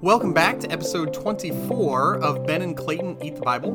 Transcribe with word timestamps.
Welcome 0.00 0.32
back 0.32 0.60
to 0.60 0.70
episode 0.70 1.12
24 1.12 2.18
of 2.18 2.46
Ben 2.46 2.62
and 2.62 2.76
Clayton 2.76 3.18
Eat 3.20 3.34
the 3.34 3.40
Bible, 3.40 3.72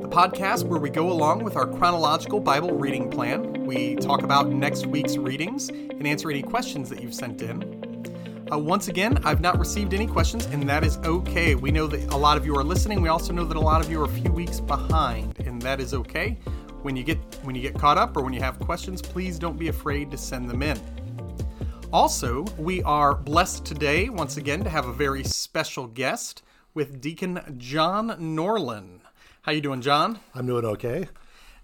the 0.00 0.08
podcast 0.08 0.64
where 0.64 0.80
we 0.80 0.88
go 0.88 1.12
along 1.12 1.44
with 1.44 1.54
our 1.54 1.66
chronological 1.66 2.40
Bible 2.40 2.78
reading 2.78 3.10
plan. 3.10 3.66
We 3.66 3.94
talk 3.96 4.22
about 4.22 4.48
next 4.48 4.86
week's 4.86 5.18
readings 5.18 5.68
and 5.68 6.06
answer 6.06 6.30
any 6.30 6.40
questions 6.40 6.88
that 6.88 7.02
you've 7.02 7.12
sent 7.12 7.42
in. 7.42 8.46
Uh, 8.50 8.56
once 8.56 8.88
again, 8.88 9.18
I've 9.22 9.42
not 9.42 9.58
received 9.58 9.92
any 9.92 10.06
questions, 10.06 10.46
and 10.46 10.66
that 10.66 10.82
is 10.82 10.96
okay. 11.04 11.54
We 11.54 11.70
know 11.70 11.86
that 11.88 12.10
a 12.10 12.16
lot 12.16 12.38
of 12.38 12.46
you 12.46 12.56
are 12.56 12.64
listening. 12.64 13.02
We 13.02 13.10
also 13.10 13.34
know 13.34 13.44
that 13.44 13.58
a 13.58 13.60
lot 13.60 13.84
of 13.84 13.90
you 13.90 14.00
are 14.00 14.06
a 14.06 14.08
few 14.08 14.32
weeks 14.32 14.60
behind, 14.60 15.40
and 15.40 15.60
that 15.60 15.78
is 15.78 15.92
okay. 15.92 16.38
When 16.80 16.96
you 16.96 17.04
get 17.04 17.18
when 17.42 17.54
you 17.54 17.60
get 17.60 17.74
caught 17.74 17.98
up 17.98 18.16
or 18.16 18.22
when 18.22 18.32
you 18.32 18.40
have 18.40 18.58
questions, 18.60 19.02
please 19.02 19.38
don't 19.38 19.58
be 19.58 19.68
afraid 19.68 20.10
to 20.12 20.16
send 20.16 20.48
them 20.48 20.62
in. 20.62 20.80
Also, 21.92 22.44
we 22.56 22.82
are 22.84 23.16
blessed 23.16 23.64
today 23.64 24.08
once 24.08 24.36
again 24.36 24.62
to 24.62 24.70
have 24.70 24.86
a 24.86 24.92
very 24.92 25.24
special 25.24 25.88
guest 25.88 26.42
with 26.72 27.00
Deacon 27.00 27.56
John 27.58 28.10
Norlin. 28.10 29.00
How 29.42 29.50
you 29.50 29.60
doing, 29.60 29.80
John? 29.80 30.20
I'm 30.32 30.46
doing 30.46 30.64
okay. 30.64 31.08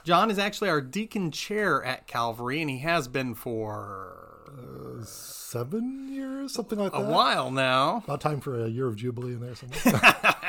John 0.03 0.31
is 0.31 0.39
actually 0.39 0.69
our 0.69 0.81
deacon 0.81 1.31
chair 1.31 1.83
at 1.85 2.09
Calvary, 2.09 2.61
and 2.61 2.69
he 2.69 2.79
has 2.79 3.07
been 3.07 3.35
for 3.35 4.17
Seven 5.05 6.09
years, 6.13 6.53
something 6.53 6.79
like 6.79 6.93
a 6.93 6.99
that. 6.99 7.09
A 7.09 7.11
while 7.11 7.53
now. 7.53 8.03
About 8.05 8.21
time 8.21 8.41
for 8.41 8.65
a 8.65 8.69
year 8.69 8.87
of 8.87 8.97
jubilee 8.97 9.35
in 9.35 9.41
there 9.41 9.55
somewhere. 9.55 10.15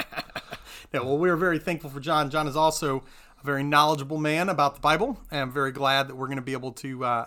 Yeah, 0.94 1.02
well, 1.02 1.18
we're 1.18 1.35
very 1.35 1.59
thankful 1.59 1.90
for 1.90 1.99
John. 1.99 2.30
John 2.30 2.48
is 2.48 2.55
also 2.55 3.04
a 3.41 3.46
very 3.46 3.62
knowledgeable 3.62 4.18
man 4.18 4.48
about 4.48 4.76
the 4.76 4.82
Bible, 4.82 5.20
and 5.30 5.41
I'm 5.41 5.52
very 5.52 5.73
glad 5.73 6.07
that 6.07 6.16
we're 6.16 6.27
going 6.27 6.38
to 6.38 6.41
be 6.41 6.54
able 6.54 6.71
to 6.73 7.04
uh, 7.04 7.26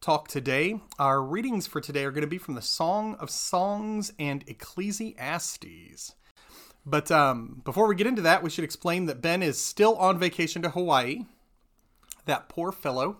talk 0.00 0.28
today. 0.28 0.80
Our 0.98 1.22
readings 1.22 1.66
for 1.66 1.80
today 1.80 2.04
are 2.04 2.10
going 2.10 2.22
to 2.22 2.26
be 2.26 2.38
from 2.38 2.54
the 2.54 2.62
Song 2.62 3.16
of 3.16 3.28
Songs 3.28 4.12
and 4.18 4.42
Ecclesiastes. 4.46 6.14
But 6.86 7.10
um, 7.10 7.60
before 7.64 7.86
we 7.86 7.94
get 7.94 8.06
into 8.06 8.22
that, 8.22 8.42
we 8.42 8.48
should 8.48 8.64
explain 8.64 9.04
that 9.06 9.20
Ben 9.20 9.42
is 9.42 9.62
still 9.62 9.96
on 9.96 10.18
vacation 10.18 10.62
to 10.62 10.70
Hawaii. 10.70 11.26
That 12.24 12.48
poor 12.48 12.72
fellow, 12.72 13.18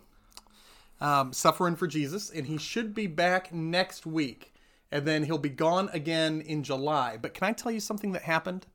um, 1.03 1.35
suffering 1.35 1.77
for 1.77 1.87
Jesus, 1.87 2.31
and 2.31 2.47
he 2.47 2.57
should 2.57 2.95
be 2.95 3.07
back 3.07 3.53
next 3.53 4.07
week. 4.07 4.55
And 4.91 5.07
then 5.07 5.25
he'll 5.25 5.39
be 5.39 5.51
gone 5.51 5.91
again 5.93 6.41
in 6.41 6.63
July. 6.63 7.19
But 7.21 7.35
can 7.35 7.47
I 7.47 7.53
tell 7.53 7.71
you 7.71 7.81
something 7.81 8.13
that 8.13 8.23
happened? 8.23 8.67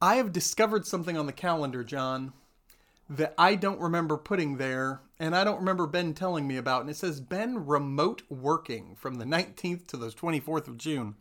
I 0.00 0.14
have 0.16 0.32
discovered 0.32 0.86
something 0.86 1.18
on 1.18 1.26
the 1.26 1.32
calendar, 1.32 1.82
John, 1.82 2.32
that 3.10 3.34
I 3.36 3.56
don't 3.56 3.80
remember 3.80 4.16
putting 4.16 4.58
there, 4.58 5.00
and 5.18 5.34
I 5.36 5.44
don't 5.44 5.60
remember 5.60 5.86
Ben 5.86 6.14
telling 6.14 6.46
me 6.46 6.56
about. 6.56 6.82
And 6.82 6.90
it 6.90 6.96
says 6.96 7.20
Ben 7.20 7.66
remote 7.66 8.22
working 8.28 8.96
from 8.96 9.16
the 9.16 9.24
19th 9.24 9.86
to 9.88 9.96
the 9.96 10.08
24th 10.08 10.68
of 10.68 10.78
June. 10.78 11.14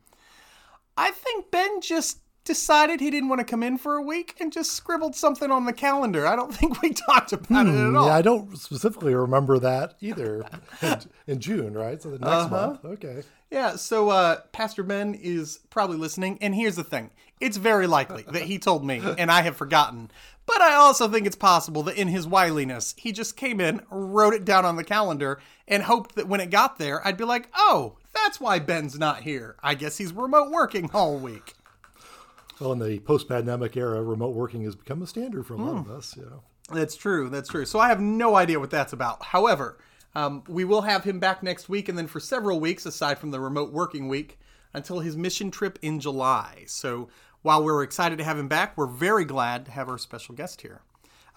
I 0.98 1.12
think 1.12 1.52
Ben 1.52 1.82
just 1.82 2.20
decided 2.44 3.00
he 3.00 3.10
didn't 3.10 3.30
want 3.30 3.40
to 3.40 3.46
come 3.46 3.64
in 3.64 3.78
for 3.78 3.96
a 3.96 4.02
week 4.02 4.36
and 4.40 4.52
just 4.52 4.72
scribbled 4.74 5.16
something 5.16 5.50
on 5.52 5.66
the 5.66 5.74
calendar. 5.74 6.28
I 6.28 6.36
don't 6.36 6.54
think 6.56 6.82
we 6.82 6.92
talked 6.92 7.32
about 7.34 7.68
it 7.68 7.76
at 7.76 7.96
all. 7.96 8.08
yeah, 8.08 8.16
I 8.16 8.22
don't 8.22 8.58
specifically 8.58 9.16
remember 9.16 9.60
that 9.60 9.96
either. 10.02 10.46
In, 10.82 11.00
in 11.28 11.40
June, 11.40 11.74
right? 11.74 12.02
So 12.02 12.10
the 12.12 12.20
next 12.20 12.32
Uh-huh. 12.32 12.68
month. 12.68 12.86
Okay. 12.86 13.24
Yeah, 13.50 13.76
so 13.76 14.10
uh, 14.10 14.42
Pastor 14.52 14.84
Ben 14.84 15.14
is 15.14 15.60
probably 15.70 15.98
listening, 15.98 16.38
and 16.42 16.54
here's 16.56 16.76
the 16.76 16.84
thing: 16.84 17.12
it's 17.40 17.58
very 17.58 17.86
likely 17.88 18.24
that 18.32 18.42
he 18.44 18.58
told 18.58 18.84
me, 18.84 19.00
and 19.18 19.30
I 19.32 19.42
have 19.44 19.56
forgotten. 19.56 20.10
But 20.46 20.60
I 20.62 20.74
also 20.74 21.08
think 21.08 21.26
it's 21.28 21.36
possible 21.38 21.84
that 21.84 21.96
in 21.96 22.08
his 22.10 22.26
wiliness, 22.28 22.96
he 22.98 23.12
just 23.14 23.38
came 23.38 23.62
in, 23.62 23.82
wrote 23.92 24.34
it 24.34 24.44
down 24.44 24.66
on 24.66 24.76
the 24.76 24.84
calendar, 24.84 25.40
and 25.68 25.84
hoped 25.84 26.16
that 26.16 26.28
when 26.28 26.42
it 26.42 26.50
got 26.50 26.80
there, 26.80 27.06
I'd 27.08 27.16
be 27.16 27.24
like, 27.26 27.48
"Oh, 27.56 27.98
that's 28.14 28.42
why 28.42 28.58
Ben's 28.60 28.98
not 29.00 29.22
here. 29.22 29.56
I 29.64 29.76
guess 29.76 29.98
he's 30.00 30.12
remote 30.12 30.52
working 30.52 30.90
all 30.94 31.18
week." 31.18 31.54
Well, 32.60 32.72
in 32.74 32.80
the 32.80 33.00
post-pandemic 33.00 33.76
era, 33.78 34.02
remote 34.04 34.36
working 34.36 34.64
has 34.64 34.76
become 34.76 35.02
a 35.02 35.08
standard 35.08 35.46
for 35.46 35.56
a 35.56 35.58
Hmm. 35.58 35.68
lot 35.68 35.78
of 35.86 35.92
us. 35.92 36.16
You 36.18 36.24
know. 36.26 36.44
That's 36.72 36.96
true. 36.96 37.30
That's 37.30 37.50
true. 37.50 37.66
So 37.66 37.80
I 37.80 37.88
have 37.90 38.00
no 38.00 38.36
idea 38.36 38.60
what 38.60 38.70
that's 38.70 38.94
about. 38.94 39.24
However, 39.24 39.78
um, 40.16 40.44
we 40.48 40.64
will 40.64 40.84
have 40.84 41.04
him 41.04 41.20
back 41.20 41.42
next 41.44 41.68
week, 41.70 41.90
and 41.90 41.98
then 41.98 42.08
for 42.08 42.20
several 42.20 42.60
weeks, 42.60 42.86
aside 42.86 43.18
from 43.20 43.32
the 43.32 43.40
remote 43.40 43.72
working 43.72 44.08
week, 44.08 44.40
until 44.74 45.00
his 45.00 45.18
mission 45.18 45.52
trip 45.52 45.78
in 45.82 46.00
July. 46.00 46.64
So 46.68 47.10
while 47.42 47.64
we're 47.64 47.84
excited 47.84 48.18
to 48.20 48.24
have 48.24 48.38
him 48.38 48.48
back, 48.48 48.78
we're 48.78 48.88
very 48.88 49.26
glad 49.26 49.66
to 49.66 49.72
have 49.72 49.90
our 49.90 49.98
special 49.98 50.34
guest 50.36 50.62
here. 50.62 50.82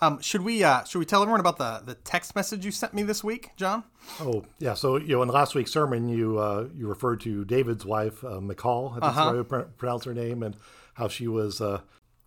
Um, 0.02 0.20
should 0.20 0.42
we 0.42 0.62
uh, 0.62 0.84
should 0.84 0.98
we 0.98 1.06
tell 1.06 1.22
everyone 1.22 1.40
about 1.40 1.56
the 1.56 1.80
the 1.84 1.94
text 1.94 2.36
message 2.36 2.66
you 2.66 2.70
sent 2.70 2.92
me 2.92 3.02
this 3.02 3.24
week, 3.24 3.52
John? 3.56 3.82
Oh, 4.20 4.44
yeah. 4.58 4.74
So 4.74 4.96
you 4.96 5.16
know, 5.16 5.22
in 5.22 5.28
last 5.30 5.54
week's 5.54 5.72
sermon, 5.72 6.08
you 6.10 6.38
uh, 6.38 6.68
you 6.76 6.86
referred 6.86 7.20
to 7.22 7.46
David's 7.46 7.86
wife, 7.86 8.22
uh, 8.22 8.40
Michal. 8.42 8.88
I 8.88 8.90
think 8.92 9.02
that's 9.04 9.16
Uh-huh. 9.16 9.30
how 9.30 9.34
you 9.34 9.44
pr- 9.44 9.60
pronounce 9.78 10.04
her 10.04 10.12
name, 10.12 10.42
and 10.42 10.54
how 10.96 11.08
she 11.08 11.28
was 11.28 11.60
uh, 11.60 11.80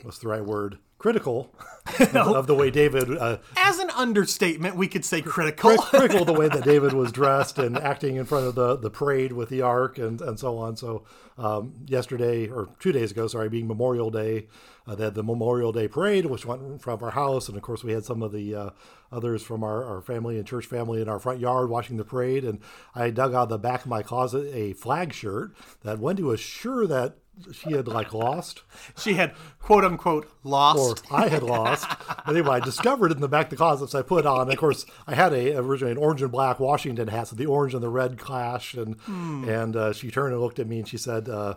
what's 0.03 0.19
the 0.19 0.27
right 0.27 0.43
word? 0.43 0.77
Critical 0.97 1.55
of, 1.99 2.15
of 2.15 2.47
the 2.47 2.55
way 2.55 2.69
David 2.69 3.17
uh, 3.17 3.37
As 3.55 3.79
an 3.79 3.89
understatement, 3.91 4.75
we 4.75 4.87
could 4.87 5.05
say 5.05 5.21
critical. 5.21 5.77
critical 5.77 6.25
the 6.25 6.33
way 6.33 6.49
that 6.49 6.63
David 6.65 6.91
was 6.91 7.11
dressed 7.11 7.57
and 7.57 7.77
acting 7.77 8.17
in 8.17 8.25
front 8.25 8.47
of 8.47 8.55
the, 8.55 8.75
the 8.75 8.89
parade 8.89 9.31
with 9.31 9.47
the 9.47 9.61
ark 9.61 9.97
and, 9.97 10.19
and 10.19 10.37
so 10.37 10.57
on. 10.57 10.75
So 10.75 11.05
um, 11.37 11.73
yesterday 11.85 12.49
or 12.49 12.67
two 12.79 12.91
days 12.91 13.11
ago, 13.11 13.27
sorry, 13.27 13.47
being 13.47 13.65
Memorial 13.65 14.11
Day, 14.11 14.47
uh, 14.85 14.95
they 14.95 15.05
had 15.05 15.13
the 15.15 15.23
Memorial 15.23 15.71
Day 15.71 15.87
parade, 15.87 16.25
which 16.25 16.45
went 16.45 16.63
in 16.63 16.79
front 16.79 16.99
of 16.99 17.03
our 17.03 17.11
house, 17.11 17.47
and 17.47 17.55
of 17.55 17.63
course 17.63 17.83
we 17.83 17.93
had 17.93 18.03
some 18.03 18.21
of 18.21 18.33
the 18.33 18.53
uh, 18.53 18.69
others 19.09 19.41
from 19.41 19.63
our, 19.63 19.85
our 19.85 20.01
family 20.01 20.37
and 20.37 20.45
church 20.45 20.65
family 20.65 21.01
in 21.01 21.07
our 21.07 21.19
front 21.19 21.39
yard 21.39 21.69
watching 21.69 21.95
the 21.95 22.03
parade. 22.03 22.43
And 22.43 22.59
I 22.93 23.09
dug 23.09 23.33
out 23.33 23.43
of 23.43 23.49
the 23.49 23.57
back 23.57 23.81
of 23.81 23.87
my 23.87 24.01
closet 24.01 24.53
a 24.53 24.73
flag 24.73 25.13
shirt 25.13 25.55
that 25.83 25.99
Wendy 25.99 26.23
was 26.23 26.41
sure 26.41 26.85
that 26.87 27.19
she 27.53 27.73
had 27.73 27.87
like 27.87 28.13
lost 28.13 28.63
she 28.97 29.13
had 29.13 29.33
quote 29.59 29.83
unquote 29.83 30.31
lost. 30.43 31.05
or. 31.11 31.17
I 31.17 31.27
had 31.27 31.43
lost. 31.43 31.87
But 32.25 32.35
anyway, 32.35 32.55
I 32.55 32.59
discovered 32.59 33.11
it 33.11 33.15
in 33.15 33.21
the 33.21 33.27
back 33.27 33.45
of 33.47 33.49
the 33.51 33.55
closet, 33.55 33.89
so 33.89 33.99
I 33.99 34.01
put 34.01 34.25
on. 34.25 34.51
Of 34.51 34.57
course, 34.57 34.85
I 35.07 35.15
had 35.15 35.33
a 35.33 35.57
originally 35.57 35.91
an 35.91 35.97
orange 35.97 36.21
and 36.21 36.31
black 36.31 36.59
Washington 36.59 37.07
hat, 37.07 37.27
so 37.27 37.35
the 37.35 37.45
orange 37.45 37.73
and 37.73 37.83
the 37.83 37.89
red 37.89 38.17
clash. 38.17 38.73
And 38.73 38.97
and 39.07 39.75
uh, 39.75 39.93
she 39.93 40.11
turned 40.11 40.33
and 40.33 40.41
looked 40.41 40.59
at 40.59 40.67
me 40.67 40.79
and 40.79 40.87
she 40.87 40.97
said, 40.97 41.29
uh, 41.29 41.55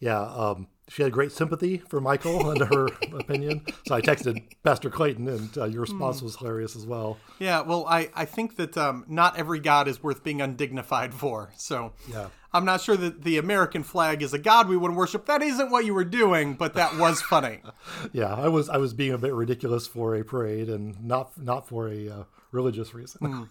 "Yeah." 0.00 0.20
Um, 0.20 0.68
she 0.88 1.02
had 1.02 1.12
great 1.12 1.32
sympathy 1.32 1.78
for 1.78 2.00
Michal 2.00 2.50
and 2.50 2.60
her 2.60 2.86
opinion. 3.18 3.64
So 3.86 3.94
I 3.94 4.02
texted 4.02 4.42
Pastor 4.62 4.90
Clayton, 4.90 5.26
and 5.28 5.56
uh, 5.56 5.64
your 5.64 5.82
response 5.82 6.20
was 6.20 6.36
hilarious 6.36 6.76
as 6.76 6.84
well. 6.84 7.18
Yeah, 7.38 7.62
well, 7.62 7.86
I, 7.86 8.10
I 8.14 8.26
think 8.26 8.56
that 8.56 8.76
um, 8.76 9.06
not 9.08 9.38
every 9.38 9.60
God 9.60 9.88
is 9.88 10.02
worth 10.02 10.22
being 10.22 10.42
undignified 10.42 11.14
for. 11.14 11.52
So 11.56 11.92
Yeah. 12.10 12.28
I'm 12.54 12.64
not 12.64 12.80
sure 12.80 12.96
that 12.96 13.22
the 13.22 13.38
American 13.38 13.82
flag 13.82 14.22
is 14.22 14.34
a 14.34 14.38
God 14.38 14.68
we 14.68 14.76
would 14.76 14.94
worship. 14.94 15.26
That 15.26 15.42
isn't 15.42 15.70
what 15.70 15.84
you 15.84 15.94
were 15.94 16.04
doing, 16.04 16.54
but 16.54 16.74
that 16.74 16.96
was 16.98 17.20
funny. 17.22 17.60
Yeah, 18.12 18.34
I 18.34 18.48
was 18.48 18.68
I 18.68 18.76
was 18.78 18.92
being 18.94 19.12
a 19.12 19.18
bit 19.18 19.32
ridiculous 19.32 19.86
for 19.86 20.14
a 20.16 20.24
parade 20.24 20.68
and 20.68 21.02
not 21.02 21.36
not 21.38 21.66
for 21.68 21.88
a 21.88 22.08
uh, 22.08 22.24
religious 22.50 22.94
reason. 22.94 23.48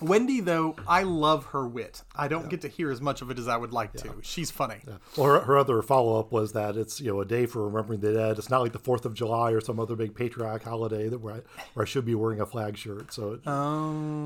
Wendy, 0.00 0.40
though, 0.40 0.76
I 0.88 1.02
love 1.04 1.46
her 1.46 1.66
wit. 1.66 2.02
I 2.14 2.28
don't 2.28 2.48
get 2.50 2.60
to 2.62 2.68
hear 2.68 2.90
as 2.90 3.00
much 3.00 3.22
of 3.22 3.30
it 3.30 3.38
as 3.38 3.48
I 3.48 3.56
would 3.56 3.72
like 3.72 3.92
to. 3.94 4.14
She's 4.22 4.50
funny. 4.50 4.80
Well, 5.16 5.26
her, 5.26 5.40
her 5.40 5.56
other 5.58 5.80
follow 5.82 6.18
up 6.18 6.32
was 6.32 6.52
that 6.52 6.76
it's 6.76 7.00
you 7.00 7.12
know 7.12 7.20
a 7.20 7.24
day 7.24 7.46
for 7.46 7.66
remembering 7.66 8.00
the 8.00 8.12
dead. 8.12 8.38
It's 8.38 8.50
not 8.50 8.60
like 8.60 8.72
the 8.72 8.78
Fourth 8.78 9.04
of 9.06 9.14
July 9.14 9.52
or 9.52 9.60
some 9.60 9.78
other 9.80 9.96
big 9.96 10.14
patriotic 10.14 10.64
holiday 10.64 11.08
that 11.08 11.18
where 11.20 11.34
I, 11.36 11.40
where 11.74 11.84
I 11.84 11.88
should 11.88 12.04
be 12.04 12.14
wearing 12.14 12.40
a 12.40 12.46
flag 12.46 12.76
shirt. 12.76 13.12
So, 13.12 13.32
it- 13.34 13.44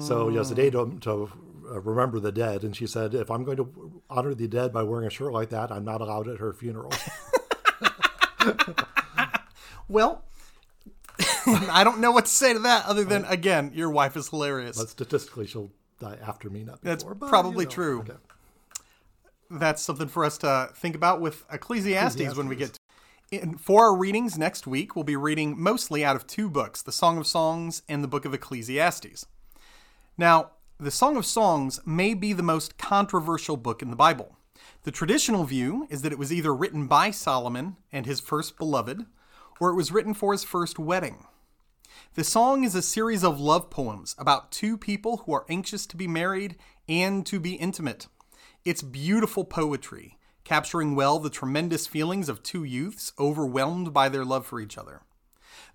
so 0.02 0.28
yeah, 0.30 0.40
it's 0.40 0.50
a 0.50 0.54
day 0.54 0.70
to, 0.70 0.96
to 1.02 1.30
uh, 1.70 1.80
remember 1.80 2.18
the 2.18 2.32
dead. 2.32 2.64
And 2.64 2.74
she 2.74 2.86
said, 2.86 3.14
if 3.14 3.30
I'm 3.30 3.44
going 3.44 3.58
to 3.58 4.00
honor 4.10 4.34
the 4.34 4.48
dead 4.48 4.72
by 4.72 4.82
wearing 4.82 5.06
a 5.06 5.10
shirt 5.10 5.32
like 5.32 5.50
that, 5.50 5.70
I'm 5.70 5.84
not 5.84 6.00
allowed 6.00 6.28
at 6.28 6.38
her 6.38 6.52
funeral. 6.52 6.92
Well, 9.90 10.22
I 11.46 11.82
don't 11.84 12.00
know 12.00 12.12
what 12.12 12.26
to 12.26 12.30
say 12.30 12.52
to 12.52 12.58
that 12.60 12.86
other 12.86 13.04
than, 13.04 13.24
again, 13.24 13.72
your 13.74 13.90
wife 13.90 14.16
is 14.16 14.28
hilarious. 14.28 14.78
but 14.78 14.88
statistically, 14.88 15.46
she'll 15.46 15.70
die 15.98 16.18
after 16.22 16.48
me, 16.48 16.64
not 16.64 16.80
before. 16.80 16.90
That's 16.90 17.04
but, 17.04 17.28
probably 17.28 17.64
you 17.64 17.68
know, 17.68 17.74
true. 17.74 18.00
okay. 18.00 18.12
that's 19.50 19.82
something 19.82 20.08
for 20.08 20.24
us 20.24 20.38
to 20.38 20.70
think 20.74 20.94
about 20.94 21.20
with 21.20 21.44
Ecclesiastes, 21.52 22.36
when 22.36 22.48
we 22.48 22.56
get 22.56 22.74
to 22.74 22.78
in, 23.30 23.58
for 23.58 23.84
our 23.84 23.96
readings 23.96 24.38
next 24.38 24.66
week. 24.66 24.94
We'll 24.94 25.04
be 25.04 25.16
reading 25.16 25.60
mostly 25.60 26.04
out 26.04 26.16
of 26.16 26.26
two 26.26 26.48
books: 26.48 26.82
the 26.82 26.92
Song 26.92 27.18
of 27.18 27.26
Songs 27.26 27.82
and 27.88 28.02
the 28.02 28.08
Book 28.08 28.24
of 28.24 28.34
Ecclesiastes. 28.34 29.26
Now, 30.16 30.52
the 30.78 30.90
Song 30.90 31.16
of 31.16 31.26
Songs 31.26 31.80
may 31.84 32.14
be 32.14 32.32
the 32.32 32.42
most 32.42 32.78
controversial 32.78 33.56
book 33.56 33.82
in 33.82 33.90
the 33.90 33.96
Bible. 33.96 34.36
The 34.84 34.90
traditional 34.90 35.44
view 35.44 35.86
is 35.90 36.02
that 36.02 36.12
it 36.12 36.18
was 36.18 36.32
either 36.32 36.54
written 36.54 36.86
by 36.86 37.10
Solomon 37.10 37.76
and 37.92 38.06
his 38.06 38.20
first 38.20 38.58
beloved, 38.58 39.06
or 39.60 39.70
it 39.70 39.76
was 39.76 39.92
written 39.92 40.14
for 40.14 40.32
his 40.32 40.44
first 40.44 40.78
wedding. 40.78 41.26
The 42.14 42.24
song 42.24 42.64
is 42.64 42.74
a 42.74 42.82
series 42.82 43.24
of 43.24 43.40
love 43.40 43.70
poems 43.70 44.14
about 44.18 44.50
two 44.50 44.76
people 44.76 45.18
who 45.18 45.32
are 45.34 45.46
anxious 45.48 45.86
to 45.86 45.96
be 45.96 46.08
married 46.08 46.56
and 46.88 47.24
to 47.26 47.38
be 47.38 47.54
intimate. 47.54 48.06
It's 48.64 48.82
beautiful 48.82 49.44
poetry, 49.44 50.18
capturing 50.44 50.94
well 50.94 51.18
the 51.18 51.30
tremendous 51.30 51.86
feelings 51.86 52.28
of 52.28 52.42
two 52.42 52.64
youths 52.64 53.12
overwhelmed 53.18 53.92
by 53.92 54.08
their 54.08 54.24
love 54.24 54.46
for 54.46 54.60
each 54.60 54.78
other. 54.78 55.02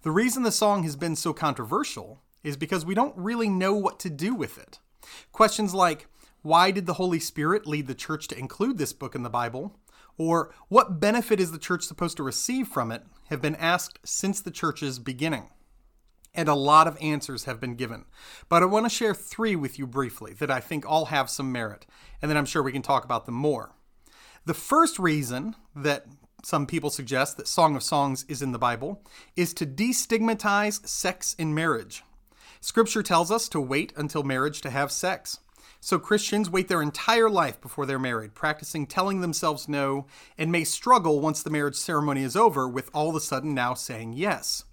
The 0.01 0.11
reason 0.11 0.43
the 0.43 0.51
song 0.51 0.83
has 0.83 0.95
been 0.95 1.15
so 1.15 1.33
controversial 1.33 2.21
is 2.43 2.57
because 2.57 2.85
we 2.85 2.93
don't 2.95 3.17
really 3.17 3.49
know 3.49 3.73
what 3.73 3.99
to 4.01 4.09
do 4.09 4.35
with 4.35 4.57
it. 4.57 4.79
Questions 5.31 5.73
like, 5.73 6.07
why 6.41 6.71
did 6.71 6.85
the 6.85 6.95
Holy 6.95 7.19
Spirit 7.19 7.65
lead 7.65 7.87
the 7.87 7.95
church 7.95 8.27
to 8.27 8.37
include 8.37 8.77
this 8.77 8.91
book 8.91 9.15
in 9.15 9.23
the 9.23 9.29
Bible? 9.29 9.77
Or 10.17 10.53
what 10.67 10.99
benefit 10.99 11.39
is 11.39 11.51
the 11.51 11.57
church 11.57 11.83
supposed 11.83 12.17
to 12.17 12.23
receive 12.23 12.67
from 12.67 12.91
it 12.91 13.03
have 13.29 13.41
been 13.41 13.55
asked 13.55 13.99
since 14.03 14.41
the 14.41 14.51
church's 14.51 14.99
beginning. 14.99 15.49
And 16.33 16.49
a 16.49 16.55
lot 16.55 16.87
of 16.87 16.97
answers 16.99 17.43
have 17.43 17.59
been 17.59 17.75
given. 17.75 18.05
But 18.49 18.63
I 18.63 18.65
want 18.65 18.85
to 18.85 18.89
share 18.89 19.13
three 19.13 19.55
with 19.55 19.77
you 19.77 19.85
briefly 19.85 20.33
that 20.33 20.49
I 20.49 20.59
think 20.59 20.83
all 20.85 21.05
have 21.05 21.29
some 21.29 21.51
merit, 21.51 21.85
and 22.21 22.29
then 22.29 22.37
I'm 22.37 22.45
sure 22.45 22.63
we 22.63 22.71
can 22.71 22.81
talk 22.81 23.05
about 23.05 23.25
them 23.25 23.35
more. 23.35 23.73
The 24.45 24.53
first 24.53 24.97
reason 24.97 25.55
that 25.75 26.05
some 26.43 26.65
people 26.65 26.89
suggest 26.89 27.37
that 27.37 27.47
Song 27.47 27.75
of 27.75 27.83
Songs 27.83 28.25
is 28.27 28.41
in 28.41 28.51
the 28.51 28.59
Bible 28.59 29.01
is 29.35 29.53
to 29.53 29.65
destigmatize 29.65 30.85
sex 30.87 31.35
in 31.39 31.53
marriage. 31.53 32.03
Scripture 32.59 33.03
tells 33.03 33.31
us 33.31 33.47
to 33.49 33.61
wait 33.61 33.93
until 33.95 34.23
marriage 34.23 34.61
to 34.61 34.69
have 34.69 34.91
sex. 34.91 35.39
So 35.85 35.99
Christians 35.99 36.49
wait 36.49 36.69
their 36.69 36.81
entire 36.81 37.29
life 37.29 37.59
before 37.59 37.85
they're 37.85 37.99
married, 37.99 38.35
practicing 38.35 38.87
telling 38.87 39.19
themselves 39.19 39.67
no, 39.67 40.05
and 40.37 40.49
may 40.49 40.63
struggle 40.63 41.19
once 41.19 41.43
the 41.43 41.49
marriage 41.49 41.75
ceremony 41.75 42.23
is 42.23 42.37
over 42.37 42.69
with 42.69 42.89
all 42.93 43.09
of 43.09 43.17
a 43.17 43.19
sudden 43.19 43.53
now 43.53 43.73
saying 43.73 44.13
yes. 44.13 44.63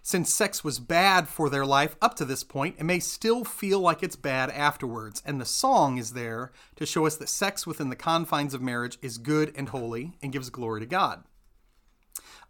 Since 0.00 0.32
sex 0.32 0.62
was 0.62 0.78
bad 0.78 1.26
for 1.26 1.50
their 1.50 1.66
life 1.66 1.96
up 2.00 2.14
to 2.14 2.24
this 2.24 2.44
point, 2.44 2.76
it 2.78 2.84
may 2.84 3.00
still 3.00 3.42
feel 3.42 3.80
like 3.80 4.04
it's 4.04 4.14
bad 4.14 4.48
afterwards, 4.50 5.20
and 5.26 5.40
the 5.40 5.44
song 5.44 5.98
is 5.98 6.12
there 6.12 6.52
to 6.76 6.86
show 6.86 7.04
us 7.04 7.16
that 7.16 7.28
sex 7.28 7.66
within 7.66 7.88
the 7.88 7.96
confines 7.96 8.54
of 8.54 8.62
marriage 8.62 8.96
is 9.02 9.18
good 9.18 9.52
and 9.56 9.70
holy 9.70 10.12
and 10.22 10.32
gives 10.32 10.50
glory 10.50 10.78
to 10.78 10.86
God. 10.86 11.24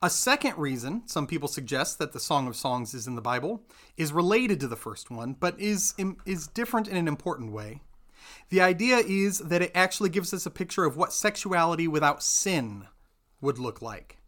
A 0.02 0.10
second 0.10 0.58
reason 0.58 1.04
some 1.06 1.26
people 1.26 1.48
suggest 1.48 1.98
that 1.98 2.12
the 2.12 2.20
Song 2.20 2.48
of 2.48 2.54
Songs 2.54 2.92
is 2.92 3.06
in 3.06 3.14
the 3.14 3.22
Bible 3.22 3.62
is 3.96 4.12
related 4.12 4.60
to 4.60 4.68
the 4.68 4.76
first 4.76 5.10
one, 5.10 5.32
but 5.40 5.58
is, 5.58 5.94
is 6.26 6.48
different 6.48 6.86
in 6.86 6.98
an 6.98 7.08
important 7.08 7.50
way. 7.50 7.80
The 8.48 8.60
idea 8.60 8.98
is 8.98 9.38
that 9.38 9.62
it 9.62 9.72
actually 9.74 10.10
gives 10.10 10.32
us 10.32 10.46
a 10.46 10.50
picture 10.50 10.84
of 10.84 10.96
what 10.96 11.12
sexuality 11.12 11.88
without 11.88 12.22
sin 12.22 12.86
would 13.40 13.58
look 13.58 13.82
like. 13.82 14.18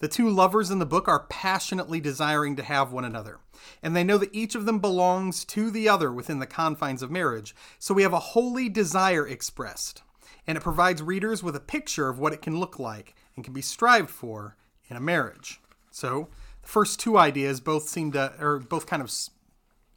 The 0.00 0.08
two 0.08 0.28
lovers 0.28 0.70
in 0.70 0.80
the 0.80 0.86
book 0.86 1.08
are 1.08 1.26
passionately 1.28 2.00
desiring 2.00 2.56
to 2.56 2.62
have 2.62 2.92
one 2.92 3.04
another, 3.04 3.38
and 3.82 3.94
they 3.94 4.04
know 4.04 4.18
that 4.18 4.34
each 4.34 4.54
of 4.54 4.66
them 4.66 4.78
belongs 4.78 5.44
to 5.46 5.70
the 5.70 5.88
other 5.88 6.12
within 6.12 6.40
the 6.40 6.46
confines 6.46 7.02
of 7.02 7.10
marriage, 7.10 7.54
so 7.78 7.94
we 7.94 8.02
have 8.02 8.12
a 8.12 8.18
holy 8.18 8.68
desire 8.68 9.26
expressed, 9.26 10.02
and 10.46 10.58
it 10.58 10.62
provides 10.62 11.00
readers 11.00 11.42
with 11.42 11.54
a 11.54 11.60
picture 11.60 12.08
of 12.08 12.18
what 12.18 12.32
it 12.32 12.42
can 12.42 12.58
look 12.58 12.78
like 12.78 13.14
and 13.36 13.44
can 13.44 13.54
be 13.54 13.62
strived 13.62 14.10
for 14.10 14.56
in 14.88 14.96
a 14.96 15.00
marriage. 15.00 15.60
So, 15.90 16.28
the 16.62 16.68
first 16.68 16.98
two 16.98 17.16
ideas 17.16 17.60
both 17.60 17.88
seem 17.88 18.12
to, 18.12 18.32
or 18.40 18.58
both 18.58 18.86
kind 18.86 19.02
of 19.02 19.10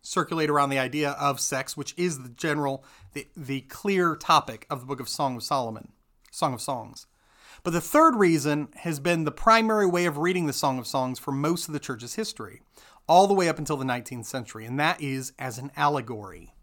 circulate 0.08 0.50
around 0.50 0.70
the 0.70 0.80
idea 0.80 1.12
of 1.12 1.40
sex, 1.40 1.76
which 1.76 1.94
is 1.98 2.24
the 2.24 2.30
general, 2.30 2.84
the, 3.14 3.28
the 3.36 3.62
clear 3.62 4.16
topic 4.16 4.66
of 4.70 4.80
the 4.80 4.86
book 4.86 5.00
of 5.00 5.10
Song 5.10 5.36
of 5.36 5.44
Solomon, 5.44 5.90
Song 6.32 6.54
of 6.54 6.62
Songs. 6.62 7.08
But 7.64 7.72
the 7.72 7.82
third 7.82 8.16
reason 8.16 8.70
has 8.76 9.00
been 9.00 9.26
the 9.26 9.32
primary 9.32 9.86
way 9.86 10.06
of 10.06 10.18
reading 10.18 10.46
the 10.46 10.54
Song 10.54 10.80
of 10.80 10.88
Songs 10.88 11.20
for 11.20 11.32
most 11.32 11.68
of 11.68 11.74
the 11.74 11.80
church's 11.80 12.16
history, 12.16 12.62
all 13.08 13.28
the 13.28 13.34
way 13.34 13.50
up 13.50 13.58
until 13.58 13.76
the 13.76 13.86
19th 13.86 14.26
century, 14.26 14.66
and 14.66 14.80
that 14.80 15.02
is 15.02 15.34
as 15.38 15.58
an 15.58 15.72
allegory. 15.76 16.54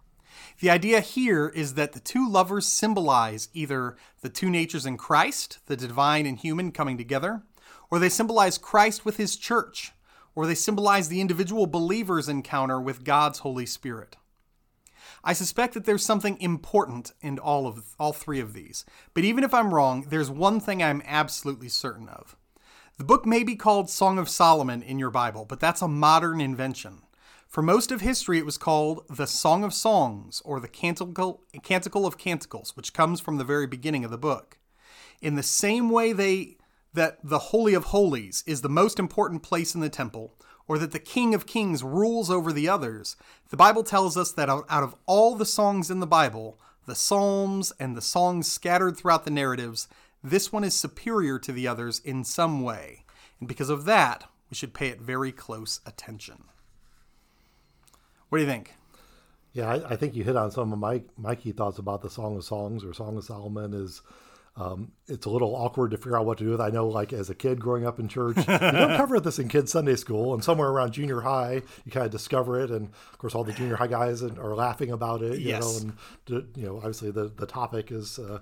The 0.60 0.70
idea 0.70 1.00
here 1.00 1.48
is 1.48 1.74
that 1.74 1.92
the 1.92 2.00
two 2.00 2.28
lovers 2.28 2.66
symbolize 2.66 3.48
either 3.52 3.96
the 4.22 4.28
two 4.28 4.48
natures 4.48 4.86
in 4.86 4.96
Christ, 4.96 5.58
the 5.66 5.76
divine 5.76 6.26
and 6.26 6.38
human 6.38 6.72
coming 6.72 6.96
together, 6.96 7.42
or 7.90 7.98
they 7.98 8.08
symbolize 8.08 8.56
Christ 8.56 9.04
with 9.04 9.16
his 9.16 9.36
church, 9.36 9.92
or 10.34 10.46
they 10.46 10.54
symbolize 10.54 11.08
the 11.08 11.20
individual 11.20 11.66
believer's 11.66 12.28
encounter 12.28 12.80
with 12.80 13.04
God's 13.04 13.40
Holy 13.40 13.66
Spirit. 13.66 14.16
I 15.22 15.32
suspect 15.32 15.74
that 15.74 15.84
there's 15.84 16.04
something 16.04 16.40
important 16.40 17.12
in 17.20 17.38
all 17.38 17.66
of 17.66 17.94
all 17.98 18.12
three 18.12 18.40
of 18.40 18.52
these. 18.52 18.84
But 19.14 19.24
even 19.24 19.44
if 19.44 19.54
I'm 19.54 19.72
wrong, 19.72 20.06
there's 20.08 20.30
one 20.30 20.60
thing 20.60 20.82
I'm 20.82 21.02
absolutely 21.06 21.68
certain 21.68 22.08
of. 22.08 22.36
The 22.98 23.04
book 23.04 23.26
may 23.26 23.42
be 23.42 23.56
called 23.56 23.90
Song 23.90 24.18
of 24.18 24.28
Solomon 24.28 24.82
in 24.82 24.98
your 24.98 25.10
Bible, 25.10 25.44
but 25.44 25.60
that's 25.60 25.82
a 25.82 25.88
modern 25.88 26.40
invention. 26.40 27.02
For 27.48 27.62
most 27.62 27.90
of 27.90 28.00
history, 28.00 28.38
it 28.38 28.46
was 28.46 28.58
called 28.58 29.04
the 29.08 29.26
Song 29.26 29.64
of 29.64 29.72
Songs 29.72 30.42
or 30.44 30.60
the 30.60 30.68
Canticle, 30.68 31.42
Canticle 31.62 32.06
of 32.06 32.18
Canticles, 32.18 32.76
which 32.76 32.92
comes 32.92 33.20
from 33.20 33.38
the 33.38 33.44
very 33.44 33.66
beginning 33.66 34.04
of 34.04 34.10
the 34.10 34.18
book. 34.18 34.58
In 35.22 35.36
the 35.36 35.42
same 35.42 35.88
way 35.88 36.12
they 36.12 36.56
that 36.94 37.18
the 37.22 37.38
Holy 37.38 37.74
of 37.74 37.84
Holies 37.86 38.42
is 38.46 38.62
the 38.62 38.68
most 38.68 38.98
important 38.98 39.42
place 39.42 39.74
in 39.74 39.80
the 39.80 39.88
temple, 39.88 40.34
or 40.66 40.78
that 40.78 40.92
the 40.92 40.98
King 40.98 41.34
of 41.34 41.46
Kings 41.46 41.82
rules 41.82 42.30
over 42.30 42.52
the 42.52 42.68
others, 42.68 43.16
the 43.50 43.56
Bible 43.56 43.82
tells 43.82 44.16
us 44.16 44.32
that 44.32 44.48
out 44.48 44.64
of 44.70 44.94
all 45.06 45.34
the 45.34 45.44
songs 45.44 45.90
in 45.90 46.00
the 46.00 46.06
Bible, 46.06 46.58
the 46.86 46.94
Psalms 46.94 47.72
and 47.78 47.96
the 47.96 48.02
songs 48.02 48.50
scattered 48.50 48.96
throughout 48.96 49.24
the 49.24 49.30
narratives, 49.30 49.88
this 50.22 50.52
one 50.52 50.64
is 50.64 50.74
superior 50.74 51.38
to 51.38 51.52
the 51.52 51.68
others 51.68 51.98
in 51.98 52.24
some 52.24 52.62
way. 52.62 53.04
And 53.40 53.48
because 53.48 53.68
of 53.68 53.84
that, 53.84 54.24
we 54.48 54.54
should 54.54 54.72
pay 54.72 54.88
it 54.88 55.00
very 55.00 55.32
close 55.32 55.80
attention. 55.84 56.44
What 58.28 58.38
do 58.38 58.44
you 58.44 58.50
think? 58.50 58.74
Yeah, 59.52 59.68
I, 59.68 59.92
I 59.92 59.96
think 59.96 60.14
you 60.14 60.24
hit 60.24 60.36
on 60.36 60.50
some 60.50 60.72
of 60.72 60.78
my, 60.78 61.02
my 61.16 61.34
key 61.34 61.52
thoughts 61.52 61.78
about 61.78 62.02
the 62.02 62.10
Song 62.10 62.36
of 62.36 62.44
Songs 62.44 62.84
or 62.84 62.92
Song 62.92 63.16
of 63.16 63.24
Solomon 63.24 63.72
is 63.74 64.02
um, 64.56 64.92
it's 65.08 65.26
a 65.26 65.30
little 65.30 65.56
awkward 65.56 65.90
to 65.90 65.96
figure 65.96 66.16
out 66.16 66.26
what 66.26 66.38
to 66.38 66.44
do 66.44 66.50
with. 66.50 66.60
I 66.60 66.70
know, 66.70 66.86
like 66.86 67.12
as 67.12 67.28
a 67.28 67.34
kid 67.34 67.60
growing 67.60 67.84
up 67.84 67.98
in 67.98 68.06
church, 68.06 68.36
you 68.38 68.44
don't 68.44 68.96
cover 68.96 69.18
this 69.18 69.38
in 69.38 69.48
kids 69.48 69.72
Sunday 69.72 69.96
school, 69.96 70.32
and 70.32 70.44
somewhere 70.44 70.68
around 70.68 70.92
junior 70.92 71.20
high, 71.20 71.62
you 71.84 71.90
kind 71.90 72.06
of 72.06 72.12
discover 72.12 72.60
it, 72.60 72.70
and 72.70 72.90
of 73.12 73.18
course, 73.18 73.34
all 73.34 73.42
the 73.42 73.52
junior 73.52 73.76
high 73.76 73.88
guys 73.88 74.22
are 74.22 74.54
laughing 74.54 74.92
about 74.92 75.22
it. 75.22 75.40
You 75.40 75.48
yes. 75.48 75.82
know, 75.82 75.92
and 76.28 76.56
you 76.56 76.66
know, 76.66 76.76
obviously 76.76 77.10
the 77.10 77.28
the 77.28 77.46
topic 77.46 77.90
is. 77.90 78.18
Uh, 78.18 78.40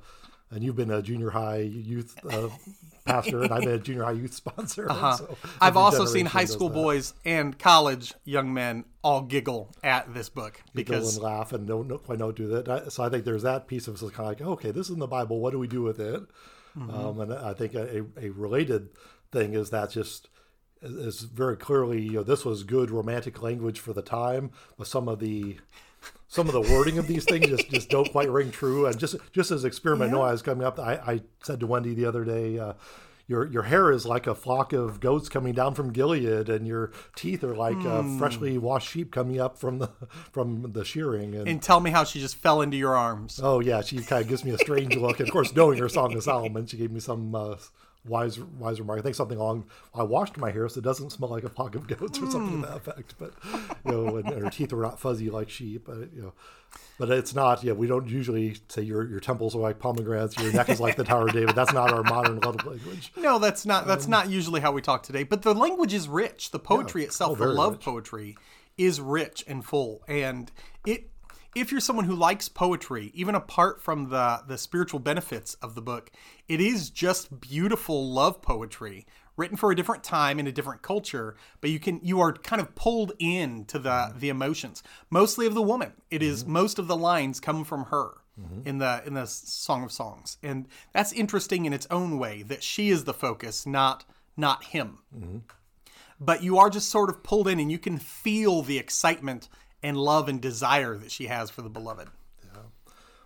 and 0.52 0.62
you've 0.62 0.76
been 0.76 0.90
a 0.90 1.02
junior 1.02 1.30
high 1.30 1.58
youth 1.58 2.14
uh, 2.28 2.48
pastor, 3.04 3.42
and 3.42 3.52
I've 3.52 3.62
been 3.62 3.74
a 3.74 3.78
junior 3.78 4.04
high 4.04 4.12
youth 4.12 4.34
sponsor. 4.34 4.90
Uh-huh. 4.90 5.16
So 5.16 5.36
I've 5.60 5.76
also 5.76 6.04
seen 6.04 6.26
high 6.26 6.44
school 6.44 6.68
boys 6.68 7.14
and 7.24 7.58
college 7.58 8.14
young 8.24 8.52
men 8.52 8.84
all 9.02 9.22
giggle 9.22 9.74
at 9.82 10.12
this 10.14 10.28
book 10.28 10.62
because 10.74 11.16
and 11.16 11.24
laugh 11.24 11.52
and 11.52 11.66
don't, 11.66 11.88
don't 11.88 12.04
quite 12.04 12.18
know 12.18 12.26
what 12.26 12.36
to 12.36 12.46
do 12.46 12.52
with 12.52 12.68
it. 12.68 12.92
So 12.92 13.02
I 13.02 13.08
think 13.08 13.24
there's 13.24 13.42
that 13.42 13.66
piece 13.66 13.88
of 13.88 13.96
it. 13.96 14.12
kind 14.12 14.20
of 14.20 14.26
like, 14.26 14.42
okay, 14.42 14.70
this 14.70 14.86
is 14.86 14.92
in 14.92 15.00
the 15.00 15.06
Bible. 15.06 15.40
What 15.40 15.50
do 15.50 15.58
we 15.58 15.66
do 15.68 15.82
with 15.82 15.98
it? 15.98 16.22
Mm-hmm. 16.78 16.90
Um, 16.90 17.20
and 17.20 17.32
I 17.32 17.54
think 17.54 17.74
a, 17.74 18.04
a 18.20 18.30
related 18.30 18.90
thing 19.30 19.54
is 19.54 19.70
that 19.70 19.90
just 19.90 20.28
is 20.82 21.20
very 21.20 21.56
clearly, 21.56 22.02
you 22.02 22.12
know, 22.12 22.22
this 22.22 22.44
was 22.44 22.64
good 22.64 22.90
romantic 22.90 23.40
language 23.40 23.78
for 23.78 23.92
the 23.92 24.02
time, 24.02 24.50
but 24.76 24.86
some 24.86 25.08
of 25.08 25.20
the 25.20 25.58
some 26.28 26.46
of 26.46 26.52
the 26.52 26.60
wording 26.60 26.98
of 26.98 27.06
these 27.06 27.24
things 27.24 27.46
just, 27.46 27.70
just 27.70 27.88
don't 27.90 28.10
quite 28.10 28.30
ring 28.30 28.50
true. 28.50 28.86
And 28.86 28.98
just 28.98 29.16
just 29.32 29.50
as 29.50 29.64
experiment 29.64 30.12
yeah. 30.12 30.18
was 30.18 30.42
coming 30.42 30.66
up, 30.66 30.78
I, 30.78 30.94
I 30.94 31.20
said 31.42 31.60
to 31.60 31.66
Wendy 31.66 31.94
the 31.94 32.06
other 32.06 32.24
day, 32.24 32.58
uh, 32.58 32.74
your 33.28 33.46
your 33.46 33.62
hair 33.64 33.90
is 33.90 34.04
like 34.04 34.26
a 34.26 34.34
flock 34.34 34.72
of 34.72 35.00
goats 35.00 35.28
coming 35.28 35.54
down 35.54 35.74
from 35.74 35.92
Gilead, 35.92 36.48
and 36.48 36.66
your 36.66 36.92
teeth 37.16 37.42
are 37.44 37.54
like 37.54 37.76
mm. 37.76 38.18
freshly 38.18 38.58
washed 38.58 38.90
sheep 38.90 39.12
coming 39.12 39.40
up 39.40 39.58
from 39.58 39.78
the 39.78 39.90
from 40.32 40.72
the 40.72 40.84
shearing. 40.84 41.34
And, 41.34 41.48
and, 41.48 41.62
tell 41.62 41.80
me 41.80 41.90
how 41.90 42.04
she 42.04 42.20
just 42.20 42.36
fell 42.36 42.60
into 42.60 42.76
your 42.76 42.96
arms. 42.96 43.40
Oh 43.42 43.60
yeah, 43.60 43.80
she 43.80 43.98
kind 43.98 44.22
of 44.22 44.28
gives 44.28 44.44
me 44.44 44.50
a 44.50 44.58
strange 44.58 44.96
look. 44.96 45.20
And 45.20 45.28
of 45.28 45.32
course, 45.32 45.54
knowing 45.54 45.78
her 45.78 45.88
song 45.88 46.14
of 46.14 46.22
Solomon, 46.22 46.66
she 46.66 46.76
gave 46.76 46.90
me 46.90 47.00
some 47.00 47.34
uh, 47.34 47.56
wise 48.04 48.38
wise 48.38 48.80
remark. 48.80 48.98
I 48.98 49.02
think 49.02 49.14
something 49.14 49.38
along. 49.38 49.66
I 49.94 50.02
washed 50.02 50.36
my 50.36 50.50
hair 50.50 50.68
so 50.68 50.78
it 50.78 50.84
doesn't 50.84 51.10
smell 51.10 51.30
like 51.30 51.44
a 51.44 51.48
flock 51.48 51.74
of 51.74 51.86
goats 51.86 52.18
or 52.18 52.30
something 52.30 52.58
mm. 52.58 52.62
to 52.62 52.68
that 52.68 52.76
effect. 52.76 53.14
But 53.18 53.34
you 53.84 53.92
know, 53.92 54.16
and, 54.16 54.28
and 54.28 54.44
her 54.44 54.50
teeth 54.50 54.72
are 54.72 54.82
not 54.82 55.00
fuzzy 55.00 55.30
like 55.30 55.50
sheep. 55.50 55.84
But, 55.86 56.12
you 56.14 56.22
know, 56.22 56.32
but 56.98 57.10
it's 57.10 57.34
not. 57.34 57.62
Yeah, 57.62 57.72
we 57.72 57.86
don't 57.86 58.08
usually 58.08 58.56
say 58.68 58.82
your 58.82 59.08
your 59.08 59.20
temples 59.20 59.54
are 59.54 59.60
like 59.60 59.78
pomegranates, 59.78 60.38
your 60.38 60.52
neck 60.52 60.68
is 60.68 60.80
like 60.80 60.96
the 60.96 61.04
Tower 61.04 61.28
of 61.28 61.32
David. 61.32 61.54
That's 61.54 61.72
not 61.72 61.92
our 61.92 62.02
modern 62.02 62.40
love 62.40 62.64
language. 62.66 63.12
No, 63.16 63.38
that's 63.38 63.64
not. 63.64 63.86
That's 63.86 64.06
um, 64.06 64.10
not 64.10 64.30
usually 64.30 64.60
how 64.60 64.72
we 64.72 64.82
talk 64.82 65.02
today. 65.02 65.22
But 65.22 65.42
the 65.42 65.54
language 65.54 65.94
is 65.94 66.08
rich. 66.08 66.50
The 66.50 66.58
poetry 66.58 67.02
yeah, 67.02 67.08
itself, 67.08 67.40
oh, 67.40 67.46
the 67.46 67.52
love 67.52 67.74
rich. 67.74 67.82
poetry, 67.82 68.36
is 68.76 69.00
rich 69.00 69.44
and 69.46 69.64
full, 69.64 70.02
and 70.08 70.50
it 70.86 71.10
if 71.54 71.70
you're 71.70 71.80
someone 71.80 72.06
who 72.06 72.14
likes 72.14 72.48
poetry, 72.48 73.10
even 73.14 73.34
apart 73.34 73.80
from 73.80 74.08
the 74.10 74.42
the 74.46 74.58
spiritual 74.58 75.00
benefits 75.00 75.54
of 75.54 75.74
the 75.74 75.82
book, 75.82 76.10
it 76.48 76.60
is 76.60 76.90
just 76.90 77.40
beautiful 77.40 78.10
love 78.10 78.42
poetry 78.42 79.06
written 79.36 79.56
for 79.56 79.70
a 79.70 79.76
different 79.76 80.04
time 80.04 80.38
in 80.38 80.46
a 80.46 80.52
different 80.52 80.82
culture, 80.82 81.36
but 81.60 81.70
you 81.70 81.78
can 81.78 82.00
you 82.02 82.20
are 82.20 82.32
kind 82.32 82.60
of 82.60 82.74
pulled 82.74 83.12
in 83.18 83.64
to 83.66 83.78
the 83.78 84.12
the 84.16 84.28
emotions, 84.28 84.82
mostly 85.10 85.46
of 85.46 85.54
the 85.54 85.62
woman. 85.62 85.92
It 86.10 86.22
is, 86.22 86.42
mm-hmm. 86.42 86.52
most 86.52 86.78
of 86.78 86.86
the 86.86 86.96
lines 86.96 87.40
come 87.40 87.64
from 87.64 87.84
her. 87.86 88.18
Mm-hmm. 88.40 88.66
in 88.66 88.78
the 88.78 89.02
in 89.04 89.12
the 89.12 89.26
Song 89.26 89.84
of 89.84 89.92
Songs, 89.92 90.38
and 90.42 90.66
that's 90.94 91.12
interesting 91.12 91.66
in 91.66 91.74
its 91.74 91.86
own 91.90 92.18
way 92.18 92.42
that 92.44 92.62
she 92.62 92.88
is 92.88 93.04
the 93.04 93.12
focus, 93.12 93.66
not 93.66 94.06
not 94.38 94.64
him. 94.64 95.00
Mm-hmm. 95.14 95.38
But 96.18 96.42
you 96.42 96.56
are 96.56 96.70
just 96.70 96.88
sort 96.88 97.10
of 97.10 97.22
pulled 97.22 97.46
in, 97.46 97.60
and 97.60 97.70
you 97.70 97.78
can 97.78 97.98
feel 97.98 98.62
the 98.62 98.78
excitement 98.78 99.50
and 99.82 99.96
love 99.96 100.28
and 100.28 100.40
desire 100.40 100.96
that 100.96 101.10
she 101.10 101.26
has 101.26 101.50
for 101.50 101.62
the 101.62 101.70
beloved. 101.70 102.08
Yeah. 102.44 102.60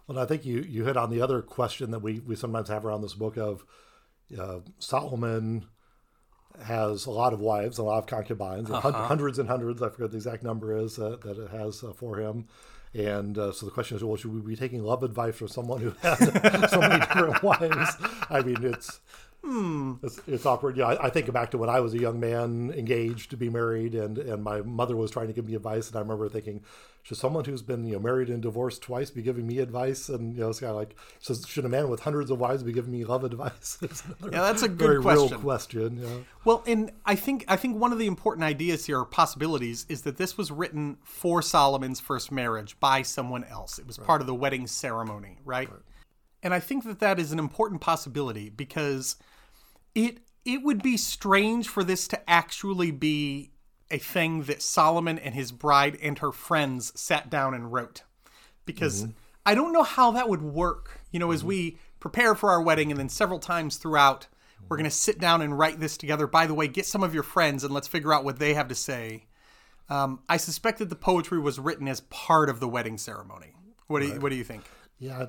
Well, 0.07 0.19
I 0.19 0.27
think 0.27 0.45
you, 0.45 0.61
you 0.61 0.85
hit 0.85 0.97
on 0.97 1.11
the 1.11 1.21
other 1.21 1.43
question 1.43 1.91
that 1.91 2.01
we, 2.01 2.21
we 2.21 2.37
sometimes 2.37 2.69
have 2.69 2.85
around 2.85 3.03
this 3.03 3.15
book 3.15 3.37
of 3.37 3.65
uh, 4.39 4.61
Solomon 4.79 5.67
has 6.65 7.07
a 7.07 7.11
lot 7.11 7.33
of 7.33 7.41
wives, 7.41 7.79
a 7.79 7.83
lot 7.83 7.99
of 7.99 8.07
concubines, 8.07 8.71
uh-huh. 8.71 8.93
hundreds 8.93 9.39
and 9.39 9.49
hundreds. 9.49 9.83
I 9.83 9.91
forget 9.91 10.11
the 10.11 10.17
exact 10.17 10.43
number 10.43 10.77
is 10.77 10.99
uh, 10.99 11.17
that 11.23 11.39
it 11.39 11.51
has 11.51 11.85
uh, 11.85 11.93
for 11.93 12.19
him. 12.19 12.49
And 12.95 13.37
uh, 13.37 13.53
so 13.53 13.67
the 13.67 13.73
question 13.73 13.97
is, 13.97 14.03
well, 14.03 14.17
should 14.17 14.33
we 14.33 14.41
be 14.41 14.57
taking 14.57 14.83
love 14.83 15.03
advice 15.03 15.37
from 15.37 15.49
someone 15.49 15.83
who 15.83 15.91
had 16.01 16.17
so 16.71 16.81
many 16.81 16.99
different 17.01 17.43
wives? 17.43 17.97
I 18.31 18.41
mean, 18.41 18.65
it's 18.65 19.01
Hmm. 19.47 19.93
It's, 20.03 20.21
it's 20.27 20.45
awkward. 20.45 20.77
Yeah, 20.77 20.87
I, 20.87 21.07
I 21.07 21.11
think 21.11 21.33
back 21.33 21.53
to 21.53 21.59
when 21.59 21.71
I 21.71 21.79
was 21.79 21.95
a 21.95 22.01
young 22.01 22.19
man, 22.19 22.73
engaged 22.77 23.31
to 23.31 23.37
be 23.37 23.49
married, 23.49 23.95
and 23.95 24.19
and 24.19 24.43
my 24.43 24.61
mother 24.63 24.97
was 24.97 25.13
trying 25.13 25.29
to 25.29 25.33
give 25.33 25.47
me 25.47 25.55
advice, 25.55 25.87
and 25.87 25.97
I 25.97 26.01
remember 26.01 26.29
thinking, 26.29 26.63
should 27.05 27.17
someone 27.17 27.45
who's 27.45 27.63
been 27.63 27.87
you 27.87 27.93
know 27.93 28.01
married 28.01 28.29
and 28.29 28.43
divorced 28.43 28.83
twice 28.83 29.11
be 29.11 29.23
giving 29.23 29.47
me 29.47 29.61
advice? 29.61 30.09
And 30.09 30.35
you 30.35 30.41
know, 30.41 30.49
it's 30.49 30.59
kind 30.59 30.71
of 30.71 30.77
like, 30.77 30.97
so 31.21 31.33
should 31.35 31.65
a 31.65 31.69
man 31.69 31.89
with 31.89 32.01
hundreds 32.01 32.33
of 32.33 32.41
wives 32.41 32.65
be 32.65 32.73
giving 32.73 32.91
me 32.91 33.05
love 33.05 33.23
advice? 33.23 33.79
Another 34.21 34.37
Yeah, 34.37 34.43
that's 34.43 34.65
a 34.65 34.69
good 34.69 35.01
question. 35.03 35.29
real 35.29 35.39
question. 35.39 36.01
Yeah. 36.03 36.09
Well, 36.45 36.65
and 36.67 36.91
I 37.05 37.15
think 37.15 37.45
I 37.47 37.55
think 37.55 37.79
one 37.79 37.93
of 37.93 38.01
the 38.01 38.09
important 38.09 38.43
ideas 38.43 38.87
here, 38.87 38.99
or 38.99 39.05
possibilities, 39.05 39.87
is 39.89 40.03
that 40.03 40.17
this 40.17 40.37
was 40.37 40.51
written 40.51 40.97
for 41.05 41.41
Solomon's 41.41 42.01
first 42.01 42.33
marriage 42.33 42.77
by 42.81 43.03
someone 43.03 43.45
else. 43.45 43.79
It 43.79 43.87
was 43.87 43.97
part 43.97 44.21
of 44.21 44.27
the 44.27 44.35
wedding 44.35 44.67
ceremony, 44.67 45.39
right? 45.45 45.71
And 46.43 46.53
I 46.53 46.59
think 46.59 46.83
that 46.83 46.99
that 46.99 47.21
is 47.21 47.31
an 47.31 47.39
important 47.39 47.81
possibility 47.81 48.51
because 48.51 49.15
it 49.97 50.19
it 50.45 50.63
would 50.63 50.81
be 50.81 50.97
strange 50.97 51.69
for 51.69 51.83
this 51.83 52.07
to 52.07 52.31
actually 52.31 52.93
be 52.93 53.51
a 53.91 53.99
thing 53.99 54.43
that 54.43 54.63
Solomon 54.63 55.19
and 55.19 55.35
his 55.35 55.51
bride 55.51 55.99
and 56.01 56.19
her 56.21 56.31
friends 56.31 56.93
sat 57.01 57.29
down 57.31 57.55
and 57.55 57.73
wrote. 57.73 58.03
Because 58.65 59.07
I 59.45 59.55
don't 59.55 59.73
know 59.73 59.83
how 59.83 60.13
that 60.13 60.29
would 60.29 60.43
work. 60.43 61.01
You 61.11 61.19
know, 61.19 61.33
as 61.33 61.43
we 61.43 61.79
prepare 61.99 62.35
for 62.35 62.51
our 62.51 62.63
wedding 62.63 62.91
and 62.93 63.01
then 63.01 63.09
several 63.09 63.41
times 63.41 63.77
throughout 63.77 64.29
we're 64.69 64.77
going 64.77 64.85
to 64.85 64.91
sit 64.91 65.19
down 65.19 65.43
and 65.43 65.57
write 65.57 65.79
this 65.79 65.97
together. 65.97 66.27
By 66.27 66.47
the 66.47 66.55
way, 66.55 66.67
get 66.67 66.87
some 66.87 67.03
of 67.03 67.15
your 67.15 67.23
friends 67.23 67.63
and 67.63 67.73
let's 67.73 67.87
figure 67.87 68.13
out 68.13 68.25
what 68.25 68.39
they 68.39 68.55
have 68.55 68.69
to 68.69 68.75
say. 68.75 69.27
Um, 69.89 70.21
I 70.29 70.39
suspect 70.39 70.79
that 70.81 70.89
the 70.89 70.97
poetry 70.97 71.39
was 71.39 71.61
written 71.61 71.87
as 71.87 72.01
part 72.03 72.49
of 72.49 72.59
the 72.59 72.67
wedding 72.67 72.99
ceremony. 72.99 73.55
What 73.87 74.01
do 74.01 74.09
you, 74.09 74.21
what 74.21 74.31
do 74.31 74.37
you 74.37 74.43
think? 74.43 74.65
Yeah, 74.99 75.27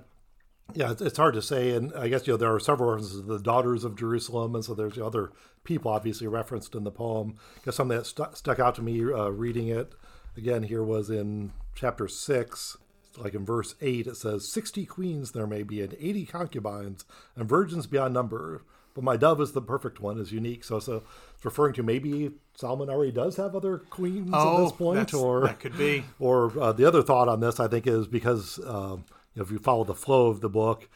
yeah, 0.73 0.93
it's, 0.99 1.17
hard 1.17 1.33
to 1.35 1.41
say, 1.41 1.71
and 1.71 1.93
I 1.95 2.07
guess 2.07 2.27
you 2.27 2.33
know 2.33 2.37
there 2.37 2.53
are 2.53 2.59
several 2.59 2.89
references 2.91 3.21
to 3.21 3.25
the 3.27 3.39
daughters 3.39 3.83
of 3.83 3.95
Jerusalem, 3.95 4.55
and 4.55 4.63
so 4.63 4.73
there's 4.73 4.97
other 4.97 5.31
people 5.63 5.91
obviously 5.91 6.27
referenced 6.27 6.75
in 6.75 6.83
the 6.83 6.91
poem. 6.91 7.35
I 7.57 7.65
guess 7.65 7.75
something 7.75 7.97
that 7.97 8.05
stu- 8.05 8.25
stuck 8.33 8.59
out 8.59 8.75
to 8.75 8.81
me 8.81 8.99
uh, 9.01 9.29
reading 9.29 9.67
it 9.69 9.93
again 10.35 10.63
here 10.63 10.83
was 10.83 11.09
in 11.09 11.51
chapter 11.75 12.07
six, 12.07 12.77
like 13.17 13.33
in 13.33 13.45
verse 13.45 13.75
eight, 13.81 14.07
it 14.07 14.17
says, 14.17 14.51
60 14.51 14.85
queens 14.85 15.31
there 15.31 15.47
may 15.47 15.63
be, 15.63 15.81
and 15.81 15.95
80 15.99 16.25
concubines, 16.27 17.05
and 17.35 17.47
virgins 17.49 17.87
beyond 17.87 18.13
number. 18.13 18.63
But 18.93 19.03
my 19.03 19.15
dove 19.15 19.39
is 19.41 19.51
the 19.51 19.61
perfect 19.61 19.99
one, 19.99 20.17
is 20.19 20.31
unique. 20.31 20.63
So, 20.63 20.79
so 20.79 21.03
it's 21.35 21.45
referring 21.45 21.75
to 21.75 21.83
maybe 21.83 22.31
Solomon 22.55 22.89
already 22.89 23.11
does 23.11 23.35
have 23.35 23.55
other 23.55 23.77
queens 23.77 24.33
at 24.33 24.57
this 24.57 24.71
point, 24.71 25.13
Oh, 25.13 25.23
or 25.23 25.41
that 25.47 25.59
could 25.59 25.77
be. 25.77 26.03
or 26.19 26.51
uh, 26.59 26.71
the 26.71 26.85
other 26.85 27.03
thought 27.03 27.27
on 27.29 27.39
this, 27.39 27.59
I 27.59 27.67
think, 27.67 27.85
is 27.85 28.07
because 28.07 28.59
um, 28.65 29.05
know, 29.37 29.43
if 29.43 29.51
you 29.51 29.59
follow 29.59 29.83
the 29.83 29.95
flow 29.95 30.27
of 30.27 30.41
the 30.41 30.49
book, 30.49 30.87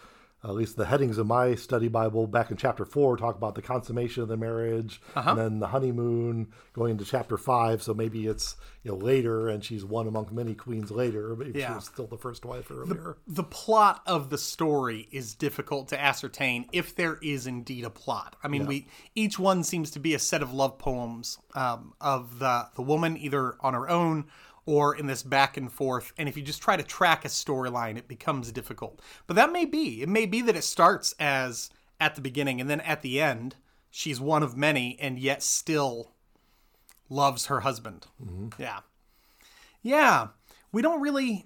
at 0.43 0.55
least 0.55 0.75
the 0.75 0.88
headings 0.88 1.19
of 1.19 1.27
my 1.27 1.53
study 1.53 1.88
Bible 1.88 2.25
back 2.25 2.50
in 2.50 2.57
chapter 2.57 2.83
four 2.83 3.15
talk 3.15 3.36
about 3.36 3.53
the 3.53 3.62
consummation 3.62 4.24
of 4.24 4.27
the 4.27 4.38
marriage, 4.38 5.00
and 5.15 5.38
then 5.38 5.60
the 5.60 5.67
honeymoon 5.67 6.48
going 6.74 6.89
into 6.93 7.05
chapter 7.05 7.38
five. 7.38 7.83
So 7.83 7.93
maybe 7.93 8.25
it's 8.25 8.55
you 8.83 8.89
know 8.89 8.98
later, 8.98 9.50
and 9.50 9.63
she's 9.63 9.86
one 9.86 10.07
among 10.07 10.29
many 10.31 10.55
queens 10.55 10.89
later, 10.89 11.36
but 11.36 11.55
Yeah. 11.55 11.67
she 11.67 11.74
was 11.75 11.86
still 11.86 12.07
the 12.07 12.17
first 12.17 12.43
wife 12.43 12.71
earlier. 12.71 13.17
the 13.27 13.43
plot 13.43 14.01
of 14.07 14.31
the 14.31 14.38
story 14.39 15.07
is 15.12 15.36
difficult 15.36 15.89
to 15.89 16.01
ascertain 16.01 16.65
if 16.71 16.95
there 16.95 17.19
is 17.21 17.45
indeed 17.45 17.83
a 17.86 17.91
plot. 17.91 18.36
I 18.43 18.48
mean, 18.48 18.65
we 18.65 18.88
each 19.13 19.38
one 19.38 19.63
seems 19.63 19.91
to 19.91 20.00
be 20.00 20.15
a 20.15 20.19
set 20.19 20.41
of 20.41 20.51
love 20.51 20.79
poems 20.79 21.38
um, 21.53 21.93
of 22.01 22.39
the 22.39 22.67
the 22.74 22.81
woman 22.81 23.15
either 23.15 23.57
on 23.60 23.75
her 23.75 23.88
own 23.88 24.25
or 24.65 24.96
in 24.96 25.08
this 25.08 25.24
back 25.24 25.58
and 25.58 25.72
forth. 25.72 26.13
And 26.18 26.30
if 26.30 26.38
you 26.38 26.44
just 26.44 26.62
try 26.62 26.77
to 26.77 26.84
track 26.84 27.25
a 27.25 27.30
storyline, 27.30 27.98
it 27.98 28.08
becomes 28.08 28.51
difficult. 28.51 29.01
But 29.27 29.36
that 29.36 29.51
may 29.51 29.65
be. 29.65 30.01
It 30.01 30.10
may 30.10 30.25
be 30.25 30.41
that 30.41 30.56
it 30.56 30.63
starts 30.63 31.13
as 31.20 31.70
at 32.00 32.15
the 32.15 32.22
beginning 32.22 32.60
and 32.60 32.70
then 32.70 32.82
at 32.82 33.01
the 33.01 33.22
end 33.22 33.56
she's 33.91 34.20
one 34.20 34.41
of 34.41 34.58
many 34.58 34.98
and 35.00 35.20
yet 35.20 35.44
still 35.44 36.12
loves 37.10 37.48
her 37.48 37.60
husband. 37.60 38.08
Mm-hmm. 38.24 38.62
Yeah. 38.62 38.80
Yeah. 39.84 40.27
We 40.72 40.82
don't 40.82 41.01
really 41.01 41.46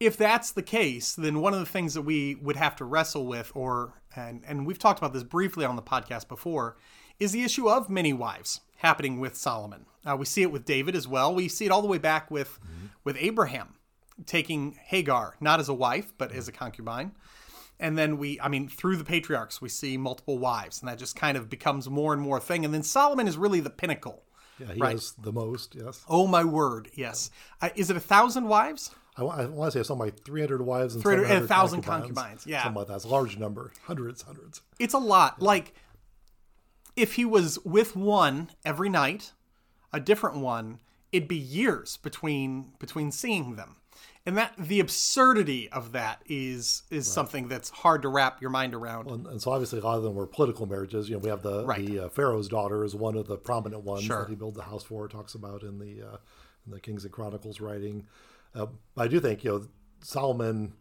if 0.00 0.16
that's 0.16 0.52
the 0.52 0.62
case, 0.62 1.14
then 1.14 1.40
one 1.40 1.54
of 1.54 1.60
the 1.60 1.66
things 1.66 1.94
that 1.94 2.02
we 2.02 2.34
would 2.36 2.56
have 2.56 2.76
to 2.76 2.84
wrestle 2.84 3.26
with, 3.26 3.52
or 3.54 3.94
and 4.14 4.42
and 4.46 4.66
we've 4.66 4.78
talked 4.78 4.98
about 4.98 5.12
this 5.12 5.22
briefly 5.22 5.64
on 5.64 5.76
the 5.76 5.82
podcast 5.82 6.28
before, 6.28 6.76
is 7.18 7.32
the 7.32 7.44
issue 7.44 7.68
of 7.68 7.88
many 7.88 8.12
wives 8.12 8.60
happening 8.76 9.20
with 9.20 9.36
Solomon. 9.36 9.86
Uh, 10.04 10.16
we 10.16 10.24
see 10.26 10.42
it 10.42 10.52
with 10.52 10.64
David 10.64 10.94
as 10.94 11.08
well. 11.08 11.34
We 11.34 11.48
see 11.48 11.64
it 11.66 11.70
all 11.72 11.82
the 11.82 11.88
way 11.88 11.98
back 11.98 12.30
with 12.30 12.58
with 13.04 13.16
Abraham 13.18 13.74
taking 14.26 14.78
Hagar 14.84 15.36
not 15.40 15.58
as 15.60 15.68
a 15.68 15.74
wife 15.74 16.12
but 16.18 16.32
as 16.32 16.46
a 16.48 16.52
concubine. 16.52 17.12
And 17.80 17.98
then 17.98 18.18
we, 18.18 18.40
I 18.40 18.46
mean, 18.48 18.68
through 18.68 18.96
the 18.98 19.04
patriarchs, 19.04 19.60
we 19.60 19.68
see 19.68 19.96
multiple 19.96 20.38
wives, 20.38 20.80
and 20.80 20.88
that 20.88 20.96
just 20.96 21.16
kind 21.16 21.36
of 21.36 21.50
becomes 21.50 21.90
more 21.90 22.12
and 22.12 22.22
more 22.22 22.36
a 22.36 22.40
thing. 22.40 22.64
And 22.64 22.72
then 22.72 22.84
Solomon 22.84 23.26
is 23.26 23.36
really 23.36 23.58
the 23.58 23.68
pinnacle. 23.68 24.22
Yeah, 24.60 24.72
he 24.72 24.80
Right. 24.80 24.92
has 24.92 25.10
the 25.20 25.32
most. 25.32 25.74
Yes, 25.74 26.04
Oh 26.08 26.28
my 26.28 26.44
word, 26.44 26.88
yes. 26.94 27.30
Uh, 27.60 27.70
is 27.74 27.90
it 27.90 27.96
a 27.96 28.00
thousand 28.00 28.46
wives? 28.46 28.92
I, 29.16 29.22
I 29.24 29.46
want 29.46 29.72
to 29.72 29.78
say 29.78 29.82
something 29.86 30.06
like 30.06 30.24
300 30.24 30.62
wives 30.62 30.94
and 30.94 31.02
300 31.02 31.22
and 31.24 31.28
700 31.28 31.48
1,000 31.48 31.82
concubines. 31.82 32.16
concubines, 32.16 32.46
yeah. 32.46 32.62
something 32.62 32.78
like 32.78 32.86
that. 32.88 32.94
It's 32.94 33.04
a 33.04 33.08
large 33.08 33.36
number, 33.38 33.72
hundreds, 33.86 34.22
hundreds. 34.22 34.60
it's 34.78 34.94
a 34.94 34.98
lot. 34.98 35.42
Like 35.42 35.74
if 36.96 37.14
he 37.14 37.24
was 37.24 37.58
with 37.64 37.96
one 37.96 38.50
every 38.64 38.88
night, 38.88 39.32
a 39.92 40.00
different 40.00 40.36
one, 40.38 40.78
it'd 41.12 41.28
be 41.28 41.36
years 41.36 41.96
between 41.98 42.72
between 42.78 43.10
seeing 43.12 43.56
them. 43.56 43.76
And 44.26 44.38
that 44.38 44.54
the 44.58 44.80
absurdity 44.80 45.68
of 45.70 45.92
that 45.92 46.22
is 46.26 46.82
is 46.90 47.06
something 47.06 47.46
that's 47.48 47.68
hard 47.70 48.02
to 48.02 48.08
wrap 48.08 48.40
your 48.40 48.50
mind 48.50 48.74
around. 48.74 49.10
And, 49.10 49.26
and 49.26 49.42
so 49.42 49.50
obviously 49.52 49.80
a 49.80 49.82
lot 49.84 49.98
of 49.98 50.02
them 50.02 50.14
were 50.14 50.26
political 50.26 50.64
marriages. 50.66 51.08
You 51.10 51.16
know, 51.16 51.20
we 51.20 51.28
have 51.28 51.42
the 51.42 51.64
Right. 51.66 51.86
the 51.86 52.06
uh, 52.06 52.08
Pharaoh's 52.08 52.48
daughter 52.48 52.84
is 52.84 52.94
one 52.94 53.16
of 53.16 53.26
the 53.26 53.36
prominent 53.36 53.82
ones 53.84 54.04
Sure. 54.04 54.20
that 54.20 54.30
he 54.30 54.34
built 54.34 54.54
the 54.54 54.62
house 54.62 54.82
for. 54.82 55.06
Talks 55.08 55.34
about 55.34 55.62
in 55.62 55.78
the 55.78 56.02
uh, 56.02 56.16
in 56.64 56.72
the 56.72 56.80
Kings 56.80 57.04
and 57.04 57.12
Chronicles 57.12 57.60
writing. 57.60 58.06
Uh, 58.54 58.66
I 58.96 59.08
do 59.08 59.20
think 59.20 59.44
you 59.44 59.50
know 59.50 59.66
Solomon. 60.00 60.72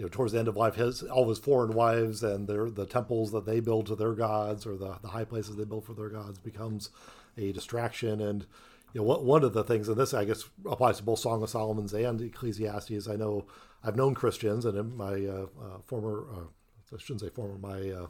You 0.00 0.06
know, 0.06 0.08
towards 0.08 0.32
the 0.32 0.38
end 0.38 0.48
of 0.48 0.56
life, 0.56 0.76
his 0.76 1.02
all 1.02 1.28
his 1.28 1.38
foreign 1.38 1.74
wives 1.74 2.22
and 2.22 2.48
their 2.48 2.70
the 2.70 2.86
temples 2.86 3.32
that 3.32 3.44
they 3.44 3.60
build 3.60 3.84
to 3.88 3.94
their 3.94 4.14
gods 4.14 4.64
or 4.64 4.74
the, 4.74 4.96
the 5.02 5.08
high 5.08 5.24
places 5.24 5.56
they 5.56 5.64
build 5.64 5.84
for 5.84 5.92
their 5.92 6.08
gods 6.08 6.38
becomes 6.38 6.88
a 7.36 7.52
distraction. 7.52 8.18
And 8.18 8.46
you 8.94 9.02
know, 9.02 9.18
one 9.18 9.44
of 9.44 9.52
the 9.52 9.62
things, 9.62 9.90
and 9.90 9.98
this 9.98 10.14
I 10.14 10.24
guess 10.24 10.44
applies 10.64 10.96
to 10.96 11.02
both 11.02 11.18
Song 11.18 11.42
of 11.42 11.50
Solomon's 11.50 11.92
and 11.92 12.18
Ecclesiastes. 12.18 13.08
I 13.08 13.16
know 13.16 13.44
I've 13.84 13.94
known 13.94 14.14
Christians, 14.14 14.64
and 14.64 14.96
my 14.96 15.26
uh, 15.26 15.46
uh, 15.62 15.78
former, 15.84 16.24
uh, 16.34 16.94
I 16.94 16.98
shouldn't 16.98 17.20
say 17.20 17.28
former, 17.28 17.58
my 17.58 17.90
uh, 17.90 18.06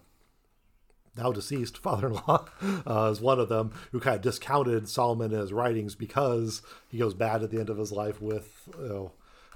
now 1.16 1.32
deceased 1.32 1.76
father-in-law 1.82 2.47
uh, 2.87 3.11
is 3.11 3.20
one 3.20 3.40
of 3.40 3.49
them 3.49 3.73
who 3.90 3.99
kind 3.99 4.14
of 4.14 4.23
discounted 4.23 4.88
Solomon 4.88 5.32
in 5.32 5.40
his 5.40 5.52
writings 5.52 5.97
because 5.97 6.62
he 6.88 6.99
goes 6.99 7.14
bad 7.14 7.42
at 7.42 7.50
the 7.50 7.59
end 7.59 7.68
of 7.68 7.78
his 7.78 7.90
life 7.90 8.23
with 8.23 8.68
you 8.78 8.88
know 8.88 9.12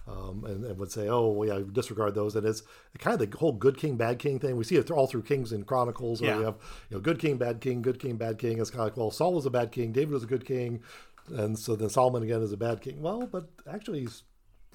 um, 0.07 0.45
and, 0.45 0.65
and 0.65 0.79
would 0.79 0.93
say 0.93 1.09
oh 1.09 1.29
well, 1.29 1.49
yeah 1.49 1.65
disregard 1.73 2.15
those. 2.15 2.37
And 2.37 2.47
it's 2.47 2.63
kind 2.99 3.21
of 3.21 3.31
the 3.31 3.37
whole 3.39 3.53
good 3.53 3.77
king 3.77 3.97
bad 3.97 4.19
king 4.19 4.39
thing. 4.39 4.57
We 4.57 4.65
see 4.65 4.77
it 4.77 4.91
all 4.91 5.07
through 5.07 5.23
kings 5.23 5.53
and 5.53 5.67
chronicles 5.67 6.21
where 6.21 6.31
Yeah. 6.33 6.39
you 6.39 6.45
have 6.45 6.57
you 6.91 6.97
know 6.97 7.01
good 7.01 7.19
king 7.19 7.37
bad 7.39 7.61
king 7.61 7.83
good 7.83 7.99
king 7.99 8.17
bad 8.17 8.39
king. 8.39 8.59
It's 8.61 8.71
kind 8.71 8.81
of 8.83 8.87
like 8.87 8.97
well 8.97 9.11
Saul 9.11 9.33
was 9.35 9.47
a 9.47 9.51
bad 9.51 9.73
king 9.73 9.93
David 9.93 10.13
was 10.13 10.25
a 10.25 10.27
good 10.27 10.45
king. 10.45 10.83
And 11.29 11.59
so 11.59 11.75
then 11.75 11.89
Solomon 11.89 12.23
again 12.23 12.43
is 12.43 12.53
a 12.53 12.57
bad 12.57 12.83
king. 12.83 13.01
Well 13.01 13.27
but 13.27 13.49
actually 13.71 14.01
he's 14.01 14.23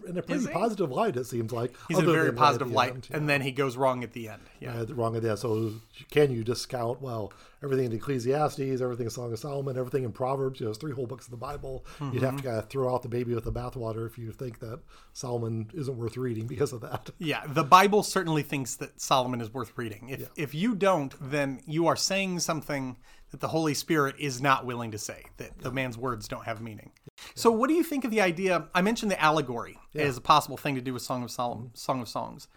in 0.08 0.18
a 0.18 0.22
pretty 0.22 0.48
positive 0.48 0.92
light 0.92 1.18
it 1.18 1.26
seems 1.26 1.52
like 1.52 1.74
He's 1.88 1.98
in 2.00 2.04
a 2.08 2.12
very 2.12 2.28
than 2.28 2.36
right 2.36 2.42
at 2.42 2.46
positive 2.48 2.72
light, 2.72 2.94
end. 2.94 3.08
and 3.12 3.30
then 3.30 3.42
he 3.42 3.52
goes 3.52 3.78
wrong 3.78 4.04
at 4.04 4.14
the 4.14 4.30
end. 4.30 4.42
Yeah. 4.60 4.74
Uh, 4.82 4.86
wrong 4.94 5.16
at 5.16 5.22
the 5.22 5.30
end. 5.32 5.40
So 5.40 5.74
can 6.12 6.32
you 6.32 6.44
discount 6.44 7.02
well 7.02 7.32
everything 7.62 7.86
in 7.86 7.92
Ecclesiastes, 7.94 8.82
everything 8.82 9.06
in 9.06 9.10
Song 9.10 9.32
of 9.34 9.40
Solomon, 9.40 9.78
everything 9.78 10.04
in 10.04 10.12
Proverbs? 10.12 10.60
You 10.60 10.66
know, 10.66 10.70
it's 10.72 10.80
three 10.80 10.94
whole 10.94 11.08
books 11.08 11.26
of 11.26 11.32
the 11.32 11.38
Bible. 11.38 11.86
You'd 12.12 12.24
have 12.24 12.38
to 12.38 12.44
kind 12.44 12.58
of 12.58 12.70
throw 12.70 12.94
out 12.94 13.02
the 13.04 13.10
baby 13.10 13.34
with 13.36 13.44
the 13.44 13.52
bathwater 13.52 14.08
if 14.08 14.18
you 14.18 14.32
think 14.32 14.60
that 14.60 14.80
Solomon 15.14 15.70
isn't 15.74 15.98
worth 15.98 16.18
reading 16.18 16.48
because 16.48 16.74
of 16.74 16.82
that. 16.82 17.10
Yeah, 17.20 17.44
the 17.48 17.64
Bible 17.64 18.02
certainly 18.04 18.44
thinks 18.44 18.76
that 18.78 19.00
Solomon 19.02 19.42
is 19.42 19.54
worth 19.54 19.74
reading. 19.78 20.10
If 20.10 20.30
if 20.36 20.56
you 20.56 20.74
don't, 20.74 21.14
then 21.22 21.60
you 21.68 21.88
are 21.88 21.96
saying 21.96 22.40
something 22.40 22.98
that 23.32 23.40
the 23.40 23.48
Holy 23.48 23.74
Spirit 23.74 24.16
is 24.20 24.42
not 24.42 24.66
willing 24.66 24.92
to 24.92 24.98
say. 24.98 25.24
That 25.38 25.60
the 25.60 25.72
man's 25.72 25.98
words 25.98 26.28
don't 26.28 26.46
have 26.46 26.62
meaning. 26.62 26.92
So, 27.36 27.52
what 27.52 27.68
do 27.68 27.74
you 27.74 27.84
think 27.84 28.06
of 28.06 28.12
the 28.12 28.22
idea? 28.22 28.68
I 28.74 28.82
mentioned 28.82 29.12
the 29.12 29.22
allegory 29.22 29.78
as 29.96 30.18
a 30.18 30.22
possible 30.22 30.58
thing 30.58 30.76
to 30.76 30.82
do 30.82 30.94
with 30.94 31.02
Song 31.02 31.24
of 31.24 31.32
Solomon, 31.32 31.72
Song 31.74 32.02
of 32.02 32.08
Songs, 32.08 32.48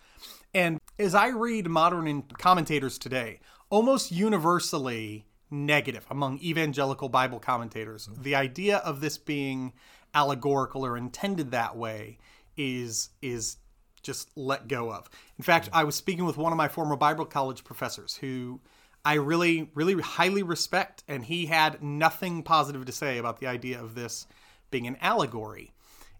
and 0.55 0.81
as 0.99 1.14
I 1.14 1.29
read 1.29 1.69
modern 1.69 2.23
commentators 2.38 2.99
today, 2.99 3.41
almost 3.71 4.12
universally 4.12 5.26
negative 5.50 6.07
among 6.11 6.38
evangelical 6.38 7.09
Bible 7.09 7.38
commentators, 7.38 8.07
mm-hmm. 8.07 8.23
the 8.23 8.35
idea 8.35 8.79
of 8.79 9.00
this 9.00 9.19
being 9.19 9.73
allegorical 10.14 10.85
or 10.85 10.97
intended 10.97 11.50
that 11.50 11.76
way 11.76 12.19
is 12.57 13.11
is 13.21 13.57
just 14.02 14.31
let 14.37 14.69
go 14.69 14.93
of. 14.93 15.09
In 15.38 15.45
fact, 15.45 15.69
I 15.73 15.85
was 15.85 15.95
speaking 15.95 16.25
with 16.25 16.37
one 16.37 16.52
of 16.52 16.57
my 16.57 16.69
former 16.69 16.97
Bible 16.97 17.25
college 17.25 17.64
professors 17.64 18.17
who 18.17 18.61
I 19.04 19.14
really, 19.14 19.71
really 19.75 20.00
highly 20.00 20.42
respect, 20.42 21.02
and 21.09 21.25
he 21.25 21.47
had 21.47 21.82
nothing 21.82 22.42
positive 22.42 22.85
to 22.85 22.92
say 22.92 23.18
about 23.18 23.40
the 23.40 23.47
idea 23.49 23.80
of 23.80 23.94
this 23.94 24.26
being 24.71 24.87
an 24.87 24.97
allegory. 25.00 25.73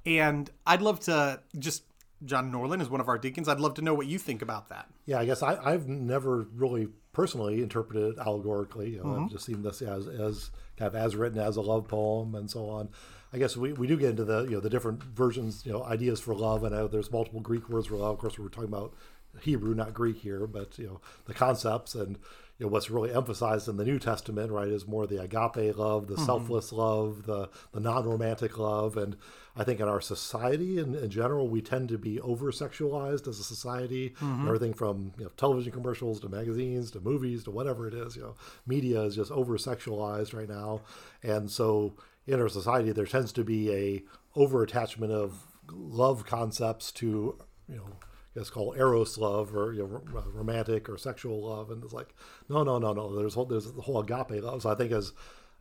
And 0.05 0.51
I'd 0.67 0.83
love 0.83 1.01
to 1.01 1.41
just, 1.59 1.85
John 2.25 2.51
Norland 2.51 2.83
is 2.83 2.91
one 2.91 3.01
of 3.01 3.09
our 3.09 3.19
deacons. 3.19 3.49
I'd 3.49 3.61
love 3.61 3.75
to 3.75 3.83
know 3.83 3.95
what 3.95 4.07
you 4.07 4.19
think 4.19 4.43
about 4.43 4.69
that. 4.71 4.89
Yeah, 5.07 5.21
I 5.21 5.27
guess 5.27 5.43
I, 5.43 5.57
I've 5.63 5.87
never 5.87 6.47
really 6.55 6.89
personally 7.13 7.63
interpreted 7.63 8.15
it 8.15 8.19
allegorically. 8.19 8.91
You 8.91 8.99
know, 8.99 9.05
Mm-hmm. 9.05 9.25
I've 9.25 9.31
just 9.31 9.45
seen 9.47 9.63
this 9.63 9.81
as 9.83 10.09
as 10.09 10.51
kind 10.77 10.89
of 10.89 10.97
as 10.97 11.15
written 11.15 11.39
as 11.39 11.57
a 11.57 11.61
love 11.61 11.87
poem 11.87 12.35
and 12.35 12.51
so 12.51 12.69
on. 12.69 12.89
I 13.33 13.39
guess 13.39 13.57
we, 13.57 13.73
we 13.73 13.87
do 13.87 13.97
get 13.97 14.11
into 14.11 14.25
the 14.25 14.43
you 14.43 14.51
know 14.51 14.61
the 14.61 14.71
different 14.71 15.03
versions, 15.03 15.65
you 15.65 15.73
know, 15.73 15.85
ideas 15.85 16.21
for 16.21 16.35
love, 16.35 16.65
and 16.65 16.91
there's 16.91 17.11
multiple 17.13 17.41
Greek 17.41 17.69
words 17.69 17.87
for 17.87 17.97
love. 17.97 18.15
Of 18.15 18.19
course, 18.19 18.39
we're 18.39 18.49
talking 18.49 18.69
about 18.69 18.93
Hebrew, 19.41 19.75
not 19.75 19.95
Greek 19.95 20.19
here, 20.19 20.47
but 20.47 20.79
you 20.79 20.87
know 20.87 21.01
the 21.27 21.35
concepts 21.35 21.95
and 21.95 22.19
you 22.63 22.69
know 22.69 22.75
what's 22.75 22.91
really 22.93 23.13
emphasized 23.13 23.67
in 23.67 23.77
the 23.77 23.85
New 23.85 23.99
Testament, 23.99 24.53
right, 24.53 24.69
is 24.69 24.87
more 24.87 25.05
the 25.05 25.21
agape 25.21 25.77
love, 25.77 26.07
the 26.07 26.15
mm-hmm. 26.15 26.25
selfless 26.25 26.73
love, 26.73 27.27
the 27.27 27.49
the 27.73 27.81
non-romantic 27.81 28.57
love, 28.57 28.97
and 28.97 29.17
I 29.57 29.65
think 29.65 29.81
in 29.81 29.89
our 29.89 30.01
society 30.01 30.79
in, 30.79 30.95
in 30.95 31.11
general, 31.11 31.49
we 31.49 31.61
tend 31.61 31.89
to 31.89 31.99
be 31.99 32.21
over 32.21 32.53
sexualized 32.53 33.27
as 33.27 33.41
a 33.41 33.43
society. 33.43 34.11
Mm-hmm. 34.21 34.47
Everything 34.47 34.75
from 34.75 35.13
you 35.19 35.25
know, 35.25 35.31
television 35.37 35.73
commercials 35.73 36.21
to 36.21 36.29
magazines 36.29 36.93
to 36.93 37.01
movies 37.01 37.43
to 37.45 37.51
whatever 37.51 37.89
it 37.89 37.95
is, 37.95 38.15
you 38.15 38.23
know, 38.23 38.37
media 38.65 39.01
is 39.01 39.17
just 39.17 39.33
over 39.33 39.59
sexualized 39.59 40.33
right 40.33 40.49
now, 40.49 40.83
and 41.25 41.51
so 41.51 41.95
in 42.29 42.41
our 42.41 42.49
society 42.49 42.93
there 42.93 43.07
tends 43.07 43.33
to 43.33 43.43
be 43.43 43.73
a 43.73 44.05
over 44.37 44.63
attachment 44.63 45.11
of 45.11 45.49
love 45.73 46.25
concepts 46.27 46.93
to 46.93 47.37
you 47.69 47.75
know 47.75 47.89
guess 48.37 48.51
called 48.51 48.77
eros 48.77 49.19
love 49.19 49.55
or 49.55 49.73
you 49.73 49.83
know, 49.83 50.23
romantic 50.33 50.89
or 50.89 50.97
sexual 50.97 51.49
love, 51.49 51.71
and 51.71 51.83
it's 51.85 51.93
like 51.93 52.15
no, 52.49 52.63
no, 52.63 52.79
no, 52.79 52.93
no. 52.93 53.15
There's 53.17 53.35
whole, 53.35 53.47
there's 53.47 53.71
the 53.71 53.83
whole 53.83 54.01
agape 54.01 54.43
love. 54.43 54.63
So 54.63 54.71
I 54.71 54.75
think 54.75 54.93
as 54.93 55.13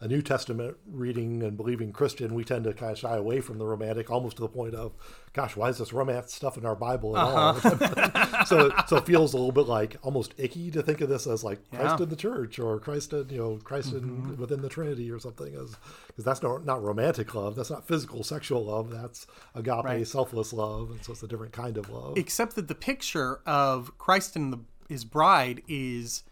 a 0.02 0.08
New 0.08 0.22
Testament 0.22 0.76
reading 0.92 1.44
and 1.44 1.56
believing 1.56 1.94
Christian, 1.94 2.34
we 2.34 2.44
tend 2.44 2.64
to 2.66 2.74
kind 2.74 2.92
of 2.92 2.98
shy 2.98 3.16
away 3.16 3.40
from 3.40 3.60
the 3.60 3.66
romantic, 3.66 4.10
almost 4.10 4.38
to 4.38 4.42
the 4.42 4.50
point 4.50 4.74
of, 4.74 4.94
gosh, 5.32 5.56
why 5.56 5.70
is 5.70 5.78
this 5.78 5.94
romance 5.94 6.34
stuff 6.34 6.58
in 6.58 6.66
our 6.66 6.76
Bible 6.76 7.16
at 7.16 7.24
all? 7.24 7.38
Uh-huh. 7.56 8.44
so 8.46 8.72
so 8.88 8.96
it 8.98 9.06
feels 9.06 9.34
a 9.34 9.38
little 9.38 9.52
bit 9.52 9.68
like 9.68 9.96
almost 10.02 10.34
icky 10.38 10.72
to 10.72 10.82
think 10.82 11.02
of 11.02 11.08
this 11.10 11.28
as 11.28 11.44
like 11.44 11.60
Christ 11.70 12.00
Yeah. 12.00 12.04
in 12.04 12.10
the 12.10 12.16
church 12.16 12.58
or 12.58 12.80
Christ 12.80 13.14
in 13.14 13.30
you 13.30 13.38
know 13.38 13.60
Christ 13.64 13.94
in 13.94 14.02
mm-hmm. 14.02 14.42
within 14.42 14.62
the 14.64 14.70
Trinity 14.70 15.12
or 15.12 15.20
something, 15.20 15.54
as 15.56 15.76
because 16.08 16.26
that's 16.26 16.42
not 16.42 16.66
not 16.66 16.84
romantic 16.84 17.34
love, 17.36 17.56
that's 17.56 17.70
not 17.70 17.88
physical 17.88 18.24
sexual 18.24 18.66
love, 18.66 18.90
that's 18.90 19.28
agape 19.56 19.84
Right. 19.86 20.08
selfless 20.08 20.52
love, 20.52 20.90
and 20.90 21.04
so 21.06 21.14
it's 21.14 21.22
a 21.24 21.28
different 21.28 21.54
kind 21.54 21.78
of 21.78 21.90
love. 21.92 22.18
except 22.18 22.56
that 22.56 22.68
the 22.68 22.76
picture 22.76 23.40
of 23.46 23.96
Christ 24.00 24.36
and 24.36 24.52
the, 24.52 24.60
his 24.90 25.06
bride 25.06 25.62
is 25.68 26.24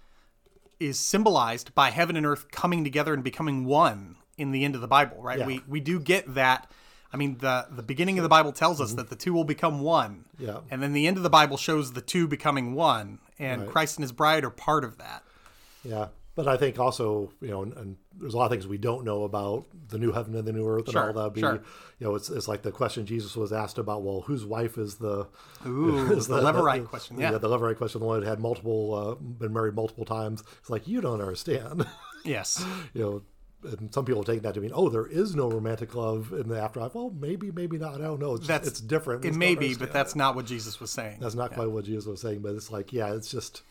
is 0.79 0.99
symbolized 0.99 1.73
by 1.75 1.89
heaven 1.89 2.15
and 2.15 2.25
earth 2.25 2.51
coming 2.51 2.83
together 2.83 3.13
and 3.13 3.23
becoming 3.23 3.65
one 3.65 4.15
in 4.37 4.51
the 4.51 4.63
end 4.63 4.75
of 4.75 4.81
the 4.81 4.87
Bible, 4.87 5.21
right? 5.21 5.39
Yeah. 5.39 5.45
We 5.45 5.61
we 5.67 5.79
do 5.79 5.99
get 5.99 6.33
that. 6.35 6.71
I 7.11 7.17
mean, 7.17 7.37
the 7.39 7.67
the 7.71 7.83
beginning 7.83 8.17
of 8.19 8.23
the 8.23 8.29
Bible 8.29 8.51
tells 8.51 8.79
us 8.79 8.93
that 8.93 9.09
the 9.09 9.15
two 9.15 9.33
will 9.33 9.43
become 9.43 9.81
one. 9.81 10.25
Mm-hmm. 10.37 10.45
Yeah. 10.45 10.59
And 10.71 10.81
then 10.81 10.93
the 10.93 11.07
end 11.07 11.17
of 11.17 11.23
the 11.23 11.29
Bible 11.29 11.57
shows 11.57 11.93
the 11.93 12.01
two 12.01 12.27
becoming 12.27 12.73
one, 12.75 13.19
and 13.37 13.63
Right. 13.63 13.71
Christ 13.71 13.97
and 13.97 14.03
his 14.03 14.11
bride 14.11 14.43
are 14.43 14.49
part 14.49 14.83
of 14.83 14.97
that. 14.99 15.23
Yeah, 15.83 16.07
but 16.35 16.47
I 16.47 16.57
think 16.57 16.79
also 16.79 17.31
you 17.41 17.49
know, 17.49 17.63
and, 17.63 17.73
and 17.73 17.97
there's 18.17 18.33
a 18.33 18.37
lot 18.37 18.45
of 18.45 18.51
things 18.51 18.67
we 18.67 18.77
don't 18.77 19.03
know 19.03 19.23
about 19.23 19.65
the 19.89 19.97
new 19.97 20.11
heaven 20.11 20.35
and 20.35 20.47
the 20.47 20.53
new 20.53 20.67
earth 20.67 20.85
and 20.85 20.93
Sure, 20.93 21.07
all 21.07 21.13
that. 21.23 21.33
Be 21.33 21.41
sure. 21.41 21.61
you 21.99 22.07
know, 22.07 22.15
it's 22.15 22.29
it's 22.29 22.47
like 22.47 22.61
the 22.61 22.71
question 22.71 23.05
Jesus 23.05 23.35
was 23.35 23.51
asked 23.51 23.77
about. 23.77 24.03
Well, 24.03 24.21
whose 24.21 24.45
wife 24.45 24.77
is 24.77 24.95
the 24.95 25.27
Ooh, 25.65 26.11
is 26.11 26.27
the 26.27 26.41
Levirate 26.41 26.85
question. 26.87 27.19
Yeah. 27.19 27.31
the 27.31 27.49
Levirate 27.49 27.77
question, 27.77 27.99
the 28.01 28.07
one 28.07 28.19
that 28.21 28.27
had 28.27 28.39
multiple 28.39 28.93
uh, 28.93 29.15
been 29.15 29.53
married 29.53 29.75
multiple 29.75 30.05
times. 30.05 30.43
It's 30.59 30.69
like 30.69 30.87
you 30.87 31.01
don't 31.01 31.21
understand. 31.21 31.85
Yes. 32.25 32.63
you 32.93 33.01
know. 33.01 33.21
And 33.61 33.93
some 33.93 34.05
people 34.05 34.23
take 34.23 34.41
that 34.43 34.53
to 34.53 34.61
mean, 34.61 34.71
oh, 34.73 34.87
there 34.89 35.05
is 35.05 35.35
no 35.35 35.49
romantic 35.49 35.93
love 35.95 36.31
in 36.31 36.47
the 36.47 36.57
afterlife. 36.61 36.95
Well, 36.95 37.11
maybe, 37.17 37.51
maybe 37.51 37.77
not. 37.77 37.95
I 37.95 38.05
don't 38.05 38.19
know. 38.19 38.35
It's, 38.35 38.47
That's 38.47 38.67
it's 38.67 38.79
different. 38.79 39.25
It 39.25 39.35
may 39.35 39.55
be, 39.55 39.73
but 39.75 39.91
that's 39.91 40.15
not 40.15 40.35
what 40.35 40.45
Jesus 40.45 40.79
was 40.79 40.91
saying. 40.91 41.17
That's 41.19 41.35
not 41.35 41.51
quite 41.51 41.69
what 41.69 41.83
Jesus 41.85 42.05
was 42.05 42.21
saying, 42.21 42.39
but 42.39 42.55
it's 42.55 42.71
like, 42.71 42.93
yeah, 42.93 43.13
it's 43.15 43.29
just 43.29 43.63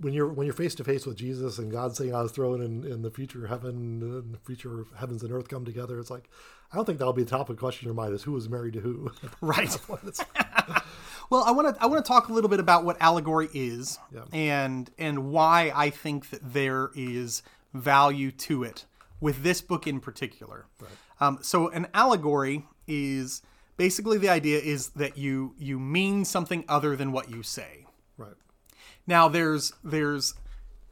when 0.00 0.12
you're 0.12 0.28
when 0.28 0.46
you're 0.46 0.54
face 0.54 0.74
to 0.76 0.84
face 0.84 1.06
with 1.06 1.16
Jesus 1.16 1.58
and 1.58 1.70
God 1.70 1.96
sitting 1.96 2.14
on 2.14 2.22
His 2.22 2.32
throne 2.32 2.62
in, 2.62 2.84
in 2.84 3.02
the 3.02 3.10
future 3.10 3.46
heaven, 3.46 4.02
and 4.02 4.34
the 4.34 4.38
future 4.38 4.84
heavens 4.96 5.22
and 5.22 5.32
earth 5.32 5.48
come 5.48 5.64
together. 5.64 5.98
It's 5.98 6.10
like 6.10 6.28
I 6.72 6.76
don't 6.76 6.84
think 6.84 6.98
that'll 6.98 7.12
be 7.12 7.24
the 7.24 7.30
top 7.30 7.48
of 7.48 7.56
the 7.56 7.60
question 7.60 7.86
in 7.86 7.94
your 7.94 8.02
mind 8.02 8.14
is 8.14 8.22
who 8.22 8.32
was 8.32 8.48
married 8.48 8.74
to 8.74 8.80
who. 8.80 9.10
right. 9.40 9.76
Well, 11.30 11.42
I 11.44 11.52
want 11.52 11.74
to 11.74 11.82
I 11.82 11.86
want 11.86 12.04
to 12.04 12.08
talk 12.08 12.28
a 12.28 12.32
little 12.32 12.50
bit 12.50 12.60
about 12.60 12.84
what 12.84 12.96
allegory 13.00 13.48
is 13.54 13.98
and 14.32 14.90
and 14.98 15.30
why 15.30 15.72
I 15.74 15.90
think 15.90 16.30
that 16.30 16.52
there 16.52 16.90
is 16.94 17.42
value 17.72 18.30
to 18.30 18.62
it 18.62 18.84
with 19.20 19.42
this 19.42 19.62
book 19.62 19.86
in 19.86 20.00
particular. 20.00 20.66
Um, 21.20 21.38
so 21.42 21.68
an 21.70 21.86
allegory 21.94 22.66
is 22.86 23.42
basically 23.76 24.18
the 24.18 24.28
idea 24.28 24.58
is 24.58 24.88
that 24.90 25.16
you 25.16 25.54
you 25.58 25.78
mean 25.78 26.24
something 26.24 26.64
other 26.68 26.94
than 26.94 27.12
what 27.12 27.30
you 27.30 27.42
say. 27.42 27.83
Now 29.06 29.28
there's 29.28 29.72
there's 29.82 30.34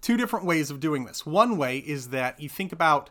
two 0.01 0.16
different 0.16 0.44
ways 0.44 0.70
of 0.70 0.81
doing 0.81 1.05
this. 1.05 1.25
One 1.25 1.57
way 1.57 1.79
is 1.79 2.09
that 2.09 2.40
you 2.40 2.48
think 2.48 2.72
about 2.72 3.11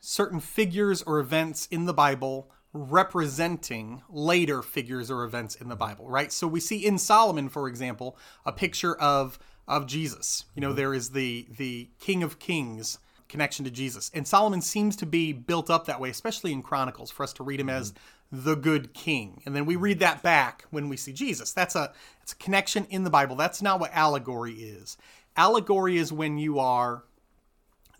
certain 0.00 0.40
figures 0.40 1.02
or 1.02 1.18
events 1.18 1.66
in 1.66 1.86
the 1.86 1.94
Bible 1.94 2.50
representing 2.74 4.02
later 4.10 4.60
figures 4.60 5.10
or 5.10 5.22
events 5.22 5.54
in 5.54 5.68
the 5.68 5.76
Bible, 5.76 6.08
right? 6.08 6.32
So 6.32 6.48
we 6.48 6.60
see 6.60 6.84
in 6.84 6.98
Solomon, 6.98 7.48
for 7.48 7.68
example, 7.68 8.18
a 8.44 8.52
picture 8.52 8.96
of 8.96 9.38
of 9.66 9.86
Jesus. 9.86 10.44
You 10.54 10.60
know, 10.60 10.68
mm-hmm. 10.68 10.76
there 10.76 10.94
is 10.94 11.10
the 11.10 11.46
the 11.56 11.88
King 12.00 12.22
of 12.22 12.38
Kings 12.38 12.98
connection 13.28 13.64
to 13.64 13.70
Jesus. 13.70 14.10
And 14.14 14.28
Solomon 14.28 14.60
seems 14.60 14.96
to 14.96 15.06
be 15.06 15.32
built 15.32 15.70
up 15.70 15.86
that 15.86 16.00
way, 16.00 16.10
especially 16.10 16.52
in 16.52 16.62
Chronicles, 16.62 17.10
for 17.10 17.22
us 17.22 17.32
to 17.34 17.42
read 17.42 17.58
him 17.58 17.70
as 17.70 17.92
mm-hmm. 17.92 17.98
The 18.30 18.56
good 18.56 18.94
king. 18.94 19.42
And 19.46 19.54
then 19.54 19.66
we 19.66 19.76
read 19.76 20.00
that 20.00 20.22
back 20.22 20.64
when 20.70 20.88
we 20.88 20.96
see 20.96 21.12
Jesus. 21.12 21.52
That's 21.52 21.74
a 21.74 21.92
it's 22.22 22.32
a 22.32 22.36
connection 22.36 22.86
in 22.90 23.04
the 23.04 23.10
Bible. 23.10 23.36
That's 23.36 23.62
not 23.62 23.80
what 23.80 23.92
allegory 23.92 24.54
is. 24.54 24.96
Allegory 25.36 25.96
is 25.98 26.12
when 26.12 26.38
you 26.38 26.58
are 26.58 27.04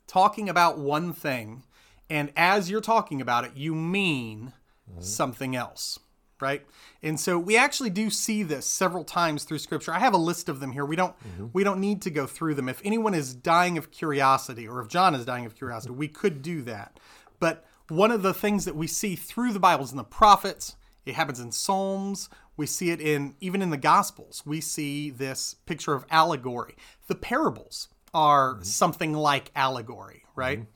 talking 0.07 0.49
about 0.49 0.79
one 0.79 1.13
thing 1.13 1.63
and 2.11 2.31
as 2.37 2.71
you're 2.71 2.81
talking 2.81 3.21
about 3.21 3.45
it 3.45 3.53
you 3.55 3.75
mean 3.75 4.53
something 5.01 5.57
else 5.57 5.99
right 6.41 6.65
and 7.03 7.19
so 7.19 7.39
we 7.39 7.57
actually 7.57 7.91
do 7.91 8.11
see 8.11 8.43
this 8.43 8.67
several 8.67 9.03
times 9.03 9.45
through 9.45 9.59
scripture 9.59 9.93
i 9.93 9.99
have 9.99 10.13
a 10.13 10.19
list 10.19 10.49
of 10.49 10.61
them 10.61 10.73
here 10.73 10.85
we 10.85 10.95
don't 10.95 11.19
mm-hmm. 11.21 11.47
we 11.53 11.65
don't 11.65 11.81
need 11.81 12.03
to 12.03 12.11
go 12.11 12.27
through 12.27 12.55
them 12.55 12.69
if 12.69 12.81
anyone 12.85 13.15
is 13.15 13.35
dying 13.35 13.79
of 13.79 13.91
curiosity 13.91 14.69
or 14.69 14.81
if 14.81 14.89
john 14.89 15.15
is 15.15 15.25
dying 15.25 15.47
of 15.47 15.57
curiosity 15.57 15.93
we 15.93 16.07
could 16.07 16.43
do 16.43 16.61
that 16.63 17.01
but 17.41 17.65
one 17.89 18.11
of 18.11 18.23
the 18.23 18.35
things 18.35 18.65
that 18.65 18.77
we 18.77 18.87
see 18.87 19.17
through 19.17 19.53
the 19.53 19.61
bible 19.61 19.85
is 19.85 19.91
in 19.91 19.97
the 19.97 20.05
prophets 20.05 20.77
it 21.05 21.15
happens 21.15 21.41
in 21.41 21.53
psalms 21.53 22.29
we 22.57 22.67
see 22.67 22.91
it 22.91 23.01
in 23.01 23.35
even 23.41 23.61
in 23.61 23.71
the 23.71 23.77
gospels 23.77 24.43
we 24.47 24.61
see 24.61 25.11
this 25.11 25.57
picture 25.67 25.95
of 25.95 26.07
allegory 26.11 26.77
the 27.09 27.15
parables 27.15 27.89
are 28.15 28.55
mm-hmm. 28.55 28.63
something 28.63 29.13
like 29.13 29.51
allegory, 29.55 30.23
mm-hmm. 30.29 30.41
right? 30.41 30.67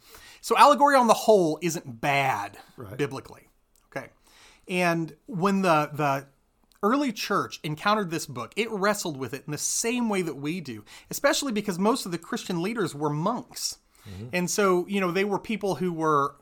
So 0.41 0.57
allegory 0.57 0.97
on 0.97 1.07
the 1.07 1.15
whole 1.15 1.59
isn't 1.63 2.01
bad 2.01 2.59
biblically. 2.97 3.49
Okay. 3.91 4.09
And 4.67 5.15
when 5.27 5.63
the 5.63 5.91
the 5.93 6.27
early 6.83 7.13
church 7.13 7.61
encountered 7.63 8.11
this 8.11 8.27
book, 8.27 8.53
it 8.57 8.71
wrestled 8.71 9.17
with 9.17 9.35
it 9.35 9.45
in 9.47 9.53
the 9.53 9.59
same 9.59 10.09
way 10.09 10.23
that 10.23 10.37
we 10.37 10.61
do, 10.61 10.85
especially 11.11 11.53
because 11.53 11.79
most 11.79 12.07
of 12.07 12.13
the 12.13 12.19
Christian 12.19 12.63
leaders 12.63 12.95
were 12.95 13.11
monks. 13.11 13.79
Mm-hmm. 14.09 14.29
And 14.33 14.51
so, 14.51 14.87
you 14.89 15.01
know, 15.01 15.11
they 15.11 15.25
were 15.25 15.39
people 15.39 15.77
who 15.77 15.93
were 15.93 16.37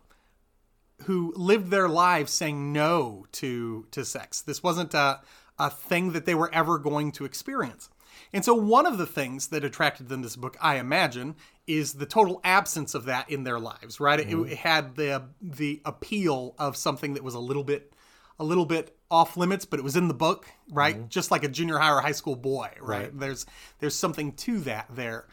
who 1.03 1.33
lived 1.37 1.71
their 1.71 1.89
lives 1.89 2.33
saying 2.33 2.73
no 2.73 3.27
to 3.33 3.87
to 3.91 4.05
sex. 4.05 4.41
This 4.41 4.63
wasn't 4.63 4.95
a 4.95 5.21
a 5.59 5.71
thing 5.71 6.13
that 6.13 6.27
they 6.27 6.35
were 6.35 6.53
ever 6.53 6.79
going 6.79 7.13
to 7.13 7.25
experience. 7.25 7.89
And 8.33 8.45
so 8.45 8.55
one 8.55 8.87
of 8.87 8.99
the 8.99 9.07
things 9.07 9.49
that 9.49 9.65
attracted 9.65 10.09
them 10.09 10.23
to 10.23 10.27
this 10.27 10.37
book, 10.37 10.57
I 10.61 10.77
imagine, 10.77 11.37
is 11.67 11.95
the 11.95 12.07
total 12.07 12.41
absence 12.45 12.95
of 12.95 13.05
that 13.07 13.31
in 13.31 13.45
their 13.45 13.59
lives, 13.59 14.01
right? 14.01 14.21
It, 14.21 14.29
mm-hmm. 14.29 14.51
it 14.51 14.59
had 14.59 14.97
the 14.97 15.25
the 15.41 15.81
appeal 15.85 16.55
of 16.59 16.77
something 16.77 17.15
that 17.15 17.25
was 17.25 17.35
a 17.35 17.41
little 17.41 17.65
bit 17.65 17.93
a 18.39 18.45
little 18.45 18.67
bit 18.67 18.95
off 19.11 19.37
limits, 19.37 19.65
but 19.65 19.79
it 19.79 19.83
was 19.83 19.97
in 19.97 20.09
the 20.09 20.15
book, 20.15 20.47
right? 20.71 20.97
Mm-hmm. 20.97 21.09
Just 21.09 21.31
like 21.31 21.45
a 21.45 21.49
junior 21.49 21.79
high 21.79 21.91
or 21.91 22.01
high 22.01 22.13
school 22.13 22.37
boy, 22.37 22.71
right? 22.81 23.17
There's 23.19 23.47
there's 23.81 23.95
something 23.95 24.33
to 24.33 24.61
that 24.61 24.87
there. 24.91 25.27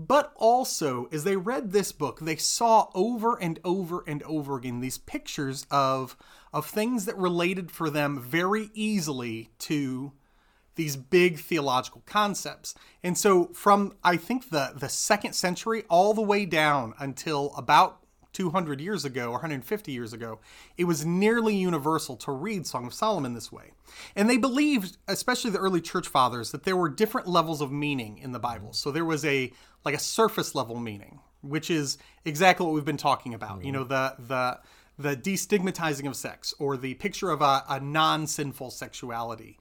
But 0.00 0.32
also, 0.36 1.08
as 1.10 1.24
they 1.24 1.36
read 1.36 1.72
this 1.72 1.90
book, 1.90 2.20
they 2.20 2.36
saw 2.36 2.88
over 2.94 3.34
and 3.34 3.58
over 3.64 4.04
and 4.06 4.22
over 4.22 4.56
again 4.56 4.78
these 4.78 4.96
pictures 4.96 5.66
of 5.72 6.16
of 6.52 6.66
things 6.66 7.04
that 7.04 7.18
related 7.18 7.70
for 7.72 7.90
them 7.90 8.20
very 8.20 8.70
easily 8.74 9.50
to 9.58 10.12
these 10.76 10.96
big 10.96 11.40
theological 11.40 12.04
concepts. 12.06 12.76
And 13.02 13.18
so 13.18 13.46
from 13.46 13.96
I 14.04 14.16
think 14.16 14.50
the 14.50 14.72
the 14.76 14.88
second 14.88 15.32
century 15.32 15.82
all 15.90 16.14
the 16.14 16.22
way 16.22 16.46
down 16.46 16.94
until 17.00 17.52
about 17.56 17.98
200 18.32 18.80
years 18.80 19.04
ago 19.04 19.28
or 19.28 19.32
150 19.32 19.90
years 19.90 20.12
ago, 20.12 20.38
it 20.76 20.84
was 20.84 21.04
nearly 21.04 21.56
universal 21.56 22.16
to 22.16 22.30
read 22.30 22.66
Song 22.68 22.86
of 22.86 22.94
Solomon 22.94 23.34
this 23.34 23.50
way. 23.50 23.72
And 24.14 24.30
they 24.30 24.36
believed, 24.36 24.96
especially 25.08 25.50
the 25.50 25.58
early 25.58 25.80
church 25.80 26.06
fathers, 26.06 26.52
that 26.52 26.62
there 26.62 26.76
were 26.76 26.88
different 26.88 27.26
levels 27.26 27.60
of 27.60 27.72
meaning 27.72 28.18
in 28.18 28.30
the 28.30 28.38
Bible. 28.38 28.72
So 28.72 28.92
there 28.92 29.04
was 29.04 29.24
a 29.24 29.52
like 29.88 29.96
a 29.96 30.04
surface 30.04 30.54
level 30.54 30.78
meaning, 30.78 31.18
which 31.40 31.70
is 31.70 31.96
exactly 32.26 32.66
what 32.66 32.74
we've 32.74 32.84
been 32.84 32.98
talking 32.98 33.32
about. 33.32 33.64
You 33.64 33.72
know, 33.72 33.84
the 33.84 34.14
the 34.18 34.58
the 34.98 35.16
destigmatizing 35.16 36.06
of 36.06 36.14
sex 36.14 36.52
or 36.58 36.76
the 36.76 36.92
picture 36.94 37.30
of 37.30 37.40
a, 37.40 37.64
a 37.68 37.80
non-sinful 37.80 38.70
sexuality. 38.70 39.58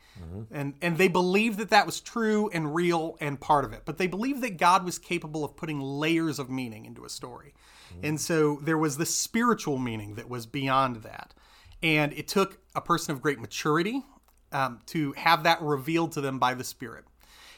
And 0.52 0.74
and 0.82 0.98
they 0.98 1.08
believed 1.08 1.60
that 1.60 1.70
that 1.70 1.86
was 1.86 2.02
true 2.02 2.50
and 2.52 2.76
real 2.76 3.16
and 3.22 3.40
part 3.40 3.64
of 3.64 3.72
it 3.72 3.84
but 3.86 4.00
they 4.00 4.08
believed 4.08 4.42
that 4.42 4.58
god 4.58 4.84
was 4.84 4.98
capable 4.98 5.46
of 5.46 5.56
putting 5.56 5.80
layers 5.80 6.40
of 6.40 6.50
meaning 6.50 6.86
into 6.86 7.06
a 7.06 7.10
story. 7.10 7.54
And 8.04 8.20
so 8.20 8.60
there 8.62 8.78
was 8.78 8.98
the 8.98 9.06
spiritual 9.06 9.78
meaning 9.78 10.16
that 10.16 10.28
was 10.28 10.46
beyond 10.46 10.98
that. 11.04 11.34
And 11.82 12.12
it 12.14 12.28
took 12.28 12.60
a 12.76 12.82
person 12.82 13.14
of 13.14 13.22
great 13.22 13.40
maturity 13.40 14.04
um, 14.52 14.80
to 14.88 15.14
have 15.14 15.44
that 15.44 15.62
revealed 15.62 16.12
to 16.14 16.22
them 16.22 16.38
by 16.40 16.54
the 16.54 16.64
spirit 16.64 17.06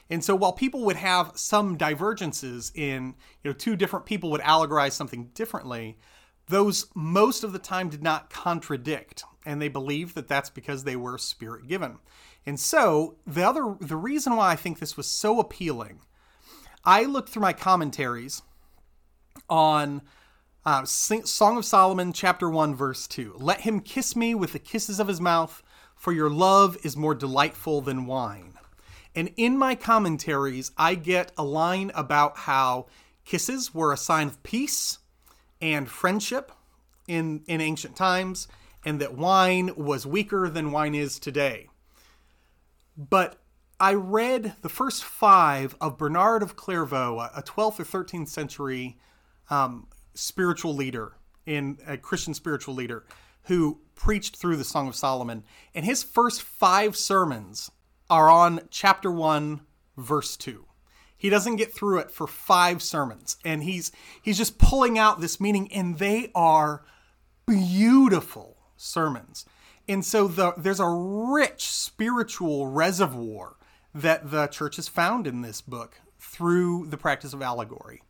and 0.10 0.24
so 0.24 0.36
while 0.36 0.54
people 0.54 0.86
would 0.86 0.96
have 0.96 1.34
some 1.36 1.78
divergences 1.78 2.72
in, 2.74 3.16
you 3.44 3.52
know, 3.52 3.54
two 3.54 3.76
different 3.76 4.06
people 4.06 4.32
would 4.32 4.42
allegorize 4.42 4.94
something 4.94 5.30
differently, 5.36 5.98
those 6.48 6.88
most 6.96 7.44
of 7.44 7.54
the 7.54 7.60
time 7.60 7.90
did 7.90 8.02
not 8.02 8.30
contradict. 8.30 9.24
And 9.46 9.62
they 9.62 9.68
believed 9.68 10.16
that 10.16 10.28
that's 10.28 10.50
because 10.50 10.84
they 10.84 10.96
were 10.96 11.18
spirit 11.18 11.68
given. 11.68 12.00
And 12.46 12.60
so 12.60 13.18
the 13.28 13.44
other, 13.44 13.76
the 13.80 13.96
reason 13.96 14.36
why 14.36 14.52
I 14.52 14.56
think 14.56 14.80
this 14.80 14.98
was 14.98 15.08
so 15.08 15.40
appealing, 15.40 16.00
I 16.84 17.04
looked 17.04 17.30
through 17.30 17.44
my 17.44 17.54
commentaries 17.54 18.42
on 19.48 20.02
uh, 20.66 20.86
Song 20.86 21.58
of 21.58 21.66
Solomon, 21.66 22.14
chapter 22.14 22.50
1, 22.50 22.76
verse 22.76 23.08
2. 23.08 23.36
Let 23.38 23.62
him 23.62 23.80
kiss 23.80 24.16
me 24.16 24.34
with 24.36 24.54
the 24.54 24.60
kisses 24.60 25.00
of 25.00 25.08
his 25.08 25.22
mouth, 25.22 25.64
for 25.96 26.12
your 26.12 26.30
love 26.30 26.78
is 26.84 26.98
more 26.98 27.16
delightful 27.16 27.82
than 27.82 28.06
wine. 28.06 28.59
And 29.16 29.32
in 29.38 29.58
my 29.58 29.76
commentaries, 29.76 30.72
I 30.78 30.96
get 30.96 31.32
a 31.38 31.44
line 31.44 31.92
about 31.96 32.38
how 32.38 32.88
kisses 33.26 33.74
were 33.74 33.92
a 33.92 33.98
sign 33.98 34.28
of 34.28 34.42
peace 34.44 35.00
and 35.62 35.90
friendship 35.90 36.52
in, 37.08 37.44
in 37.48 37.60
ancient 37.60 37.96
times, 37.96 38.48
and 38.86 39.02
that 39.02 39.16
wine 39.16 39.72
was 39.76 40.06
weaker 40.06 40.48
than 40.48 40.72
wine 40.72 40.96
is 40.96 41.20
today. 41.20 41.68
But 42.96 43.40
I 43.80 43.94
read 43.94 44.54
the 44.62 44.70
first 44.70 45.04
five 45.04 45.76
of 45.82 45.98
Bernard 45.98 46.44
of 46.44 46.56
Clairvaux, 46.56 47.30
a 47.36 47.42
12th 47.42 47.80
or 47.80 48.04
13th 48.04 48.28
century 48.28 48.98
um, 49.50 49.88
spiritual 50.14 50.76
leader, 50.76 51.14
in 51.46 51.78
a 51.88 51.98
Christian 51.98 52.34
spiritual 52.34 52.76
leader, 52.76 53.06
who 53.44 53.80
preached 53.96 54.36
through 54.36 54.58
the 54.58 54.64
Song 54.64 54.88
of 54.88 54.96
Solomon. 54.96 55.44
And 55.74 55.84
his 55.84 56.04
first 56.04 56.42
five 56.42 56.96
sermons 56.96 57.72
are 58.10 58.30
on 58.30 58.62
chapter 58.70 59.12
1 59.12 59.62
verse 59.98 60.36
2 60.38 60.66
he 61.18 61.30
doesn't 61.30 61.58
get 61.58 61.74
through 61.74 62.00
it 62.00 62.12
for 62.12 62.28
five 62.28 62.82
sermons 62.82 63.38
and 63.44 63.64
he's 63.64 63.92
he's 64.22 64.38
just 64.38 64.58
pulling 64.58 64.98
out 64.98 65.20
this 65.22 65.40
meaning 65.40 65.72
and 65.72 66.00
they 66.00 66.32
are 66.34 66.84
beautiful 67.46 68.58
sermons 68.78 69.46
and 69.88 70.06
so 70.06 70.28
the, 70.28 70.54
there's 70.56 70.80
a 70.80 70.88
rich 70.88 71.68
spiritual 71.68 72.68
reservoir 72.68 73.56
that 73.94 74.30
the 74.30 74.48
church 74.48 74.76
has 74.76 74.88
found 74.88 75.26
in 75.26 75.42
this 75.42 75.62
book 75.62 76.00
through 76.20 76.86
the 76.88 76.98
practice 76.98 77.34
of 77.34 77.42
allegory 77.42 78.02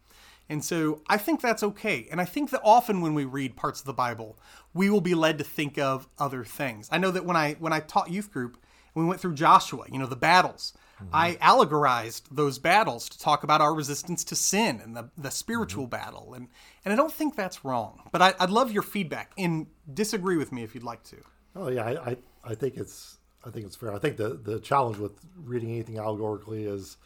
and 0.50 0.66
so 0.66 1.02
I 1.08 1.18
think 1.18 1.42
that's 1.42 1.62
okay. 1.62 2.08
And 2.10 2.20
I 2.20 2.26
think 2.26 2.50
that 2.50 2.62
often 2.64 3.02
when 3.02 3.14
we 3.14 3.24
read 3.24 3.56
parts 3.56 3.82
of 3.82 3.86
the 3.86 3.94
Bible, 3.94 4.38
we 4.74 4.90
will 4.90 5.00
be 5.00 5.14
led 5.14 5.38
to 5.38 5.44
think 5.44 5.78
of 5.78 6.08
other 6.18 6.44
things. 6.44 6.90
I 6.92 6.98
know 6.98 7.12
that 7.12 7.24
when 7.24 7.38
I 7.38 7.54
when 7.60 7.72
I 7.72 7.82
taught 7.82 8.10
youth 8.10 8.32
group, 8.32 8.58
we 9.00 9.06
went 9.06 9.22
through 9.22 9.36
Joshua, 9.36 9.86
you 9.92 10.00
know, 10.00 10.06
the 10.06 10.16
battles. 10.16 10.74
Mm-hmm. 11.02 11.16
I 11.16 11.38
allegorized 11.42 12.24
those 12.32 12.60
battles 12.60 13.08
to 13.10 13.20
talk 13.20 13.44
about 13.44 13.62
our 13.62 13.74
resistance 13.74 14.24
to 14.26 14.36
sin 14.36 14.82
and 14.84 14.96
the, 14.96 15.10
the 15.18 15.32
spiritual 15.32 15.86
mm-hmm. 15.86 15.92
battle. 15.92 16.34
And, 16.34 16.50
and 16.84 16.94
I 16.94 16.98
don't 16.98 17.14
think 17.14 17.36
that's 17.36 17.64
wrong. 17.64 18.10
But 18.12 18.22
I, 18.22 18.34
would 18.42 18.50
love 18.50 18.72
your 18.72 18.84
feedback 18.84 19.32
and 19.38 19.68
disagree 19.92 20.38
with 20.38 20.52
me 20.52 20.64
if 20.64 20.76
you'd 20.76 20.84
like 20.84 21.04
to. 21.06 21.18
Oh 21.56 21.70
yeah, 21.70 21.84
I, 21.84 22.12
I, 22.12 22.18
I 22.44 22.56
think 22.56 22.78
it's 22.78 23.18
I 23.46 23.50
think 23.50 23.66
it's 23.66 23.76
fair. 23.76 23.94
I 23.94 24.00
think 24.00 24.18
the, 24.18 24.30
the 24.30 24.60
challenge 24.60 24.98
with 24.98 25.14
reading 25.38 25.70
anything 25.72 25.98
allegorically 25.98 26.66
is 26.66 26.98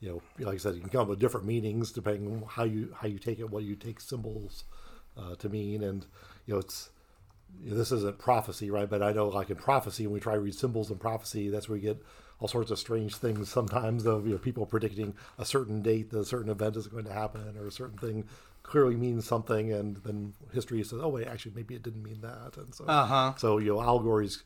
you 0.00 0.10
know, 0.10 0.44
like 0.44 0.56
I 0.56 0.58
said, 0.58 0.74
you 0.74 0.80
can 0.80 0.90
come 0.90 1.02
up 1.02 1.08
with 1.08 1.18
different 1.18 1.46
meanings 1.46 1.90
depending 1.90 2.30
on 2.30 2.44
how 2.48 2.64
you 2.64 2.94
how 2.98 3.08
you 3.08 3.18
take 3.18 3.38
it, 3.38 3.50
what 3.50 3.64
you 3.64 3.76
take 3.76 4.00
symbols 4.00 4.64
uh, 5.16 5.34
to 5.36 5.48
mean, 5.48 5.82
and 5.82 6.06
you 6.46 6.54
know, 6.54 6.60
it's 6.60 6.90
this 7.64 7.92
isn't 7.92 8.18
prophecy, 8.18 8.70
right? 8.70 8.88
But 8.88 9.02
I 9.02 9.12
know, 9.12 9.28
like 9.28 9.50
in 9.50 9.56
prophecy, 9.56 10.06
when 10.06 10.14
we 10.14 10.20
try 10.20 10.34
to 10.34 10.40
read 10.40 10.54
symbols 10.54 10.90
in 10.90 10.98
prophecy, 10.98 11.48
that's 11.48 11.68
where 11.68 11.76
we 11.76 11.82
get 11.82 12.02
all 12.38 12.48
sorts 12.48 12.70
of 12.70 12.78
strange 12.78 13.16
things. 13.16 13.48
Sometimes 13.48 14.06
of 14.06 14.26
you 14.26 14.32
know, 14.32 14.38
people 14.38 14.66
predicting 14.66 15.14
a 15.38 15.44
certain 15.44 15.82
date 15.82 16.10
that 16.10 16.20
a 16.20 16.24
certain 16.24 16.50
event 16.50 16.76
is 16.76 16.86
going 16.86 17.04
to 17.04 17.12
happen, 17.12 17.56
or 17.58 17.66
a 17.66 17.72
certain 17.72 17.98
thing 17.98 18.24
clearly 18.62 18.96
means 18.96 19.26
something, 19.26 19.72
and 19.72 19.96
then 19.98 20.34
history 20.52 20.82
says, 20.82 21.00
"Oh 21.02 21.08
wait, 21.08 21.26
actually, 21.26 21.52
maybe 21.54 21.74
it 21.74 21.82
didn't 21.82 22.02
mean 22.02 22.20
that." 22.22 22.56
And 22.56 22.74
so, 22.74 22.84
uh-huh. 22.86 23.34
so 23.36 23.58
you 23.58 23.74
know, 23.74 23.82
allegories 23.82 24.42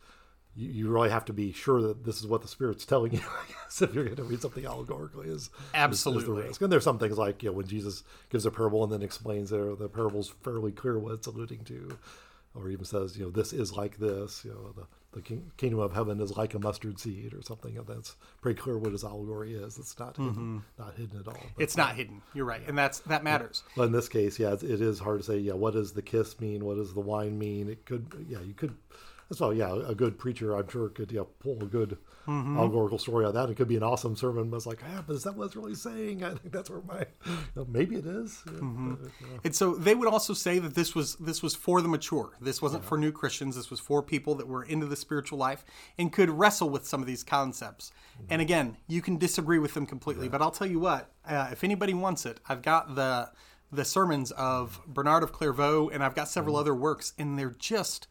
you, 0.57 0.69
you 0.69 0.89
really 0.89 1.11
have 1.11 1.25
to 1.27 1.33
be 1.33 1.53
sure 1.53 1.81
that 1.81 2.05
this 2.05 2.19
is 2.19 2.27
what 2.27 2.43
the 2.43 2.49
spirit's 2.49 2.85
telling 2.85 3.13
you. 3.13 3.21
I 3.25 3.53
guess 3.53 3.83
if 3.83 3.95
you're 3.95 4.05
going 4.05 4.17
to 4.17 4.25
read 4.25 4.43
something 4.43 4.67
allegorically, 4.67 5.29
is 5.29 5.51
absolutely 5.75 6.23
is, 6.23 6.23
is 6.23 6.29
the 6.29 6.49
risk. 6.49 6.63
And 6.63 6.73
there's 6.73 6.85
some 6.85 6.99
things 6.99 7.19
like 7.19 7.43
you 7.43 7.51
know 7.51 7.57
when 7.57 7.67
Jesus 7.67 8.03
gives 8.31 8.47
a 8.47 8.51
parable 8.51 8.85
and 8.85 8.93
then 8.93 9.03
explains 9.03 9.51
there 9.51 9.75
the 9.75 9.89
parable's 9.89 10.33
fairly 10.43 10.73
clear 10.73 10.99
what 10.99 11.15
it's 11.15 11.27
alluding 11.27 11.65
to, 11.65 11.99
or 12.55 12.69
even 12.69 12.85
says 12.85 13.17
you 13.17 13.25
know 13.25 13.31
this 13.31 13.53
is 13.53 13.73
like 13.73 13.99
this. 13.99 14.45
You 14.45 14.53
know 14.53 14.73
the 14.73 14.87
the 15.13 15.21
king, 15.21 15.51
kingdom 15.57 15.81
of 15.81 15.93
heaven 15.93 16.21
is 16.21 16.37
like 16.37 16.55
a 16.55 16.59
mustard 16.59 16.99
seed 16.99 17.35
or 17.35 17.43
something. 17.43 17.77
And 17.77 17.87
that's 17.87 18.15
pretty 18.41 18.61
clear 18.61 18.79
what 18.79 18.93
his 18.93 19.03
allegory 19.05 19.55
is. 19.55 19.79
It's 19.79 19.99
not 19.99 20.17
hidden, 20.17 20.33
mm-hmm. 20.33 20.59
not 20.79 20.95
hidden 20.97 21.19
at 21.19 21.27
all. 21.27 21.35
But, 21.57 21.63
it's 21.63 21.77
not 21.77 21.97
hidden. 21.97 22.23
You're 22.33 22.45
right, 22.45 22.61
yeah. 22.63 22.69
and 22.69 22.79
that's 22.79 23.01
that 23.01 23.25
matters. 23.25 23.63
But 23.77 23.85
in 23.85 23.93
this 23.93 24.09
case, 24.09 24.39
yeah, 24.39 24.53
it 24.53 24.63
is 24.63 24.99
hard 24.99 25.21
to 25.21 25.25
say. 25.25 25.39
Yeah, 25.39 25.55
what 25.55 25.75
does 25.75 25.93
the 25.93 26.03
kiss 26.03 26.39
mean? 26.41 26.65
What 26.65 26.77
does 26.77 26.95
the 26.95 27.01
wine 27.01 27.39
mean? 27.39 27.69
It 27.69 27.85
could, 27.87 28.27
yeah, 28.29 28.41
you 28.41 28.55
could 28.55 28.75
so 29.33 29.51
yeah, 29.51 29.75
a 29.87 29.95
good 29.95 30.19
preacher, 30.19 30.55
I'm 30.57 30.69
sure, 30.69 30.89
could 30.89 31.13
yeah, 31.13 31.23
pull 31.39 31.63
a 31.63 31.67
good 31.67 31.99
mm-hmm. 32.27 32.57
allegorical 32.57 32.99
story 32.99 33.25
out 33.25 33.29
of 33.29 33.35
that. 33.35 33.51
It 33.51 33.57
could 33.57 33.69
be 33.69 33.77
an 33.77 33.83
awesome 33.83 34.17
sermon, 34.17 34.51
but 34.51 34.57
it's 34.57 34.67
like, 34.67 34.81
ah, 34.85 35.05
but 35.07 35.15
is 35.15 35.23
that 35.25 35.37
what 35.37 35.47
it's 35.47 35.57
really 35.57 35.75
saying? 35.75 36.25
I 36.25 36.31
think 36.31 36.53
that's 36.53 36.69
where 36.69 36.83
my, 36.83 37.05
you 37.27 37.37
know, 37.55 37.67
maybe 37.69 37.97
it 37.97 38.07
is. 38.07 38.43
Mm-hmm. 38.47 38.95
But, 38.95 39.11
yeah. 39.21 39.39
And 39.45 39.55
so 39.55 39.75
they 39.75 39.95
would 39.95 40.09
also 40.09 40.35
say 40.35 40.59
that 40.59 40.75
this 40.75 40.95
was 40.95 41.17
this 41.17 41.43
was 41.43 41.55
for 41.55 41.81
the 41.81 41.89
mature. 41.89 42.31
This 42.41 42.61
wasn't 42.61 42.83
yeah. 42.83 42.89
for 42.89 42.99
new 42.99 43.13
Christians. 43.13 43.57
This 43.57 43.71
was 43.71 43.81
for 43.81 44.03
people 44.03 44.35
that 44.37 44.49
were 44.49 44.65
into 44.65 44.87
the 44.87 44.97
spiritual 44.97 45.39
life 45.39 45.65
and 45.99 46.13
could 46.13 46.31
wrestle 46.31 46.69
with 46.71 46.87
some 46.87 47.01
of 47.01 47.07
these 47.07 47.23
concepts. 47.23 47.93
Mm-hmm. 48.15 48.27
And 48.31 48.43
again, 48.43 48.77
you 48.89 49.03
can 49.03 49.17
disagree 49.17 49.59
with 49.59 49.75
them 49.75 49.87
completely, 49.87 50.27
yeah. 50.27 50.33
but 50.33 50.43
I'll 50.43 50.51
tell 50.51 50.69
you 50.69 50.81
what, 50.81 51.13
uh, 51.27 51.49
if 51.53 51.63
anybody 51.63 51.95
wants 51.95 52.27
it, 52.27 52.41
I've 52.49 52.63
got 52.63 52.95
the 52.95 53.31
the 53.73 53.85
sermons 53.85 54.33
of 54.33 54.81
Bernard 54.87 55.23
of 55.23 55.33
Clairvaux, 55.33 55.91
and 55.91 56.03
I've 56.03 56.17
got 56.17 56.29
several 56.29 56.55
mm-hmm. 56.55 56.61
other 56.61 56.75
works, 56.75 57.13
and 57.19 57.39
they're 57.39 57.55
just 57.57 58.09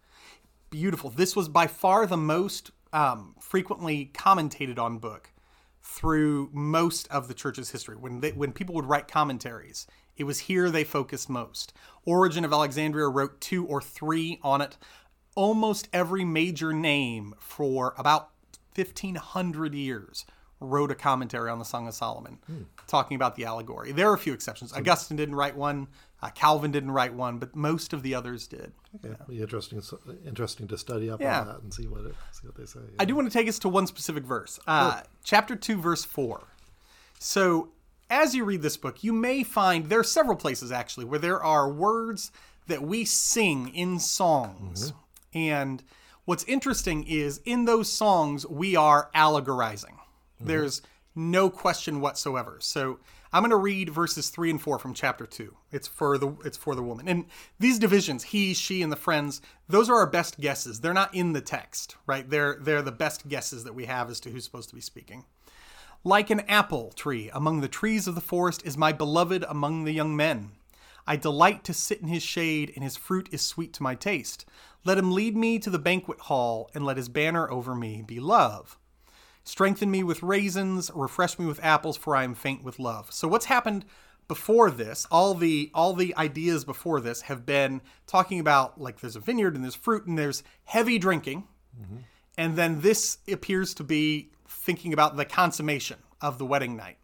beautiful. 0.69 1.09
This 1.09 1.35
was 1.35 1.49
by 1.49 1.67
far 1.67 2.05
the 2.05 2.17
most 2.17 2.71
um, 2.93 3.35
frequently 3.39 4.11
commentated 4.13 4.79
on 4.79 4.97
book 4.97 5.31
through 5.81 6.49
most 6.53 7.07
of 7.09 7.27
the 7.27 7.33
church's 7.33 7.71
history. 7.71 7.95
When 7.95 8.21
they, 8.21 8.31
when 8.31 8.51
people 8.51 8.75
would 8.75 8.85
write 8.85 9.07
commentaries, 9.07 9.87
it 10.17 10.25
was 10.25 10.39
here 10.39 10.69
they 10.69 10.83
focused 10.83 11.29
most. 11.29 11.73
Origen 12.05 12.45
of 12.45 12.53
Alexandria 12.53 13.07
wrote 13.07 13.39
two 13.41 13.65
or 13.65 13.81
three 13.81 14.39
on 14.43 14.61
it. 14.61 14.77
Almost 15.35 15.87
every 15.93 16.25
major 16.25 16.73
name 16.73 17.33
for 17.39 17.93
about 17.97 18.29
1500 18.75 19.73
years 19.73 20.25
wrote 20.59 20.91
a 20.91 20.95
commentary 20.95 21.49
on 21.49 21.59
the 21.59 21.65
Song 21.65 21.87
of 21.87 21.93
Solomon, 21.93 22.39
hmm. 22.45 22.63
talking 22.87 23.15
about 23.15 23.35
the 23.35 23.45
allegory. 23.45 23.91
There 23.93 24.09
are 24.09 24.13
a 24.13 24.19
few 24.19 24.33
exceptions. 24.33 24.73
Augustine 24.73 25.15
didn't 25.15 25.35
write 25.35 25.55
one. 25.55 25.87
Uh, 26.21 26.29
Calvin 26.29 26.71
didn't 26.71 26.91
write 26.91 27.13
one, 27.13 27.37
but 27.37 27.55
most 27.55 27.93
of 27.93 28.03
the 28.03 28.13
others 28.13 28.47
did. 28.47 28.73
Okay, 28.95 29.15
yeah. 29.17 29.25
be 29.27 29.41
interesting, 29.41 29.81
interesting 30.25 30.67
to 30.67 30.77
study 30.77 31.09
up 31.09 31.21
yeah. 31.21 31.41
on 31.41 31.47
that 31.47 31.61
and 31.61 31.73
see 31.73 31.87
what 31.87 32.05
it, 32.05 32.15
see 32.31 32.45
what 32.45 32.55
they 32.55 32.65
say. 32.65 32.81
Yeah. 32.81 32.95
I 32.99 33.05
do 33.05 33.15
want 33.15 33.31
to 33.31 33.37
take 33.37 33.47
us 33.47 33.59
to 33.59 33.69
one 33.69 33.87
specific 33.87 34.25
verse, 34.25 34.59
uh, 34.67 35.01
chapter 35.23 35.55
two, 35.55 35.79
verse 35.79 36.03
four. 36.03 36.43
So, 37.19 37.69
as 38.09 38.35
you 38.35 38.43
read 38.43 38.61
this 38.61 38.75
book, 38.75 39.03
you 39.03 39.13
may 39.13 39.43
find 39.43 39.85
there 39.85 39.99
are 39.99 40.03
several 40.03 40.35
places 40.35 40.71
actually 40.71 41.05
where 41.05 41.19
there 41.19 41.41
are 41.41 41.69
words 41.69 42.31
that 42.67 42.81
we 42.81 43.05
sing 43.05 43.73
in 43.73 43.99
songs, 43.99 44.91
mm-hmm. 44.91 45.37
and 45.37 45.83
what's 46.25 46.43
interesting 46.43 47.05
is 47.07 47.39
in 47.45 47.63
those 47.63 47.89
songs 47.89 48.45
we 48.45 48.75
are 48.75 49.09
allegorizing. 49.15 49.95
Mm-hmm. 49.95 50.47
There's 50.47 50.81
no 51.15 51.49
question 51.49 52.01
whatsoever. 52.01 52.57
So 52.59 52.99
I'm 53.31 53.43
going 53.43 53.51
to 53.51 53.57
read 53.57 53.89
verses 53.89 54.29
three 54.29 54.49
and 54.49 54.59
four 54.59 54.79
from 54.79 54.95
chapter 54.95 55.27
two. 55.27 55.55
It's 55.71 55.87
for 55.87 56.17
the 56.17 56.35
it's 56.43 56.57
for 56.57 56.73
the 56.73 56.81
woman. 56.81 57.07
And 57.07 57.25
these 57.59 57.77
divisions, 57.77 58.23
he, 58.23 58.55
she, 58.55 58.81
and 58.81 58.91
the 58.91 58.95
friends, 58.95 59.39
those 59.67 59.89
are 59.89 59.97
our 59.97 60.07
best 60.07 60.39
guesses. 60.39 60.79
They're 60.79 60.93
not 60.93 61.13
in 61.13 61.33
the 61.33 61.41
text, 61.41 61.95
right? 62.07 62.27
They're 62.27 62.57
they're 62.59 62.81
the 62.81 62.91
best 62.91 63.27
guesses 63.29 63.63
that 63.65 63.75
we 63.75 63.85
have 63.85 64.09
as 64.09 64.19
to 64.21 64.31
who's 64.31 64.45
supposed 64.45 64.69
to 64.69 64.75
be 64.75 64.81
speaking. 64.81 65.25
Like 66.03 66.29
an 66.29 66.39
apple 66.41 66.91
tree 66.91 67.29
among 67.33 67.61
the 67.61 67.67
trees 67.67 68.07
of 68.07 68.15
the 68.15 68.21
forest 68.21 68.65
is 68.65 68.77
my 68.77 68.93
beloved 68.93 69.45
among 69.47 69.83
the 69.83 69.91
young 69.91 70.15
men. 70.15 70.51
I 71.05 71.15
delight 71.15 71.63
to 71.65 71.73
sit 71.73 72.01
in 72.01 72.07
his 72.07 72.23
shade, 72.23 72.71
and 72.73 72.83
his 72.83 72.95
fruit 72.95 73.29
is 73.31 73.41
sweet 73.41 73.73
to 73.73 73.83
my 73.83 73.95
taste. 73.95 74.45
Let 74.85 74.97
him 74.97 75.11
lead 75.11 75.35
me 75.35 75.59
to 75.59 75.69
the 75.69 75.79
banquet 75.79 76.19
hall, 76.21 76.69
and 76.73 76.85
let 76.85 76.97
his 76.97 77.09
banner 77.09 77.51
over 77.51 77.75
me 77.75 78.01
be 78.01 78.19
love. 78.19 78.77
Strengthen 79.49 79.89
me 79.89 80.03
with 80.03 80.21
raisins, 80.21 80.91
refresh 80.93 81.39
me 81.39 81.47
with 81.47 81.59
apples, 81.63 81.97
for 81.97 82.15
I 82.15 82.23
am 82.23 82.35
faint 82.35 82.63
with 82.63 82.77
love. 82.77 83.11
So, 83.11 83.27
what's 83.27 83.45
happened 83.45 83.83
before 84.27 84.69
this, 84.69 85.07
all 85.09 85.33
the 85.33 85.71
all 85.73 85.93
the 85.93 86.15
ideas 86.17 86.63
before 86.63 87.01
this 87.01 87.21
have 87.23 87.47
been 87.47 87.81
talking 88.05 88.39
about 88.39 88.79
like 88.79 88.99
there's 88.99 89.15
a 89.15 89.19
vineyard 89.19 89.55
and 89.55 89.63
there's 89.63 89.73
fruit 89.73 90.05
and 90.05 90.19
there's 90.19 90.43
heavy 90.65 90.99
drinking, 90.99 91.47
mm-hmm. 91.75 91.97
and 92.37 92.55
then 92.57 92.81
this 92.81 93.17
appears 93.27 93.73
to 93.73 93.83
be 93.83 94.29
thinking 94.47 94.93
about 94.93 95.17
the 95.17 95.25
consummation 95.25 95.97
of 96.21 96.37
the 96.37 96.45
wedding 96.45 96.77
night. 96.77 96.99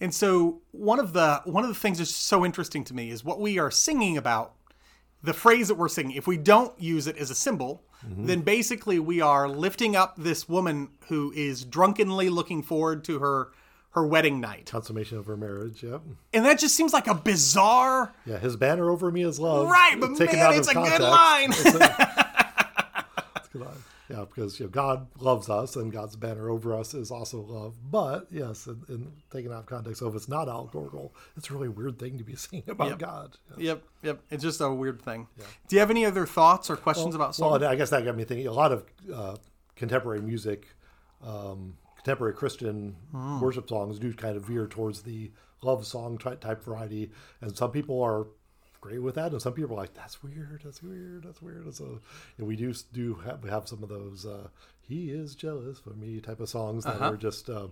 And 0.00 0.12
so 0.12 0.62
one 0.72 0.98
of 0.98 1.12
the 1.12 1.40
one 1.44 1.62
of 1.62 1.68
the 1.68 1.76
things 1.76 1.98
that's 1.98 2.10
so 2.10 2.44
interesting 2.44 2.82
to 2.82 2.94
me 2.94 3.10
is 3.10 3.22
what 3.22 3.38
we 3.38 3.60
are 3.60 3.70
singing 3.70 4.16
about. 4.16 4.54
The 5.22 5.34
phrase 5.34 5.68
that 5.68 5.74
we're 5.76 5.88
singing, 5.88 6.16
if 6.16 6.26
we 6.26 6.36
don't 6.36 6.72
use 6.80 7.06
it 7.06 7.16
as 7.16 7.30
a 7.30 7.34
symbol, 7.34 7.84
Mm-hmm. 8.06 8.26
then 8.26 8.40
basically 8.40 8.98
we 8.98 9.20
are 9.20 9.48
lifting 9.48 9.94
up 9.94 10.14
this 10.16 10.48
woman 10.48 10.88
who 11.08 11.32
is 11.36 11.64
drunkenly 11.64 12.30
looking 12.30 12.62
forward 12.62 13.04
to 13.04 13.18
her 13.18 13.48
her 13.92 14.06
wedding 14.06 14.40
night. 14.40 14.66
Consummation 14.70 15.18
of 15.18 15.26
her 15.26 15.36
marriage. 15.36 15.82
yeah. 15.82 15.98
And 16.32 16.44
that 16.44 16.58
just 16.60 16.76
seems 16.76 16.92
like 16.92 17.08
a 17.08 17.14
bizarre 17.14 18.14
Yeah. 18.24 18.38
His 18.38 18.56
banner 18.56 18.88
over 18.88 19.10
me 19.10 19.22
is 19.24 19.40
love. 19.40 19.68
Right, 19.68 19.96
but 19.98 20.12
man, 20.12 20.38
out 20.38 20.54
it's 20.56 20.68
a 20.68 20.74
good 20.74 21.00
line. 21.00 21.50
It's 21.50 21.64
a 21.64 23.48
good 23.52 23.62
line. 23.62 23.76
Yeah, 24.10 24.24
because 24.24 24.58
you 24.58 24.66
know, 24.66 24.70
God 24.70 25.06
loves 25.20 25.48
us, 25.48 25.76
and 25.76 25.92
God's 25.92 26.16
banner 26.16 26.50
over 26.50 26.74
us 26.74 26.94
is 26.94 27.10
also 27.10 27.40
love. 27.42 27.76
But 27.90 28.26
yes, 28.30 28.66
in, 28.66 28.82
in 28.88 29.12
taken 29.30 29.52
out 29.52 29.60
of 29.60 29.66
context, 29.66 30.00
so 30.00 30.08
if 30.08 30.14
it's 30.16 30.28
not 30.28 30.48
allegorical, 30.48 31.14
it's 31.36 31.48
a 31.48 31.52
really 31.52 31.68
weird 31.68 31.98
thing 31.98 32.18
to 32.18 32.24
be 32.24 32.34
saying 32.36 32.64
about 32.66 32.88
Yep. 32.88 32.98
God. 32.98 33.36
Yeah. 33.56 33.64
yep, 33.64 33.82
yep. 34.02 34.20
It's 34.30 34.42
just 34.42 34.60
a 34.60 34.70
weird 34.70 35.00
thing. 35.02 35.28
Do 35.68 35.76
you 35.76 35.80
have 35.80 35.90
any 35.90 36.04
other 36.04 36.26
thoughts 36.26 36.68
or 36.70 36.76
questions 36.76 37.14
about 37.14 37.34
song? 37.36 37.52
Well, 37.52 37.64
I 37.64 37.76
guess 37.76 37.90
that 37.90 38.04
got 38.04 38.16
me 38.16 38.24
thinking. 38.24 38.46
A 38.48 38.52
lot 38.52 38.72
of 38.72 38.84
uh, 39.14 39.36
contemporary 39.76 40.20
music, 40.22 40.66
um, 41.24 41.76
contemporary 41.96 42.34
Christian 42.34 42.96
Hmm. 43.12 43.40
worship 43.40 43.68
songs 43.68 43.98
do 43.98 44.12
kind 44.12 44.36
of 44.36 44.44
veer 44.44 44.66
towards 44.66 45.02
the 45.02 45.30
love 45.62 45.86
song 45.86 46.16
type 46.18 46.64
variety, 46.64 47.10
and 47.42 47.56
some 47.56 47.70
people 47.70 48.02
are 48.02 48.26
great 48.80 49.02
with 49.02 49.14
that, 49.16 49.32
and 49.32 49.40
some 49.42 49.52
people 49.52 49.74
are 49.76 49.80
like, 49.80 49.94
"That's 49.94 50.22
weird. 50.22 50.62
That's 50.64 50.82
weird. 50.82 51.24
That's 51.24 51.42
weird." 51.42 51.64
And 51.64 51.74
so, 51.74 52.00
and 52.38 52.46
we 52.46 52.56
do 52.56 52.72
do 52.92 53.14
have, 53.26 53.42
have 53.44 53.68
some 53.68 53.82
of 53.82 53.88
those 53.88 54.24
uh, 54.26 54.48
"He 54.80 55.10
is 55.10 55.34
jealous 55.34 55.78
for 55.78 55.90
me" 55.90 56.20
type 56.20 56.40
of 56.40 56.48
songs 56.48 56.84
that 56.84 56.96
Uh-huh. 56.96 57.10
are 57.12 57.16
just. 57.16 57.48
Uh, 57.50 57.68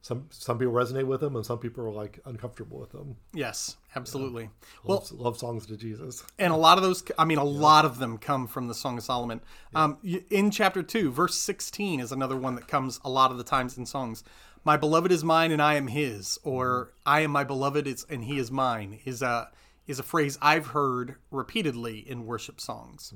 some 0.00 0.26
some 0.30 0.58
people 0.60 0.72
resonate 0.72 1.06
with 1.08 1.20
them, 1.20 1.34
and 1.34 1.44
some 1.44 1.58
people 1.58 1.84
are 1.84 1.90
like 1.90 2.20
uncomfortable 2.24 2.78
with 2.78 2.90
them. 2.92 3.16
yes, 3.34 3.76
absolutely. 3.96 4.48
Well, 4.84 4.98
Love, 4.98 5.10
love 5.12 5.38
songs 5.38 5.66
to 5.66 5.76
Jesus. 5.76 6.22
and 6.38 6.52
a 6.52 6.56
lot 6.56 6.78
of 6.78 6.84
those, 6.84 7.02
I 7.18 7.24
mean, 7.24 7.38
a 7.38 7.44
lot 7.44 7.84
of 7.84 7.98
them 7.98 8.16
come 8.16 8.46
from 8.46 8.68
the 8.68 8.74
Song 8.74 8.96
of 8.98 9.02
Solomon. 9.02 9.40
Um, 9.74 9.98
in 10.30 10.52
chapter 10.52 10.84
2, 10.84 11.10
verse 11.10 11.34
16 11.34 11.98
is 11.98 12.12
another 12.12 12.36
one 12.36 12.54
that 12.54 12.68
comes 12.68 13.00
a 13.04 13.10
lot 13.10 13.32
of 13.32 13.38
the 13.38 13.44
times 13.44 13.76
in 13.76 13.86
songs. 13.86 14.22
My 14.64 14.76
beloved 14.76 15.10
is 15.10 15.24
mine 15.24 15.50
and 15.50 15.60
I 15.60 15.74
am 15.74 15.88
his, 15.88 16.38
or 16.44 16.92
I 17.04 17.20
am 17.22 17.32
my 17.32 17.42
beloved 17.42 17.88
and 18.08 18.22
he 18.22 18.38
is 18.38 18.52
mine, 18.52 19.00
is 19.04 19.20
a, 19.20 19.50
is 19.88 19.98
a 19.98 20.02
phrase 20.04 20.38
I've 20.40 20.68
heard 20.68 21.16
repeatedly 21.30 21.98
in 21.98 22.26
worship 22.26 22.60
songs. 22.60 23.12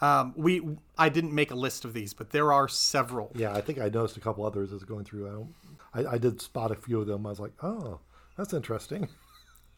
Um, 0.00 0.34
we, 0.36 0.62
I 0.98 1.08
didn't 1.08 1.34
make 1.34 1.50
a 1.50 1.54
list 1.54 1.84
of 1.84 1.94
these, 1.94 2.12
but 2.12 2.30
there 2.30 2.52
are 2.52 2.68
several. 2.68 3.30
Yeah, 3.34 3.52
I 3.52 3.60
think 3.60 3.78
I 3.78 3.88
noticed 3.88 4.16
a 4.16 4.20
couple 4.20 4.44
others 4.44 4.72
as 4.72 4.82
going 4.82 5.04
through. 5.04 5.28
I, 5.28 5.30
don't, 5.30 5.54
I, 5.94 6.14
I 6.14 6.18
did 6.18 6.40
spot 6.40 6.70
a 6.70 6.74
few 6.74 7.00
of 7.00 7.06
them. 7.06 7.26
I 7.26 7.30
was 7.30 7.40
like, 7.40 7.52
oh, 7.62 8.00
that's 8.36 8.52
interesting. 8.52 9.08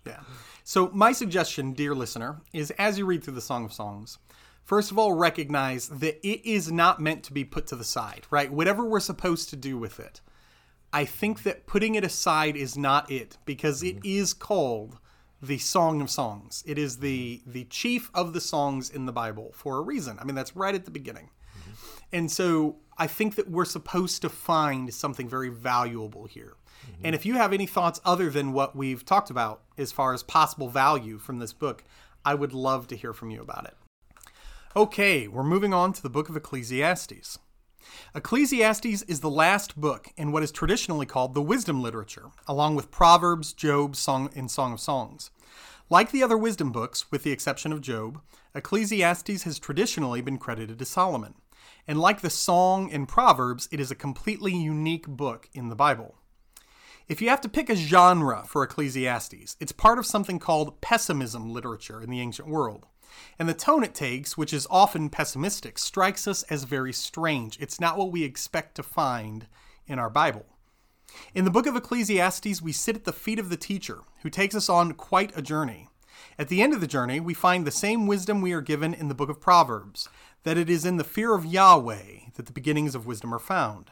Yeah. 0.06 0.20
So, 0.64 0.88
my 0.94 1.12
suggestion, 1.12 1.74
dear 1.74 1.94
listener, 1.94 2.40
is 2.54 2.70
as 2.78 2.96
you 2.96 3.04
read 3.04 3.22
through 3.22 3.34
the 3.34 3.42
Song 3.42 3.66
of 3.66 3.74
Songs, 3.74 4.16
first 4.64 4.90
of 4.90 4.98
all, 4.98 5.12
recognize 5.12 5.88
that 5.88 6.26
it 6.26 6.48
is 6.48 6.72
not 6.72 6.98
meant 6.98 7.24
to 7.24 7.32
be 7.34 7.44
put 7.44 7.66
to 7.66 7.76
the 7.76 7.84
side, 7.84 8.26
right? 8.30 8.50
Whatever 8.50 8.86
we're 8.86 9.00
supposed 9.00 9.50
to 9.50 9.56
do 9.56 9.76
with 9.76 10.00
it, 10.00 10.22
I 10.92 11.04
think 11.04 11.42
that 11.42 11.66
putting 11.66 11.94
it 11.94 12.04
aside 12.04 12.56
is 12.56 12.78
not 12.78 13.10
it 13.10 13.36
because 13.44 13.82
it 13.82 13.98
is 14.02 14.32
called 14.32 14.98
the 15.40 15.58
Song 15.58 16.00
of 16.00 16.10
Songs. 16.10 16.64
It 16.66 16.78
is 16.78 16.98
the 16.98 17.42
the 17.46 17.64
chief 17.64 18.10
of 18.14 18.32
the 18.32 18.40
songs 18.40 18.90
in 18.90 19.06
the 19.06 19.12
Bible 19.12 19.52
for 19.54 19.78
a 19.78 19.80
reason. 19.80 20.18
I 20.20 20.24
mean, 20.24 20.34
that's 20.34 20.56
right 20.56 20.74
at 20.74 20.84
the 20.84 20.90
beginning. 20.90 21.30
Mm-hmm. 21.58 21.72
And 22.12 22.30
so 22.30 22.76
I 22.96 23.06
think 23.06 23.36
that 23.36 23.50
we're 23.50 23.64
supposed 23.64 24.22
to 24.22 24.28
find 24.28 24.92
something 24.92 25.28
very 25.28 25.48
valuable 25.48 26.26
here. 26.26 26.54
Mm-hmm. 26.82 27.02
And 27.04 27.14
if 27.14 27.24
you 27.24 27.34
have 27.34 27.52
any 27.52 27.66
thoughts 27.66 28.00
other 28.04 28.30
than 28.30 28.52
what 28.52 28.74
we've 28.74 29.04
talked 29.04 29.30
about 29.30 29.62
as 29.76 29.92
far 29.92 30.12
as 30.12 30.22
possible 30.22 30.68
value 30.68 31.18
from 31.18 31.38
this 31.38 31.52
book, 31.52 31.84
I 32.24 32.34
would 32.34 32.52
love 32.52 32.88
to 32.88 32.96
hear 32.96 33.12
from 33.12 33.30
you 33.30 33.40
about 33.40 33.66
it. 33.66 33.74
Okay, 34.76 35.28
we're 35.28 35.44
moving 35.44 35.72
on 35.72 35.92
to 35.92 36.02
the 36.02 36.10
book 36.10 36.28
of 36.28 36.36
Ecclesiastes. 36.36 37.38
Ecclesiastes 38.14 39.02
is 39.02 39.20
the 39.20 39.30
last 39.30 39.80
book 39.80 40.08
in 40.16 40.32
what 40.32 40.42
is 40.42 40.50
traditionally 40.50 41.06
called 41.06 41.34
the 41.34 41.42
wisdom 41.42 41.82
literature, 41.82 42.30
along 42.46 42.74
with 42.74 42.90
Proverbs, 42.90 43.52
Job, 43.52 43.96
Song, 43.96 44.30
and 44.34 44.50
Song 44.50 44.72
of 44.72 44.80
Songs. 44.80 45.30
Like 45.90 46.10
the 46.10 46.22
other 46.22 46.36
wisdom 46.36 46.72
books, 46.72 47.10
with 47.10 47.22
the 47.22 47.30
exception 47.30 47.72
of 47.72 47.80
Job, 47.80 48.20
Ecclesiastes 48.54 49.44
has 49.44 49.58
traditionally 49.58 50.20
been 50.20 50.38
credited 50.38 50.78
to 50.78 50.84
Solomon. 50.84 51.34
And 51.86 51.98
like 52.00 52.20
the 52.20 52.30
Song 52.30 52.92
and 52.92 53.08
Proverbs, 53.08 53.68
it 53.72 53.80
is 53.80 53.90
a 53.90 53.94
completely 53.94 54.54
unique 54.54 55.06
book 55.06 55.48
in 55.54 55.68
the 55.68 55.76
Bible. 55.76 56.16
If 57.08 57.22
you 57.22 57.30
have 57.30 57.40
to 57.40 57.48
pick 57.48 57.70
a 57.70 57.76
genre 57.76 58.44
for 58.46 58.62
Ecclesiastes, 58.62 59.56
it's 59.58 59.72
part 59.72 59.98
of 59.98 60.04
something 60.04 60.38
called 60.38 60.82
pessimism 60.82 61.50
literature 61.50 62.02
in 62.02 62.10
the 62.10 62.20
ancient 62.20 62.48
world. 62.48 62.86
And 63.38 63.48
the 63.48 63.54
tone 63.54 63.84
it 63.84 63.94
takes, 63.94 64.36
which 64.36 64.52
is 64.52 64.66
often 64.70 65.10
pessimistic, 65.10 65.78
strikes 65.78 66.26
us 66.26 66.42
as 66.44 66.64
very 66.64 66.92
strange. 66.92 67.58
It's 67.60 67.80
not 67.80 67.96
what 67.96 68.12
we 68.12 68.24
expect 68.24 68.74
to 68.76 68.82
find 68.82 69.46
in 69.86 69.98
our 69.98 70.10
Bible. 70.10 70.46
In 71.34 71.44
the 71.44 71.50
book 71.50 71.66
of 71.66 71.76
Ecclesiastes, 71.76 72.60
we 72.60 72.72
sit 72.72 72.96
at 72.96 73.04
the 73.04 73.12
feet 73.12 73.38
of 73.38 73.48
the 73.48 73.56
teacher, 73.56 74.00
who 74.22 74.30
takes 74.30 74.54
us 74.54 74.68
on 74.68 74.92
quite 74.92 75.36
a 75.36 75.42
journey. 75.42 75.88
At 76.38 76.48
the 76.48 76.62
end 76.62 76.74
of 76.74 76.80
the 76.80 76.86
journey, 76.86 77.20
we 77.20 77.34
find 77.34 77.66
the 77.66 77.70
same 77.70 78.06
wisdom 78.06 78.40
we 78.40 78.52
are 78.52 78.60
given 78.60 78.92
in 78.92 79.08
the 79.08 79.14
book 79.14 79.28
of 79.28 79.40
Proverbs 79.40 80.08
that 80.44 80.58
it 80.58 80.70
is 80.70 80.84
in 80.84 80.96
the 80.96 81.04
fear 81.04 81.34
of 81.34 81.44
Yahweh 81.44 82.30
that 82.36 82.46
the 82.46 82.52
beginnings 82.52 82.94
of 82.94 83.06
wisdom 83.06 83.34
are 83.34 83.38
found. 83.38 83.90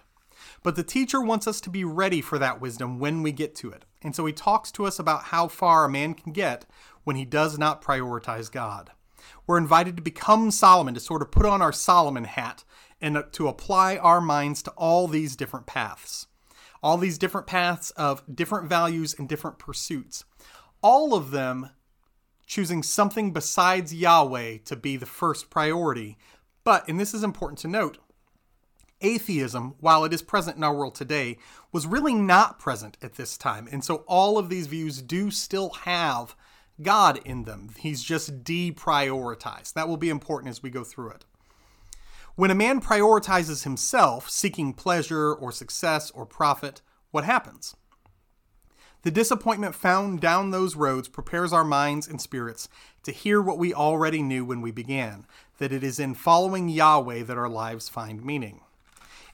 But 0.63 0.77
the 0.77 0.83
teacher 0.83 1.21
wants 1.21 1.47
us 1.47 1.61
to 1.63 1.71
be 1.71 1.85
ready 1.85 2.21
for 2.21 2.39
that 2.39 2.61
wisdom 2.61 2.99
when 2.99 3.23
we 3.23 3.33
get 3.33 3.55
to 3.57 3.71
it. 3.71 3.85
And 4.03 4.15
so 4.15 4.27
he 4.27 4.33
talks 4.33 4.71
to 4.73 4.87
us 4.87 4.99
about 4.99 5.25
how 5.25 5.49
far 5.49 5.85
a 5.85 5.91
man 5.91 6.15
can 6.15 6.33
get 6.33 6.67
when 7.05 7.17
he 7.17 7.25
does 7.25 7.59
not 7.59 7.83
prioritize 7.83 8.51
God. 8.51 8.91
We're 9.47 9.59
invited 9.59 9.97
to 9.97 10.03
become 10.03 10.51
Solomon, 10.51 10.95
to 10.95 11.01
sort 11.01 11.23
of 11.23 11.31
put 11.31 11.47
on 11.47 11.63
our 11.63 11.73
Solomon 11.73 12.25
hat 12.25 12.65
and 13.01 13.23
to 13.33 13.49
apply 13.49 13.97
our 13.97 14.21
minds 14.21 14.63
to 14.63 14.71
all 14.73 15.07
these 15.07 15.37
different 15.37 15.67
paths. 15.67 16.27
All 16.83 16.99
these 16.99 17.19
different 17.19 17.47
paths 17.47 17.91
of 17.93 18.23
different 18.33 18.69
values 18.69 19.15
and 19.19 19.29
different 19.29 19.59
pursuits. 19.59 20.25
All 20.83 21.15
of 21.15 21.31
them 21.31 21.71
choosing 22.47 22.83
something 22.83 23.33
besides 23.33 23.93
Yahweh 23.93 24.59
to 24.65 24.77
be 24.77 24.97
the 24.97 25.07
first 25.07 25.51
priority. 25.51 26.17
But, 26.65 26.89
and 26.89 26.99
this 26.99 27.13
is 27.13 27.25
important 27.25 27.59
to 27.61 27.69
note, 27.69 27.99
atheism, 29.01 29.75
while 29.81 30.05
it 30.05 30.13
is 30.13 30.23
present 30.23 30.57
in 30.57 30.65
our 30.65 30.75
world 30.75 30.95
today, 30.95 31.39
was 31.73 31.87
really 31.87 32.15
not 32.15 32.59
present 32.59 32.97
at 33.03 33.15
this 33.15 33.37
time. 33.37 33.69
And 33.71 33.85
so 33.85 34.05
all 34.07 34.39
of 34.39 34.49
these 34.49 34.69
views 34.69 35.03
do 35.03 35.31
still 35.31 35.71
have 35.71 36.35
God 36.83 37.21
in 37.25 37.45
them. 37.45 37.71
He's 37.79 38.03
just 38.03 38.45
deprioritized. 38.45 39.73
That 39.73 39.89
will 39.89 39.97
be 39.97 40.11
important 40.11 40.51
as 40.51 40.63
we 40.63 40.71
go 40.71 40.85
through 40.85 41.11
it. 41.11 41.25
When 42.35 42.51
a 42.51 42.55
man 42.55 42.83
prioritizes 42.83 43.65
himself, 43.65 44.29
seeking 44.29 44.75
pleasure 44.75 45.33
or 45.33 45.51
success 45.53 46.11
or 46.11 46.27
profit, 46.27 46.83
what 47.11 47.25
happens? 47.25 47.75
The 49.03 49.11
disappointment 49.11 49.75
found 49.75 50.21
down 50.21 50.51
those 50.51 50.77
roads 50.77 51.09
prepares 51.09 51.53
our 51.53 51.65
minds 51.65 52.09
and 52.09 52.21
spirits 52.21 52.69
to 53.05 53.13
hear 53.13 53.41
what 53.41 53.57
we 53.57 53.73
already 53.73 54.21
knew 54.21 54.45
when 54.45 54.61
we 54.61 54.71
began 54.71 55.27
that 55.59 55.73
it 55.73 55.83
is 55.83 55.99
in 55.99 56.15
following 56.15 56.69
Yahweh 56.69 57.23
that 57.23 57.39
our 57.39 57.49
lives 57.49 57.89
find 57.89 58.25
meaning. 58.25 58.61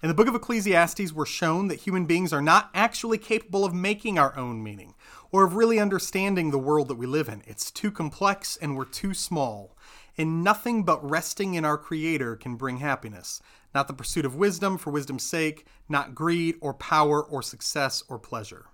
In 0.03 0.09
the 0.09 0.15
book 0.15 0.29
of 0.29 0.35
Ecclesiastes, 0.35 1.13
we're 1.13 1.27
shown 1.27 1.69
that 1.69 1.81
human 1.81 2.07
beings 2.07 2.33
are 2.33 2.43
not 2.43 2.71
actually 2.75 3.19
capable 3.19 3.65
of 3.65 3.73
making 3.73 4.19
our 4.19 4.37
own 4.37 4.63
meaning 4.63 4.95
or 5.33 5.45
of 5.45 5.57
really 5.57 5.81
understanding 5.81 6.51
the 6.51 6.59
world 6.59 6.89
that 6.89 6.97
we 6.97 7.07
live 7.07 7.29
in. 7.29 7.43
It's 7.47 7.71
too 7.71 7.91
complex 7.91 8.59
and 8.61 8.77
we're 8.77 8.85
too 8.85 9.15
small. 9.15 9.77
And 10.19 10.45
nothing 10.45 10.85
but 10.85 11.09
resting 11.09 11.55
in 11.55 11.65
our 11.65 11.79
Creator 11.79 12.37
can 12.37 12.57
bring 12.57 12.77
happiness. 12.77 13.41
Not 13.75 13.89
the 13.89 13.95
pursuit 13.95 14.27
of 14.27 14.37
wisdom 14.37 14.77
for 14.77 14.91
wisdom's 14.91 15.23
sake, 15.23 15.67
not 15.89 16.15
greed 16.15 16.57
or 16.61 16.75
power 16.75 17.23
or 17.23 17.43
success 17.43 18.05
or 18.09 18.19
pleasure. 18.19 18.67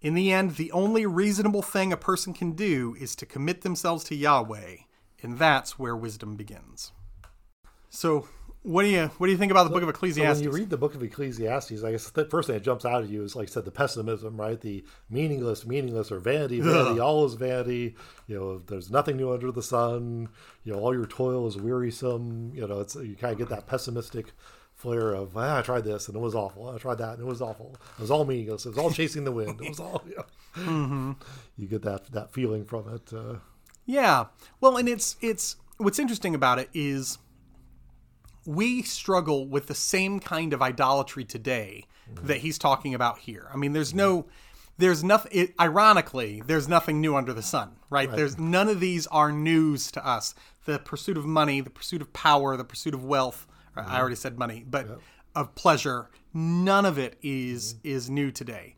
In 0.00 0.14
the 0.14 0.32
end, 0.32 0.52
the 0.52 0.70
only 0.72 1.04
reasonable 1.04 1.62
thing 1.62 1.92
a 1.92 1.96
person 1.96 2.32
can 2.32 2.52
do 2.52 2.96
is 2.98 3.16
to 3.16 3.26
commit 3.26 3.62
themselves 3.62 4.04
to 4.04 4.14
Yahweh, 4.14 4.76
and 5.22 5.38
that's 5.38 5.78
where 5.78 5.96
wisdom 5.96 6.36
begins. 6.36 6.92
So, 7.88 8.28
what 8.62 8.82
do 8.82 8.88
you 8.88 9.06
what 9.18 9.26
do 9.26 9.32
you 9.32 9.38
think 9.38 9.50
about 9.50 9.64
the 9.64 9.70
book 9.70 9.82
of 9.82 9.88
So 9.88 9.90
Ecclesiastes? 9.90 10.40
when 10.40 10.50
you 10.50 10.56
read 10.56 10.70
the 10.70 10.76
book 10.76 10.94
of 10.94 11.02
Ecclesiastes, 11.02 11.82
I 11.82 11.90
guess 11.92 12.10
the 12.10 12.24
first 12.26 12.46
thing 12.46 12.54
that 12.54 12.62
jumps 12.62 12.84
out 12.84 13.02
at 13.02 13.08
you 13.08 13.24
is, 13.24 13.34
like 13.34 13.48
I 13.48 13.50
said, 13.50 13.64
the 13.64 13.70
pessimism, 13.72 14.36
right? 14.40 14.60
The 14.60 14.84
meaningless, 15.10 15.66
meaningless, 15.66 16.12
or 16.12 16.20
vanity, 16.20 16.60
vanity, 16.60 17.00
all 17.00 17.24
is 17.24 17.34
vanity. 17.34 17.96
You 18.28 18.38
know, 18.38 18.58
there's 18.58 18.90
nothing 18.90 19.16
new 19.16 19.32
under 19.32 19.50
the 19.50 19.62
sun. 19.62 20.28
You 20.64 20.72
know, 20.72 20.78
all 20.78 20.94
your 20.94 21.06
toil 21.06 21.46
is 21.48 21.56
wearisome. 21.56 22.52
You 22.54 22.68
know, 22.68 22.80
it's 22.80 22.94
you 22.94 23.16
kind 23.16 23.32
of 23.32 23.38
get 23.38 23.48
that 23.48 23.66
pessimistic 23.66 24.32
flair 24.74 25.12
of 25.12 25.36
ah, 25.36 25.58
I 25.58 25.62
tried 25.62 25.84
this 25.84 26.08
and 26.08 26.16
it 26.16 26.20
was 26.20 26.34
awful. 26.34 26.68
I 26.68 26.78
tried 26.78 26.98
that 26.98 27.14
and 27.14 27.20
it 27.20 27.26
was 27.26 27.40
awful. 27.42 27.76
It 27.98 28.00
was 28.00 28.10
all 28.10 28.24
meaningless. 28.24 28.64
It 28.66 28.70
was 28.70 28.78
all 28.78 28.90
chasing 28.90 29.24
the 29.24 29.32
wind. 29.32 29.60
It 29.60 29.68
was 29.68 29.80
all 29.80 30.02
you, 30.08 30.16
know. 30.62 31.16
you 31.56 31.66
get 31.66 31.82
that 31.82 32.10
that 32.12 32.32
feeling 32.32 32.64
from 32.64 32.88
it. 32.94 33.12
Uh, 33.12 33.36
Yeah. 33.86 34.26
Well, 34.60 34.76
and 34.76 34.88
it's 34.88 35.16
it's 35.20 35.56
what's 35.78 35.98
interesting 35.98 36.34
about 36.34 36.58
it 36.58 36.68
is 36.74 37.18
we 38.44 38.82
struggle 38.82 39.46
with 39.46 39.66
the 39.66 39.74
same 39.74 40.20
kind 40.20 40.52
of 40.52 40.62
idolatry 40.62 41.24
today 41.24 41.86
that 42.24 42.38
he's 42.38 42.58
talking 42.58 42.94
about 42.94 43.18
here. 43.18 43.48
I 43.52 43.56
mean, 43.56 43.72
there's 43.72 43.94
no 43.94 44.26
there's 44.78 45.04
nothing 45.04 45.52
ironically, 45.60 46.42
there's 46.46 46.68
nothing 46.68 47.00
new 47.00 47.14
under 47.14 47.32
the 47.32 47.42
sun, 47.42 47.76
right? 47.90 48.10
There's 48.10 48.38
none 48.38 48.68
of 48.68 48.80
these 48.80 49.06
are 49.08 49.30
news 49.30 49.90
to 49.92 50.06
us. 50.06 50.34
The 50.64 50.78
pursuit 50.78 51.16
of 51.16 51.24
money, 51.24 51.60
the 51.60 51.70
pursuit 51.70 52.02
of 52.02 52.12
power, 52.12 52.56
the 52.56 52.64
pursuit 52.64 52.94
of 52.94 53.04
wealth, 53.04 53.46
or 53.76 53.82
I 53.82 53.86
mm-hmm. 53.86 53.94
already 53.96 54.16
said 54.16 54.38
money, 54.38 54.64
but 54.68 55.00
of 55.34 55.54
pleasure, 55.54 56.10
none 56.34 56.84
of 56.84 56.98
it 56.98 57.16
is 57.22 57.74
mm-hmm. 57.74 57.88
is 57.88 58.10
new 58.10 58.30
today 58.30 58.76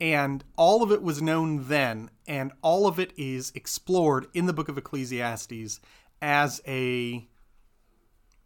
and 0.00 0.44
all 0.56 0.82
of 0.82 0.92
it 0.92 1.02
was 1.02 1.20
known 1.20 1.68
then, 1.68 2.10
and 2.26 2.52
all 2.62 2.86
of 2.86 2.98
it 2.98 3.12
is 3.16 3.52
explored 3.54 4.26
in 4.32 4.46
the 4.46 4.52
book 4.52 4.68
of 4.68 4.78
Ecclesiastes 4.78 5.80
as 6.22 6.60
a 6.66 7.26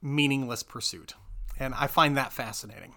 meaningless 0.03 0.63
pursuit. 0.63 1.15
And 1.59 1.75
I 1.75 1.87
find 1.87 2.17
that 2.17 2.33
fascinating. 2.33 2.95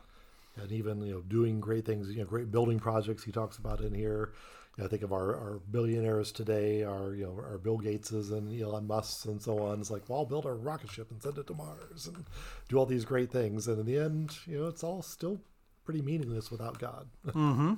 and 0.62 0.72
even 0.72 1.02
you 1.02 1.14
know 1.14 1.22
doing 1.22 1.60
great 1.60 1.86
things, 1.86 2.10
you 2.10 2.20
know, 2.20 2.26
great 2.26 2.52
building 2.52 2.80
projects 2.80 3.24
he 3.24 3.32
talks 3.32 3.58
about 3.58 3.82
in 3.82 3.94
here. 3.94 4.32
You 4.78 4.82
know, 4.84 4.88
I 4.88 4.90
think 4.90 5.04
of 5.04 5.14
our, 5.14 5.34
our 5.36 5.60
billionaires 5.72 6.32
today, 6.32 6.84
our 6.84 7.14
you 7.14 7.26
know 7.26 7.34
our 7.44 7.58
Bill 7.58 7.78
Gateses 7.78 8.32
and 8.32 8.60
Elon 8.62 8.88
Musk's 8.88 9.26
and 9.26 9.42
so 9.42 9.60
on. 9.60 9.80
It's 9.80 9.92
like, 9.92 10.04
well, 10.10 10.20
I'll 10.20 10.26
build 10.26 10.46
a 10.46 10.54
rocket 10.54 10.92
ship 10.92 11.12
and 11.12 11.22
send 11.22 11.38
it 11.38 11.48
to 11.48 11.54
Mars 11.54 12.08
and 12.08 12.26
do 12.70 12.78
all 12.78 12.86
these 12.86 13.06
great 13.06 13.32
things, 13.32 13.68
and 13.68 13.80
in 13.80 13.86
the 13.86 13.98
end, 13.98 14.38
you 14.46 14.60
know, 14.60 14.68
it's 14.68 14.84
all 14.84 15.02
still 15.02 15.40
pretty 15.86 16.02
meaningless 16.02 16.50
without 16.52 16.80
God. 16.80 17.08
Mm-hmm. 17.34 17.74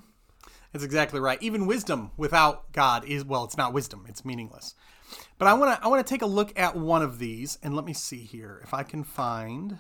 That's 0.72 0.84
exactly 0.84 1.20
right. 1.20 1.42
Even 1.42 1.66
wisdom 1.66 2.12
without 2.18 2.72
God 2.72 3.04
is 3.06 3.24
well, 3.26 3.44
it's 3.46 3.58
not 3.58 3.74
wisdom; 3.74 4.06
it's 4.08 4.24
meaningless. 4.26 4.76
But 5.38 5.48
I 5.48 5.54
want 5.54 5.78
to 5.80 5.86
I 5.86 5.88
want 5.88 6.06
to 6.06 6.10
take 6.10 6.22
a 6.22 6.28
look 6.28 6.58
at 6.58 6.76
one 6.76 7.02
of 7.02 7.20
these, 7.20 7.58
and 7.62 7.76
let 7.76 7.86
me 7.86 7.94
see 7.94 8.24
here 8.24 8.62
if 8.64 8.74
I 8.74 8.84
can 8.84 9.04
find. 9.04 9.80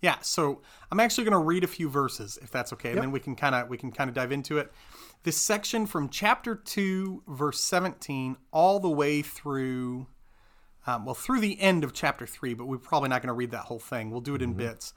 Yeah, 0.00 0.16
so 0.20 0.62
I'm 0.90 0.98
actually 0.98 1.24
going 1.24 1.32
to 1.32 1.38
read 1.38 1.62
a 1.62 1.68
few 1.68 1.88
verses, 1.88 2.36
if 2.42 2.50
that's 2.50 2.72
okay, 2.72 2.90
and 2.90 3.00
then 3.00 3.12
we 3.12 3.20
can 3.20 3.36
kind 3.36 3.54
of 3.54 3.68
we 3.68 3.78
can 3.78 3.92
kind 3.92 4.08
of 4.08 4.14
dive 4.14 4.32
into 4.32 4.58
it. 4.58 4.72
This 5.22 5.36
section 5.36 5.86
from 5.86 6.08
chapter 6.08 6.56
two, 6.56 7.22
verse 7.28 7.60
17, 7.60 8.36
all 8.50 8.80
the 8.80 8.88
way 8.88 9.22
through, 9.22 10.08
um, 10.84 11.04
well, 11.04 11.14
through 11.14 11.38
the 11.38 11.60
end 11.60 11.84
of 11.84 11.92
chapter 11.92 12.26
three, 12.26 12.54
but 12.54 12.66
we're 12.66 12.78
probably 12.78 13.08
not 13.08 13.22
going 13.22 13.28
to 13.28 13.34
read 13.34 13.52
that 13.52 13.66
whole 13.66 13.78
thing. 13.78 14.10
We'll 14.10 14.20
do 14.20 14.34
it 14.34 14.42
in 14.42 14.54
bits. 14.54 14.92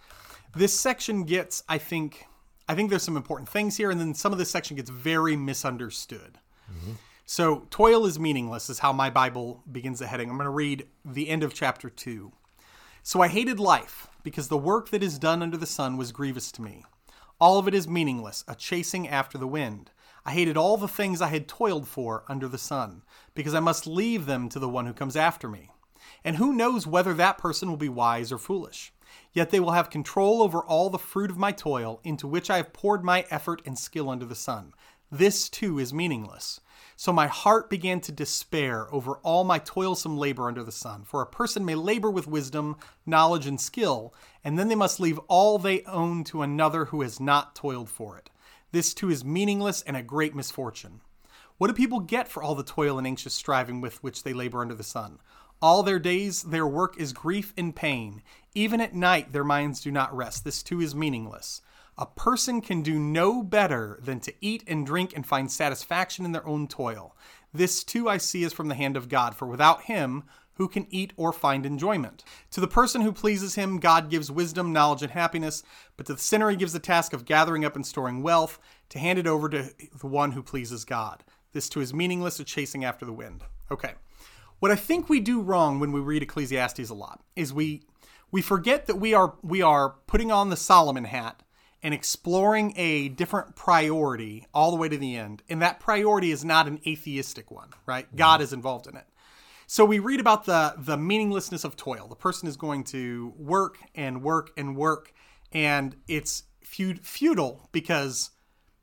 This 0.56 0.78
section 0.78 1.26
gets, 1.26 1.64
I 1.70 1.78
think, 1.78 2.26
I 2.68 2.74
think 2.74 2.90
there's 2.90 3.04
some 3.04 3.18
important 3.18 3.48
things 3.48 3.78
here, 3.78 3.92
and 3.92 4.00
then 4.00 4.16
some 4.16 4.32
of 4.32 4.40
this 4.40 4.50
section 4.50 4.76
gets 4.76 4.90
very 4.90 5.36
misunderstood. 5.36 6.40
So, 7.28 7.66
toil 7.72 8.06
is 8.06 8.20
meaningless, 8.20 8.70
is 8.70 8.80
how 8.80 8.94
my 8.94 9.10
Bible 9.10 9.64
begins 9.72 9.98
the 9.98 10.06
heading. 10.06 10.30
I'm 10.30 10.38
going 10.38 10.46
to 10.46 10.52
read 10.52 10.86
the 11.04 11.28
end 11.28 11.42
of 11.42 11.56
chapter 11.56 11.90
2. 11.90 12.32
So 13.02 13.20
I 13.20 13.30
hated 13.30 13.60
life, 13.60 14.08
because 14.22 14.48
the 14.48 14.60
work 14.60 14.90
that 14.90 15.02
is 15.02 15.18
done 15.18 15.42
under 15.42 15.58
the 15.58 15.66
sun 15.66 15.98
was 15.98 16.12
grievous 16.12 16.52
to 16.52 16.62
me. 16.62 16.84
All 17.42 17.58
of 17.58 17.68
it 17.68 17.74
is 17.74 17.88
meaningless, 17.88 18.44
a 18.48 18.54
chasing 18.54 19.08
after 19.08 19.40
the 19.40 19.48
wind. 19.48 19.90
I 20.24 20.34
hated 20.34 20.56
all 20.56 20.78
the 20.78 20.88
things 20.88 21.20
I 21.20 21.30
had 21.30 21.48
toiled 21.48 21.88
for 21.88 22.26
under 22.28 22.48
the 22.48 22.60
sun, 22.60 23.02
because 23.34 23.56
I 23.56 23.60
must 23.60 23.88
leave 23.88 24.28
them 24.28 24.48
to 24.50 24.60
the 24.60 24.70
one 24.70 24.86
who 24.86 24.94
comes 24.94 25.16
after 25.16 25.50
me. 25.50 25.72
And 26.24 26.36
who 26.36 26.54
knows 26.54 26.86
whether 26.86 27.16
that 27.16 27.40
person 27.40 27.70
will 27.70 27.78
be 27.78 27.90
wise 27.90 28.32
or 28.32 28.38
foolish? 28.38 28.94
Yet 29.34 29.50
they 29.50 29.60
will 29.60 29.72
have 29.72 29.90
control 29.90 30.44
over 30.44 30.60
all 30.60 30.92
the 30.92 31.00
fruit 31.00 31.32
of 31.32 31.40
my 31.40 31.52
toil, 31.52 32.02
into 32.04 32.28
which 32.28 32.52
I 32.52 32.58
have 32.58 32.72
poured 32.72 33.04
my 33.04 33.26
effort 33.32 33.64
and 33.66 33.80
skill 33.80 34.12
under 34.12 34.26
the 34.26 34.36
sun. 34.36 34.74
This 35.12 35.50
too 35.50 35.80
is 35.80 35.92
meaningless. 35.92 36.60
So 36.98 37.12
my 37.12 37.28
heart 37.28 37.70
began 37.70 38.00
to 38.02 38.12
despair 38.12 38.88
over 38.94 39.18
all 39.18 39.44
my 39.44 39.60
toilsome 39.60 40.18
labor 40.18 40.48
under 40.48 40.64
the 40.64 40.72
sun. 40.72 41.04
For 41.04 41.22
a 41.22 41.28
person 41.28 41.66
may 41.66 41.76
labor 41.76 42.10
with 42.10 42.28
wisdom, 42.28 42.78
knowledge, 43.06 43.48
and 43.48 43.60
skill, 43.60 44.14
and 44.44 44.58
then 44.58 44.70
they 44.70 44.76
must 44.76 45.00
leave 45.00 45.20
all 45.28 45.58
they 45.58 45.84
own 45.84 46.24
to 46.26 46.42
another 46.42 46.86
who 46.86 47.02
has 47.02 47.20
not 47.20 47.56
toiled 47.56 47.90
for 47.90 48.18
it. 48.18 48.30
This 48.72 48.94
too 48.94 49.10
is 49.10 49.26
meaningless 49.26 49.82
and 49.82 49.98
a 49.98 50.04
great 50.04 50.36
misfortune. 50.36 51.02
What 51.58 51.68
do 51.68 51.74
people 51.74 52.00
get 52.00 52.28
for 52.28 52.44
all 52.44 52.56
the 52.56 52.64
toil 52.64 52.98
and 52.98 53.08
anxious 53.08 53.34
striving 53.34 53.82
with 53.82 54.02
which 54.04 54.24
they 54.24 54.34
labor 54.34 54.62
under 54.62 54.76
the 54.76 54.84
sun? 54.84 55.20
All 55.62 55.84
their 55.84 56.00
days, 56.00 56.44
their 56.44 56.68
work 56.68 57.00
is 57.00 57.14
grief 57.14 57.54
and 57.58 57.76
pain. 57.76 58.22
Even 58.54 58.82
at 58.82 58.94
night, 58.94 59.32
their 59.32 59.44
minds 59.44 59.82
do 59.82 59.92
not 59.92 60.16
rest. 60.16 60.44
This 60.44 60.62
too 60.62 60.82
is 60.82 60.94
meaningless. 60.94 61.62
A 61.98 62.06
person 62.06 62.60
can 62.60 62.82
do 62.82 63.00
no 63.00 63.42
better 63.42 64.00
than 64.02 64.20
to 64.22 64.34
eat 64.42 64.64
and 64.68 64.86
drink 64.86 65.14
and 65.16 65.26
find 65.26 65.50
satisfaction 65.50 66.26
in 66.26 66.34
their 66.34 66.46
own 66.46 66.68
toil. 66.68 67.16
This 67.54 67.84
too 67.84 68.10
I 68.10 68.18
see 68.18 68.44
is 68.44 68.52
from 68.52 68.68
the 68.68 68.76
hand 68.76 68.98
of 68.98 69.08
God, 69.08 69.36
for 69.36 69.48
without 69.48 69.84
him, 69.84 70.24
who 70.56 70.68
can 70.68 70.88
eat 70.90 71.14
or 71.16 71.32
find 71.32 71.66
enjoyment? 71.66 72.24
To 72.52 72.62
the 72.62 72.68
person 72.68 73.02
who 73.02 73.12
pleases 73.12 73.56
him, 73.56 73.80
God 73.80 74.10
gives 74.10 74.32
wisdom, 74.32 74.74
knowledge, 74.74 75.02
and 75.02 75.12
happiness, 75.12 75.64
but 75.98 76.06
to 76.08 76.14
the 76.14 76.20
sinner, 76.20 76.50
he 76.50 76.56
gives 76.56 76.74
the 76.74 76.80
task 76.80 77.14
of 77.14 77.26
gathering 77.26 77.66
up 77.66 77.76
and 77.76 77.86
storing 77.86 78.24
wealth 78.24 78.60
to 78.90 79.00
hand 79.00 79.20
it 79.20 79.28
over 79.28 79.50
to 79.50 79.70
the 80.00 80.08
one 80.08 80.32
who 80.32 80.44
pleases 80.44 80.86
God. 80.86 81.24
This 81.52 81.70
too 81.70 81.82
is 81.82 81.94
meaningless, 81.94 82.40
a 82.40 82.44
chasing 82.44 82.84
after 82.84 83.06
the 83.06 83.14
wind. 83.14 83.44
Okay. 83.72 83.94
What 84.60 84.72
I 84.72 84.76
think 84.76 85.10
we 85.10 85.20
do 85.20 85.42
wrong 85.42 85.80
when 85.80 85.92
we 85.92 86.00
read 86.00 86.24
Ecclesiastes 86.24 86.90
a 86.90 86.94
lot 86.94 87.22
is 87.36 87.54
we 87.54 87.84
we 88.32 88.42
forget 88.42 88.86
that 88.88 88.96
we 88.96 89.14
are 89.14 89.36
we 89.42 89.62
are 89.62 89.96
putting 90.08 90.32
on 90.32 90.50
the 90.50 90.58
Solomon 90.58 91.06
hat 91.06 91.44
and 91.84 91.94
exploring 91.94 92.74
a 92.78 93.10
different 93.10 93.56
priority 93.56 94.46
all 94.54 94.72
the 94.72 94.78
way 94.78 94.90
to 94.90 94.98
the 94.98 95.16
end. 95.16 95.44
And 95.50 95.62
that 95.62 95.80
priority 95.80 96.32
is 96.32 96.44
not 96.44 96.68
an 96.68 96.80
atheistic 96.86 97.52
one, 97.52 97.70
right? 97.86 98.08
Mm-hmm. 98.08 98.18
God 98.18 98.42
is 98.42 98.54
involved 98.54 98.88
in 98.88 98.96
it. 98.96 99.06
So 99.68 99.84
we 99.84 100.00
read 100.00 100.20
about 100.20 100.46
the 100.46 100.76
the 100.78 100.98
meaninglessness 100.98 101.64
of 101.64 101.76
toil. 101.76 102.08
The 102.08 102.16
person 102.16 102.48
is 102.48 102.56
going 102.56 102.84
to 102.86 103.34
work 103.38 103.78
and 103.96 104.22
work 104.22 104.52
and 104.58 104.76
work, 104.76 105.12
and 105.52 105.96
it's 106.08 106.44
feud- 106.62 107.06
futile 107.06 107.68
because 107.72 108.30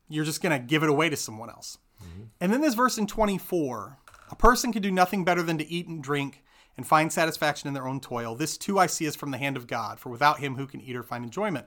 you're 0.09 0.25
just 0.25 0.43
going 0.43 0.59
to 0.59 0.65
give 0.65 0.83
it 0.83 0.89
away 0.89 1.09
to 1.09 1.17
someone 1.17 1.51
else. 1.51 1.79
Mm-hmm. 2.03 2.23
And 2.41 2.53
then 2.53 2.61
this 2.61 2.75
verse 2.75 2.99
in 2.99 3.07
24 3.07 3.99
a 4.33 4.35
person 4.37 4.73
can 4.73 4.83
do 4.83 4.91
nothing 4.91 5.25
better 5.25 5.43
than 5.43 5.59
to 5.59 5.71
eat 5.71 5.87
and 5.87 6.03
drink 6.03 6.43
and 6.77 6.87
find 6.87 7.13
satisfaction 7.13 7.69
in 7.69 7.75
their 7.75 7.87
own 7.87 8.01
toil. 8.01 8.35
This 8.35 8.57
too 8.57 8.79
I 8.79 8.87
see 8.87 9.05
is 9.05 9.15
from 9.15 9.31
the 9.31 9.37
hand 9.37 9.59
of 9.59 9.67
God, 9.67 10.01
for 10.01 10.09
without 10.09 10.41
him, 10.41 10.57
who 10.57 10.67
can 10.67 10.81
eat 10.81 10.97
or 10.97 11.03
find 11.03 11.23
enjoyment? 11.23 11.67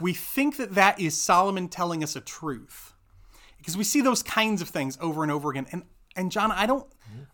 We 0.00 0.12
think 0.12 0.56
that 0.56 0.74
that 0.74 1.00
is 1.00 1.20
Solomon 1.20 1.68
telling 1.68 2.02
us 2.02 2.16
a 2.16 2.20
truth 2.20 2.92
because 3.58 3.76
we 3.76 3.84
see 3.84 4.00
those 4.00 4.22
kinds 4.22 4.62
of 4.62 4.68
things 4.68 4.98
over 5.00 5.22
and 5.22 5.32
over 5.32 5.50
again. 5.50 5.66
And 5.72 5.84
and 6.14 6.30
John, 6.32 6.50
I 6.50 6.66
don't 6.66 6.86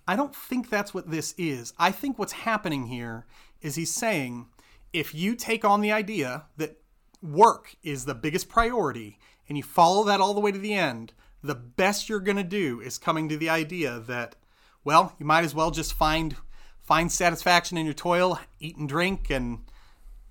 I 0.07 0.17
don't 0.17 0.35
think 0.35 0.69
that's 0.69 0.93
what 0.93 1.11
this 1.11 1.35
is. 1.39 1.73
I 1.79 1.91
think 1.93 2.19
what's 2.19 2.33
happening 2.33 2.87
here 2.87 3.27
is 3.61 3.77
he's 3.77 3.95
saying 3.95 4.47
if 4.93 5.15
you 5.15 5.35
take 5.35 5.65
on 5.65 5.81
the 5.81 5.93
idea 5.93 6.45
that 6.57 6.79
work 7.23 7.77
is 7.83 8.05
the 8.05 8.15
biggest 8.15 8.49
priority 8.49 9.19
and 9.49 9.57
you 9.57 9.63
follow 9.63 10.05
that 10.05 10.21
all 10.21 10.35
the 10.35 10.41
way 10.41 10.53
to 10.53 10.59
the 10.59 10.75
end, 10.75 11.13
the 11.43 11.55
best 11.55 12.09
you're 12.09 12.21
going 12.21 12.37
to 12.37 12.43
do 12.43 12.81
is 12.81 12.99
coming 12.99 13.29
to 13.29 13.37
the 13.37 13.49
idea 13.49 14.01
that 14.01 14.37
well, 14.85 15.15
you 15.19 15.27
might 15.27 15.45
as 15.45 15.55
well 15.55 15.71
just 15.71 15.95
find 15.95 16.37
find 16.81 17.11
satisfaction 17.13 17.79
in 17.79 17.85
your 17.85 17.95
toil, 17.95 18.41
eat 18.59 18.77
and 18.77 18.89
drink 18.89 19.31
and 19.31 19.61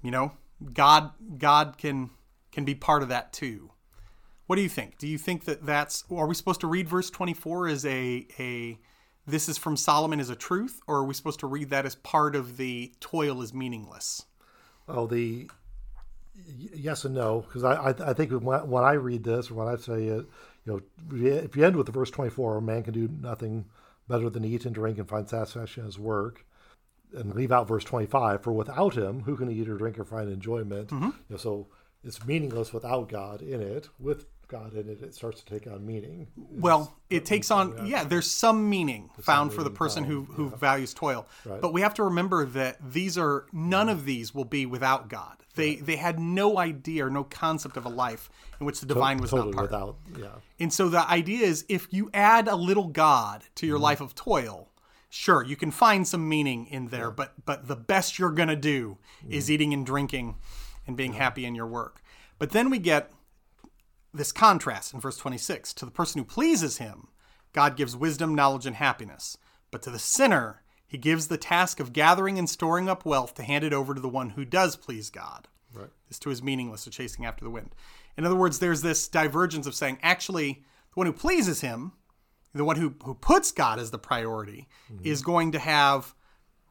you 0.01 0.11
know, 0.11 0.33
God 0.73 1.11
God 1.37 1.77
can 1.77 2.09
can 2.51 2.65
be 2.65 2.75
part 2.75 3.03
of 3.03 3.09
that 3.09 3.33
too. 3.33 3.71
What 4.47 4.57
do 4.57 4.61
you 4.61 4.69
think? 4.69 4.97
Do 4.97 5.07
you 5.07 5.17
think 5.17 5.45
that 5.45 5.65
that's 5.65 6.03
are 6.11 6.27
we 6.27 6.35
supposed 6.35 6.61
to 6.61 6.67
read 6.67 6.89
verse 6.89 7.09
24 7.09 7.67
as 7.67 7.85
a 7.85 8.27
a 8.37 8.77
this 9.25 9.47
is 9.47 9.57
from 9.57 9.77
Solomon 9.77 10.19
as 10.19 10.29
a 10.29 10.35
truth 10.35 10.81
or 10.87 10.97
are 10.97 11.05
we 11.05 11.13
supposed 11.13 11.39
to 11.41 11.47
read 11.47 11.69
that 11.69 11.85
as 11.85 11.95
part 11.95 12.35
of 12.35 12.57
the 12.57 12.91
toil 12.99 13.41
is 13.41 13.53
meaningless? 13.53 14.25
Oh, 14.87 15.07
the 15.07 15.49
yes 16.57 17.05
and 17.05 17.15
no, 17.15 17.41
because 17.41 17.63
I, 17.63 17.75
I 17.75 17.89
I 18.09 18.13
think 18.13 18.31
when, 18.31 18.83
I 18.83 18.93
read 18.93 19.23
this 19.23 19.49
or 19.49 19.55
when 19.55 19.67
I 19.67 19.75
say 19.77 20.07
it, 20.07 20.25
you 20.65 20.65
know, 20.65 20.81
if 21.11 21.55
you 21.55 21.65
end 21.65 21.75
with 21.75 21.85
the 21.85 21.91
verse 21.91 22.11
twenty 22.11 22.31
four, 22.31 22.57
a 22.57 22.61
man 22.61 22.83
can 22.83 22.93
do 22.93 23.09
nothing 23.21 23.65
better 24.07 24.29
than 24.29 24.43
eat 24.43 24.65
and 24.65 24.75
drink 24.75 24.97
and 24.97 25.07
find 25.07 25.29
satisfaction 25.29 25.81
in 25.81 25.85
his 25.85 25.99
work, 25.99 26.45
and 27.13 27.33
leave 27.33 27.51
out 27.51 27.67
verse 27.67 27.83
twenty 27.83 28.07
five. 28.07 28.43
For 28.43 28.51
without 28.51 28.95
him, 28.95 29.21
who 29.21 29.35
can 29.37 29.49
eat 29.49 29.69
or 29.69 29.77
drink 29.77 29.97
or 29.97 30.03
find 30.03 30.29
enjoyment? 30.29 30.89
Mm-hmm. 30.89 31.05
You 31.05 31.13
know, 31.29 31.37
so 31.37 31.67
it's 32.03 32.25
meaningless 32.25 32.73
without 32.73 33.09
God 33.09 33.41
in 33.41 33.61
it. 33.61 33.89
With 33.99 34.25
God 34.47 34.73
in 34.73 34.89
it, 34.89 35.01
it 35.01 35.13
starts 35.15 35.41
to 35.41 35.45
take 35.45 35.65
on 35.71 35.85
meaning. 35.85 36.27
Well, 36.35 36.93
it 37.09 37.25
takes 37.25 37.51
on 37.51 37.85
yeah, 37.87 38.03
there's 38.03 38.29
some 38.29 38.69
meaning 38.69 39.09
found 39.21 39.53
for 39.53 39.63
the 39.63 39.69
person 39.69 40.03
who 40.03 40.23
who 40.25 40.49
values 40.49 40.93
toil. 40.93 41.25
Right. 41.45 41.61
But 41.61 41.73
we 41.73 41.81
have 41.81 41.93
to 41.95 42.03
remember 42.03 42.45
that 42.45 42.77
these 42.91 43.17
are 43.17 43.45
none 43.53 43.87
of 43.89 44.05
these 44.05 44.33
will 44.35 44.45
be 44.45 44.65
without 44.65 45.07
God. 45.09 45.37
They 45.55 45.75
they 45.75 45.95
had 45.97 46.19
no 46.19 46.57
idea 46.57 47.05
or 47.05 47.09
no 47.09 47.23
concept 47.23 47.77
of 47.77 47.85
a 47.85 47.89
life 47.89 48.29
in 48.59 48.65
which 48.65 48.79
the 48.79 48.85
divine 48.85 49.17
was 49.19 49.29
totally 49.31 49.51
not 49.51 49.69
part. 49.69 49.71
without. 49.71 49.95
Yeah, 50.19 50.39
And 50.59 50.71
so 50.71 50.87
the 50.89 51.07
idea 51.09 51.45
is 51.45 51.65
if 51.69 51.87
you 51.91 52.09
add 52.13 52.47
a 52.47 52.55
little 52.55 52.87
God 52.87 53.41
to 53.41 53.47
Mm-hmm. 53.65 53.69
your 53.69 53.79
life 53.79 54.01
of 54.01 54.15
toil, 54.15 54.69
sure, 55.09 55.43
you 55.43 55.55
can 55.55 55.71
find 55.71 56.07
some 56.07 56.27
meaning 56.29 56.67
in 56.67 56.87
there, 56.89 57.09
but 57.11 57.33
but 57.45 57.67
the 57.67 57.75
best 57.75 58.17
you're 58.19 58.31
gonna 58.31 58.55
do 58.55 58.97
is 59.29 59.45
Mm-hmm. 59.45 59.53
eating 59.53 59.73
and 59.73 59.85
drinking 59.85 60.35
and 60.87 60.97
being 60.97 61.13
happy 61.13 61.45
in 61.45 61.55
your 61.55 61.67
work. 61.67 62.01
But 62.39 62.51
then 62.51 62.69
we 62.69 62.79
get 62.79 63.11
this 64.13 64.31
contrast 64.31 64.93
in 64.93 64.99
verse 64.99 65.17
26 65.17 65.73
to 65.73 65.85
the 65.85 65.91
person 65.91 66.19
who 66.19 66.25
pleases 66.25 66.77
him, 66.77 67.07
God 67.53 67.77
gives 67.77 67.95
wisdom, 67.95 68.35
knowledge, 68.35 68.65
and 68.65 68.75
happiness. 68.75 69.37
But 69.71 69.81
to 69.83 69.89
the 69.89 69.99
sinner, 69.99 70.63
he 70.85 70.97
gives 70.97 71.27
the 71.27 71.37
task 71.37 71.79
of 71.79 71.93
gathering 71.93 72.37
and 72.37 72.49
storing 72.49 72.89
up 72.89 73.05
wealth 73.05 73.33
to 73.35 73.43
hand 73.43 73.63
it 73.63 73.73
over 73.73 73.93
to 73.93 74.01
the 74.01 74.09
one 74.09 74.31
who 74.31 74.43
does 74.43 74.75
please 74.75 75.09
God. 75.09 75.47
Right. 75.73 75.89
This 76.09 76.19
too 76.19 76.31
is 76.31 76.43
meaningless 76.43 76.83
to 76.83 76.89
chasing 76.89 77.25
after 77.25 77.45
the 77.45 77.49
wind. 77.49 77.73
In 78.17 78.25
other 78.25 78.35
words, 78.35 78.59
there's 78.59 78.81
this 78.81 79.07
divergence 79.07 79.65
of 79.65 79.75
saying, 79.75 79.99
actually, 80.01 80.63
the 80.93 80.95
one 80.95 81.07
who 81.07 81.13
pleases 81.13 81.61
him, 81.61 81.93
the 82.53 82.65
one 82.65 82.75
who, 82.75 82.95
who 83.05 83.13
puts 83.13 83.51
God 83.51 83.79
as 83.79 83.91
the 83.91 83.97
priority, 83.97 84.67
mm-hmm. 84.91 85.05
is 85.05 85.21
going 85.21 85.53
to 85.53 85.59
have 85.59 86.13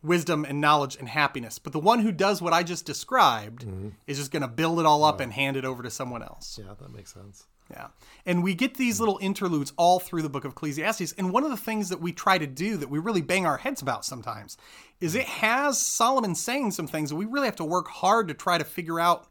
wisdom 0.03 0.45
and 0.49 0.61
knowledge 0.61 0.97
and 0.97 1.09
happiness. 1.09 1.59
But 1.59 1.73
the 1.73 1.81
one 1.81 2.01
who 2.01 2.13
does 2.13 2.41
what 2.41 2.53
I 2.53 2.63
just 2.63 2.87
described 2.87 3.67
mm-hmm. 3.67 3.89
is 4.07 4.19
just 4.19 4.31
going 4.31 4.43
to 4.43 4.49
build 4.49 4.81
it 4.81 4.87
all 4.87 5.05
up 5.05 5.21
and 5.21 5.33
hand 5.33 5.57
it 5.57 5.65
over 5.65 5.83
to 5.83 5.91
someone 5.91 6.23
else. 6.23 6.59
Yeah, 6.61 6.75
that 6.79 6.93
makes 6.93 7.13
sense. 7.13 7.47
Yeah. 7.71 7.89
And 8.27 8.43
we 8.43 8.55
get 8.55 8.75
these 8.75 8.99
little 8.99 9.19
interludes 9.23 9.73
all 9.77 10.01
through 10.01 10.23
the 10.23 10.29
book 10.29 10.45
of 10.45 10.53
Ecclesiastes. 10.53 11.13
And 11.13 11.33
one 11.33 11.45
of 11.45 11.51
the 11.51 11.57
things 11.57 11.89
that 11.91 12.01
we 12.01 12.13
try 12.13 12.37
to 12.37 12.47
do 12.47 12.77
that 12.77 12.91
we 12.91 12.99
really 12.99 13.23
bang 13.23 13.47
our 13.47 13.59
heads 13.59 13.81
about 13.81 14.05
sometimes 14.05 14.57
is 15.01 15.15
it 15.15 15.27
has 15.27 15.81
Solomon 15.81 16.35
saying 16.35 16.73
some 16.73 16.89
things 16.89 17.11
that 17.11 17.17
we 17.17 17.27
really 17.27 17.47
have 17.47 17.57
to 17.57 17.65
work 17.65 17.89
hard 17.89 18.29
to 18.29 18.35
try 18.35 18.59
to 18.59 18.65
figure 18.65 18.99
out 18.99 19.29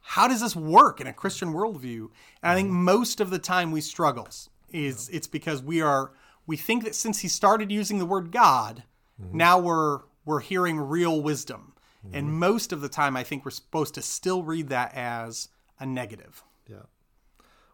how 0.00 0.28
does 0.28 0.40
this 0.40 0.54
work 0.54 1.00
in 1.00 1.06
a 1.06 1.12
Christian 1.12 1.52
worldview? 1.52 2.10
And 2.42 2.52
I 2.52 2.54
think 2.54 2.68
mm-hmm. 2.68 2.84
most 2.84 3.20
of 3.20 3.30
the 3.30 3.38
time 3.38 3.72
we 3.72 3.80
struggle 3.80 4.28
is 4.70 5.08
it's 5.08 5.26
because 5.26 5.62
we 5.62 5.80
are 5.80 6.12
we 6.46 6.56
think 6.56 6.84
that 6.84 6.94
since 6.94 7.20
he 7.20 7.28
started 7.28 7.72
using 7.72 7.98
the 7.98 8.06
word 8.06 8.30
God, 8.30 8.82
now 9.18 9.58
we're 9.58 10.00
we're 10.24 10.40
hearing 10.40 10.78
real 10.78 11.20
wisdom. 11.20 11.74
And 12.12 12.34
most 12.34 12.72
of 12.72 12.82
the 12.82 12.88
time 12.90 13.16
I 13.16 13.24
think 13.24 13.44
we're 13.44 13.50
supposed 13.50 13.94
to 13.94 14.02
still 14.02 14.42
read 14.42 14.68
that 14.68 14.94
as 14.94 15.48
a 15.80 15.86
negative. 15.86 16.44
Yeah. 16.68 16.82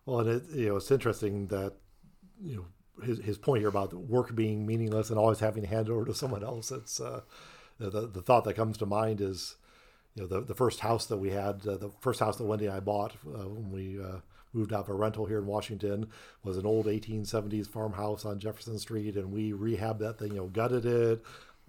Well, 0.07 0.21
and 0.21 0.29
it, 0.29 0.43
you 0.55 0.69
know, 0.69 0.77
it's 0.77 0.91
interesting 0.91 1.49
that 1.49 1.75
you 2.41 2.57
know 2.57 3.05
his, 3.05 3.19
his 3.19 3.39
point 3.39 3.61
here 3.61 3.69
about 3.69 3.93
work 3.93 4.35
being 4.35 4.67
meaningless 4.67 5.11
and 5.11 5.19
always 5.19 5.41
having 5.41 5.63
to 5.63 5.69
hand 5.69 5.89
it 5.89 5.93
over 5.93 6.05
to 6.05 6.15
someone 6.15 6.45
else. 6.45 6.71
It's 6.71 7.01
uh, 7.01 7.23
the 7.79 8.09
the 8.09 8.23
thought 8.23 8.45
that 8.45 8.55
comes 8.55 8.77
to 8.79 8.87
mind 8.87 9.21
is 9.21 9.57
you 10.15 10.23
know 10.23 10.29
the 10.29 10.41
the 10.43 10.55
first 10.55 10.81
house 10.81 11.07
that 11.07 11.19
we 11.19 11.31
had, 11.31 11.67
uh, 11.67 11.77
the 11.77 11.91
first 12.01 12.21
house 12.21 12.37
that 12.37 12.45
Wendy 12.45 12.67
and 12.67 12.75
I 12.75 12.81
bought 12.81 13.15
uh, 13.27 13.49
when 13.49 13.71
we 13.71 14.01
uh, 14.01 14.21
moved 14.53 14.73
out 14.73 14.81
of 14.81 14.89
a 14.89 14.95
rental 14.95 15.27
here 15.27 15.39
in 15.39 15.47
Washington 15.47 16.09
was 16.43 16.57
an 16.57 16.67
old 16.67 16.87
1870s 16.87 17.69
farmhouse 17.69 18.25
on 18.25 18.39
Jefferson 18.39 18.79
Street, 18.79 19.17
and 19.17 19.33
we 19.33 19.53
rehabbed 19.53 19.99
that 20.01 20.19
thing, 20.19 20.33
you 20.33 20.39
know, 20.39 20.47
gutted 20.47 20.85
it, 20.85 21.23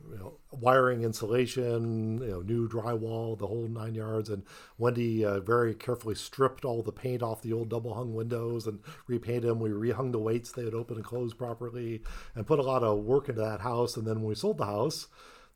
you 0.09 0.17
know, 0.17 0.34
wiring, 0.51 1.03
insulation, 1.03 2.19
you 2.21 2.27
know, 2.27 2.41
new 2.41 2.67
drywall, 2.67 3.38
the 3.38 3.47
whole 3.47 3.67
nine 3.67 3.93
yards. 3.93 4.29
And 4.29 4.43
Wendy 4.77 5.23
uh, 5.23 5.39
very 5.39 5.75
carefully 5.75 6.15
stripped 6.15 6.65
all 6.65 6.82
the 6.82 6.91
paint 6.91 7.21
off 7.21 7.41
the 7.41 7.53
old 7.53 7.69
double 7.69 7.93
hung 7.93 8.15
windows 8.15 8.67
and 8.67 8.79
repainted 9.07 9.43
them. 9.43 9.59
We 9.59 9.69
rehung 9.69 10.11
the 10.11 10.19
weights; 10.19 10.51
they 10.51 10.63
would 10.63 10.73
open 10.73 10.97
and 10.97 11.05
close 11.05 11.34
properly, 11.34 12.01
and 12.36 12.47
put 12.47 12.59
a 12.59 12.63
lot 12.63 12.84
of 12.84 12.99
work 12.99 13.29
into 13.29 13.41
that 13.41 13.61
house. 13.61 13.95
And 13.97 14.07
then 14.07 14.15
when 14.15 14.29
we 14.29 14.36
sold 14.36 14.57
the 14.57 14.65
house, 14.65 15.07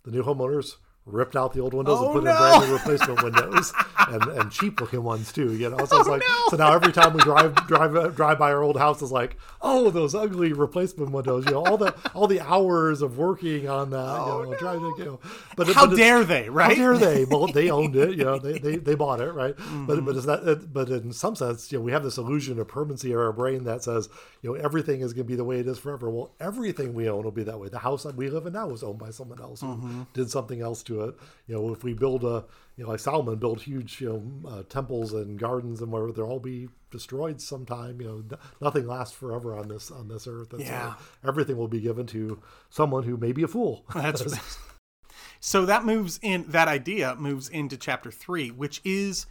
the 0.03 0.11
new 0.11 0.23
homeowners 0.23 0.75
ripped 1.05 1.35
out 1.35 1.53
the 1.53 1.59
old 1.59 1.73
windows 1.73 1.99
Oh, 1.99 2.05
and 2.05 2.13
put 2.13 2.23
no. 2.23 2.31
in 2.31 2.37
brand 2.37 2.67
new 2.67 2.73
replacement 2.73 3.23
windows 3.23 3.73
and, 4.09 4.23
and 4.23 4.51
cheap 4.51 4.81
looking 4.81 5.03
ones 5.03 5.31
too. 5.31 5.53
You 5.55 5.69
know, 5.69 5.85
so 5.85 5.99
it's 5.99 6.09
like 6.09 6.21
no. 6.27 6.43
so 6.49 6.57
now 6.57 6.73
every 6.73 6.91
time 6.91 7.13
we 7.13 7.19
drive 7.21 7.53
drive 7.67 8.15
drive 8.15 8.39
by 8.39 8.51
our 8.51 8.63
old 8.63 8.77
house, 8.77 9.01
it's 9.01 9.11
like, 9.11 9.37
oh, 9.61 9.91
those 9.91 10.15
ugly 10.15 10.51
replacement 10.53 11.11
windows. 11.11 11.45
You 11.45 11.51
know, 11.51 11.65
all 11.65 11.77
the 11.77 11.93
all 12.15 12.27
the 12.27 12.39
hours 12.41 13.01
of 13.03 13.17
working 13.19 13.69
on 13.69 13.91
that. 13.91 13.97
you 13.97 14.51
know, 14.51 14.55
trying 14.57 14.79
to 14.79 14.93
you 14.97 15.05
know, 15.05 15.19
but 15.55 15.69
Oh, 15.69 15.73
How 15.73 15.85
but 15.87 15.95
dare 15.97 16.23
they, 16.23 16.49
right? 16.49 16.75
how 16.77 16.95
dare 16.95 16.97
they? 16.97 17.25
Well, 17.25 17.47
they 17.47 17.69
owned 17.77 17.95
it. 17.95 18.17
You 18.17 18.23
know, 18.23 18.39
they, 18.39 18.57
they, 18.57 18.75
they 18.77 18.95
bought 18.95 19.21
it, 19.21 19.31
right? 19.31 19.55
Mm-hmm. 19.55 19.85
But 19.85 20.05
but 20.05 20.15
is 20.15 20.25
that? 20.25 20.69
But 20.73 20.89
in 20.89 21.11
some 21.13 21.35
sense, 21.35 21.71
you 21.71 21.77
know, 21.77 21.83
we 21.83 21.91
have 21.91 22.03
this 22.03 22.17
illusion 22.17 22.59
of 22.59 22.67
permanency 22.67 23.11
in 23.11 23.17
our 23.17 23.31
brain 23.31 23.63
that 23.65 23.83
says, 23.83 24.09
you 24.41 24.49
know, 24.49 24.55
everything 24.55 25.01
is 25.01 25.13
going 25.13 25.25
to 25.25 25.29
be 25.29 25.35
the 25.35 25.43
way 25.43 25.59
it 25.59 25.67
is 25.67 25.77
forever. 25.77 26.09
Well, 26.09 26.31
everything 26.39 26.93
we 26.95 27.09
own 27.09 27.23
will 27.23 27.31
be 27.31 27.43
that 27.43 27.59
way. 27.59 27.69
The 27.69 27.79
house 27.79 28.03
that 28.03 28.15
we 28.15 28.29
live 28.29 28.45
in 28.47 28.53
now 28.53 28.67
was 28.67 28.83
owned 28.83 28.97
by 28.99 29.11
someone 29.11 29.39
else 29.39 29.61
who 29.61 29.67
Mm-hmm. 29.75 30.01
did 30.13 30.29
something 30.31 30.61
else 30.61 30.81
to 30.83 30.94
it. 31.01 31.15
You 31.47 31.55
know, 31.55 31.73
if 31.73 31.83
we 31.83 31.93
build 31.93 32.23
a, 32.23 32.45
you 32.77 32.83
know, 32.83 32.89
like 32.91 32.99
Solomon 32.99 33.35
built 33.37 33.61
huge, 33.61 34.01
you 34.01 34.09
know, 34.09 34.49
uh, 34.49 34.63
temples 34.63 35.13
and 35.13 35.37
gardens 35.39 35.81
and 35.81 35.91
where 35.91 36.11
they'll 36.11 36.25
all 36.25 36.39
be 36.39 36.69
destroyed 36.91 37.41
sometime. 37.41 38.01
You 38.01 38.07
know, 38.29 38.37
nothing 38.61 38.87
lasts 38.87 39.15
forever 39.15 39.55
on 39.57 39.67
this 39.67 39.91
on 39.91 40.07
this 40.07 40.27
earth. 40.27 40.53
And 40.53 40.61
so 40.61 40.67
Yeah. 40.67 40.95
everything 41.25 41.57
will 41.57 41.67
be 41.67 41.81
given 41.81 42.05
to 42.07 42.41
someone 42.69 43.03
who 43.03 43.17
may 43.17 43.31
be 43.31 43.43
a 43.43 43.47
fool. 43.47 43.85
That's 43.95 44.39
so 45.39 45.65
that 45.65 45.85
moves 45.85 46.19
in 46.21 46.45
that 46.49 46.67
idea 46.67 47.15
moves 47.15 47.49
into 47.49 47.77
chapter 47.77 48.11
three, 48.11 48.49
which 48.51 48.81
is 48.83 49.25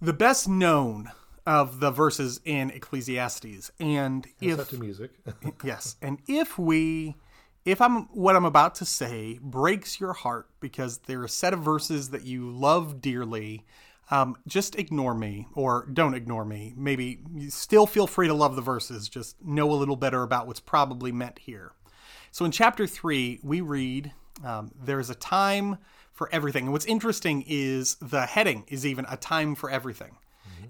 the 0.00 0.12
best 0.12 0.48
known 0.48 1.10
of 1.46 1.80
the 1.80 1.90
verses 1.90 2.40
in 2.44 2.70
Ecclesiastes. 2.70 3.70
And 3.80 4.26
if 4.40 4.58
Set 4.58 4.68
to 4.68 4.78
music. 4.78 5.10
yes, 5.64 5.96
and 6.02 6.18
if 6.28 6.58
we 6.58 7.16
if 7.64 7.80
I'm 7.80 8.04
what 8.14 8.36
I'm 8.36 8.44
about 8.44 8.74
to 8.76 8.84
say 8.84 9.38
breaks 9.42 10.00
your 10.00 10.12
heart 10.12 10.48
because 10.60 10.98
they're 10.98 11.24
a 11.24 11.28
set 11.28 11.52
of 11.52 11.60
verses 11.60 12.10
that 12.10 12.24
you 12.24 12.50
love 12.50 13.00
dearly, 13.00 13.64
um, 14.10 14.36
just 14.46 14.76
ignore 14.76 15.14
me 15.14 15.46
or 15.54 15.86
don't 15.92 16.14
ignore 16.14 16.44
me. 16.44 16.72
Maybe 16.76 17.20
you 17.34 17.50
still 17.50 17.86
feel 17.86 18.06
free 18.06 18.28
to 18.28 18.34
love 18.34 18.56
the 18.56 18.62
verses. 18.62 19.08
Just 19.08 19.40
know 19.44 19.70
a 19.70 19.74
little 19.74 19.96
better 19.96 20.22
about 20.22 20.46
what's 20.46 20.60
probably 20.60 21.12
meant 21.12 21.38
here. 21.38 21.72
So 22.32 22.44
in 22.44 22.50
chapter 22.50 22.86
three, 22.86 23.40
we 23.42 23.60
read, 23.60 24.12
um, 24.44 24.70
"There's 24.80 25.10
a 25.10 25.14
time 25.14 25.78
for 26.12 26.28
everything." 26.32 26.64
And 26.64 26.72
what's 26.72 26.86
interesting 26.86 27.44
is 27.46 27.96
the 27.96 28.26
heading 28.26 28.64
is 28.68 28.86
even 28.86 29.04
a 29.08 29.16
time 29.16 29.54
for 29.54 29.70
everything, 29.70 30.16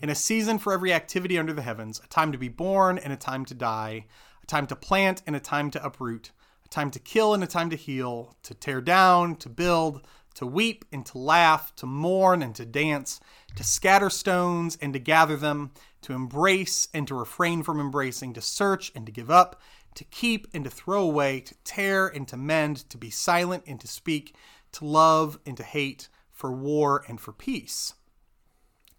in 0.03 0.11
a 0.11 0.15
season 0.15 0.59
for 0.59 0.73
every 0.73 0.93
activity 0.93 1.39
under 1.39 1.53
the 1.53 1.63
heavens, 1.63 2.01
a 2.03 2.07
time 2.09 2.33
to 2.33 2.39
be 2.39 2.49
born 2.49 2.99
and 2.99 3.13
a 3.13 3.17
time 3.17 3.45
to 3.45 3.55
die, 3.55 4.07
a 4.43 4.47
time 4.47 4.67
to 4.67 4.77
plant 4.77 5.23
and 5.27 5.37
a 5.37 5.41
time 5.41 5.71
to 5.71 5.85
uproot, 5.85 6.33
time 6.71 6.91
to 6.93 6.99
kill 6.99 7.35
and 7.35 7.43
a 7.43 7.47
time 7.47 7.71
to 7.71 7.77
heal, 7.77 8.37
to 8.45 8.55
tear 8.55 8.81
down, 8.81 9.37
to 9.37 9.49
build, 9.49 10.07
to 10.35 10.47
weep 10.47 10.85
and 10.93 11.05
to 11.07 11.19
laugh, 11.19 11.75
to 11.77 11.87
mourn 11.87 12.43
and 12.43 12.55
to 12.55 12.65
dance, 12.65 13.21
to 13.57 13.65
scatter 13.65 14.09
stones 14.09 14.79
and 14.81 14.93
to 14.93 14.99
gather 14.99 15.37
them, 15.37 15.73
to 16.03 16.13
embrace 16.13 16.89
and 16.95 17.07
to 17.09 17.15
refrain 17.15 17.63
from 17.63 17.81
embracing, 17.81 18.33
to 18.33 18.41
search 18.41 18.93
and 18.95 19.05
to 19.07 19.13
give 19.13 19.31
up, 19.31 19.61
to 19.95 20.05
keep 20.05 20.47
and 20.55 20.65
to 20.65 20.71
throw 20.71 21.03
away, 21.03 21.41
to 21.41 21.55
tear 21.65 22.07
and 22.07 22.29
to 22.29 22.37
mend, 22.37 22.89
to 22.89 22.97
be 22.97 23.11
silent 23.11 23.65
and 23.67 23.81
to 23.81 23.89
speak, 23.89 24.35
to 24.73 24.85
love 24.85 25.39
and 25.45 25.57
to 25.57 25.65
hate, 25.65 26.09
for 26.31 26.53
war 26.53 27.05
and 27.09 27.21
for 27.21 27.33
peace. 27.33 27.95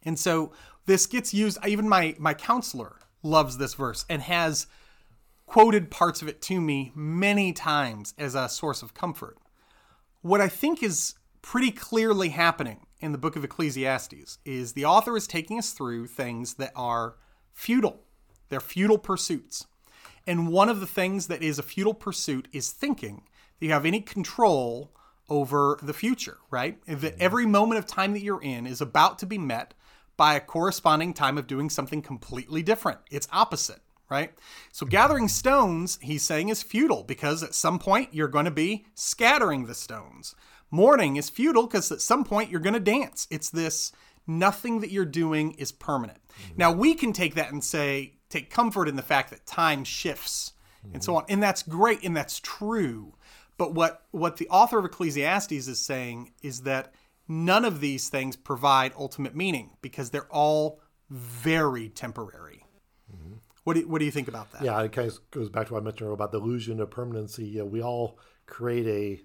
And 0.04 0.20
so 0.20 0.52
this 0.86 1.08
gets 1.08 1.34
used. 1.34 1.58
Even 1.66 1.88
my 1.88 2.16
my 2.20 2.34
counselor 2.34 3.00
loves 3.24 3.58
this 3.58 3.74
verse 3.74 4.06
and 4.10 4.22
has 4.22 4.68
quoted 5.52 5.92
parts 5.92 6.22
of 6.22 6.30
it 6.30 6.42
to 6.42 6.62
me 6.62 6.94
many 6.96 7.52
times 7.52 8.14
as 8.18 8.36
a 8.36 8.48
source 8.48 8.82
of 8.82 8.94
comfort. 8.94 9.38
What 10.22 10.40
I 10.40 10.48
think 10.48 10.82
is 10.82 11.16
pretty 11.42 11.72
clearly 11.72 12.30
happening 12.30 12.86
in 13.02 13.12
the 13.12 13.18
book 13.18 13.36
of 13.36 13.44
Ecclesiastes 13.44 14.38
is 14.46 14.72
the 14.72 14.86
author 14.86 15.18
is 15.18 15.28
taking 15.28 15.60
us 15.60 15.72
through 15.72 16.08
things 16.08 16.54
that 16.54 16.72
are 16.74 17.18
futile. 17.52 18.00
They're 18.48 18.62
futile 18.62 18.98
pursuits. 18.98 19.68
And 20.26 20.48
one 20.48 20.70
of 20.70 20.80
the 20.80 20.88
things 20.88 21.28
that 21.28 21.44
is 21.44 21.60
a 21.60 21.64
futile 21.64 21.96
pursuit 21.96 22.48
is 22.54 22.72
thinking 22.72 23.24
that 23.60 23.66
you 23.66 23.74
have 23.74 23.86
any 23.86 24.00
control 24.00 24.94
over 25.28 25.78
the 25.82 25.94
future, 25.94 26.38
right? 26.50 26.82
That 26.86 26.98
mm-hmm. 26.98 27.18
every 27.20 27.46
moment 27.46 27.78
of 27.78 27.86
time 27.86 28.14
that 28.14 28.24
you're 28.24 28.42
in 28.42 28.66
is 28.66 28.80
about 28.80 29.20
to 29.20 29.26
be 29.26 29.38
met 29.38 29.74
by 30.16 30.36
a 30.36 30.40
corresponding 30.40 31.14
time 31.14 31.38
of 31.38 31.46
doing 31.46 31.70
something 31.70 32.02
completely 32.02 32.64
different. 32.64 33.00
It's 33.12 33.28
opposite, 33.34 33.82
right? 34.12 34.34
So 34.72 34.86
gathering 34.86 35.30
stones, 35.30 35.98
he's 36.02 36.22
saying, 36.22 36.50
is 36.50 36.62
futile 36.62 37.04
because 37.04 37.42
at 37.42 37.56
some 37.56 37.80
point 37.80 38.14
you're 38.14 38.28
going 38.28 38.46
to 38.46 38.52
be 38.52 38.86
scattering 38.94 39.66
the 39.66 39.74
stones. 39.74 40.36
Mourning 40.70 41.16
is 41.16 41.30
futile 41.30 41.66
because 41.66 41.92
at 41.92 42.02
some 42.02 42.24
point 42.24 42.52
you're 42.52 42.60
going 42.60 42.74
to 42.74 42.80
dance. 42.80 43.26
It's 43.32 43.50
this 43.50 43.94
nothing 44.28 44.82
that 44.82 44.92
you're 44.92 45.06
doing 45.06 45.54
is 45.54 45.72
permanent. 45.72 46.20
Mm-hmm. 46.30 46.54
Now 46.58 46.72
we 46.74 46.94
can 46.94 47.14
take 47.14 47.36
that 47.36 47.52
and 47.52 47.64
say, 47.64 48.18
take 48.30 48.50
comfort 48.50 48.88
in 48.88 48.98
the 48.98 49.02
fact 49.02 49.30
that 49.32 49.46
time 49.46 49.84
shifts 49.84 50.54
and 50.94 51.04
so 51.04 51.14
mm-hmm. 51.14 51.18
on. 51.20 51.26
And 51.30 51.44
that's 51.44 51.64
great 51.64 52.04
and 52.04 52.16
that's 52.16 52.40
true. 52.40 53.14
But 53.58 53.74
what, 53.74 54.06
what 54.12 54.38
the 54.38 54.50
author 54.50 54.80
of 54.80 54.86
Ecclesiastes 54.86 55.52
is 55.52 55.80
saying 55.80 56.34
is 56.42 56.62
that 56.62 56.94
none 57.28 57.64
of 57.64 57.80
these 57.80 58.10
things 58.10 58.36
provide 58.36 58.92
ultimate 58.98 59.36
meaning 59.36 59.72
because 59.82 60.10
they're 60.10 60.32
all 60.32 60.82
very 61.10 61.90
temporary. 61.90 62.61
What, 63.64 63.74
do 63.76 63.82
you, 63.82 63.88
what 63.88 64.00
do 64.00 64.06
you 64.06 64.12
think 64.12 64.28
about 64.28 64.52
that? 64.54 64.64
Yeah, 64.64 64.82
it 64.82 64.92
kind 64.92 65.08
of 65.08 65.32
goes 65.32 65.50
back 65.50 65.68
to 65.68 65.74
what 65.74 65.82
I 65.82 65.84
mentioned 65.84 66.12
about 66.12 66.32
the 66.32 66.40
illusion 66.40 66.80
of 66.80 66.90
permanency. 66.90 67.46
You 67.46 67.60
know, 67.60 67.66
we 67.66 67.82
all 67.82 68.18
create 68.48 68.88
a, 68.88 69.22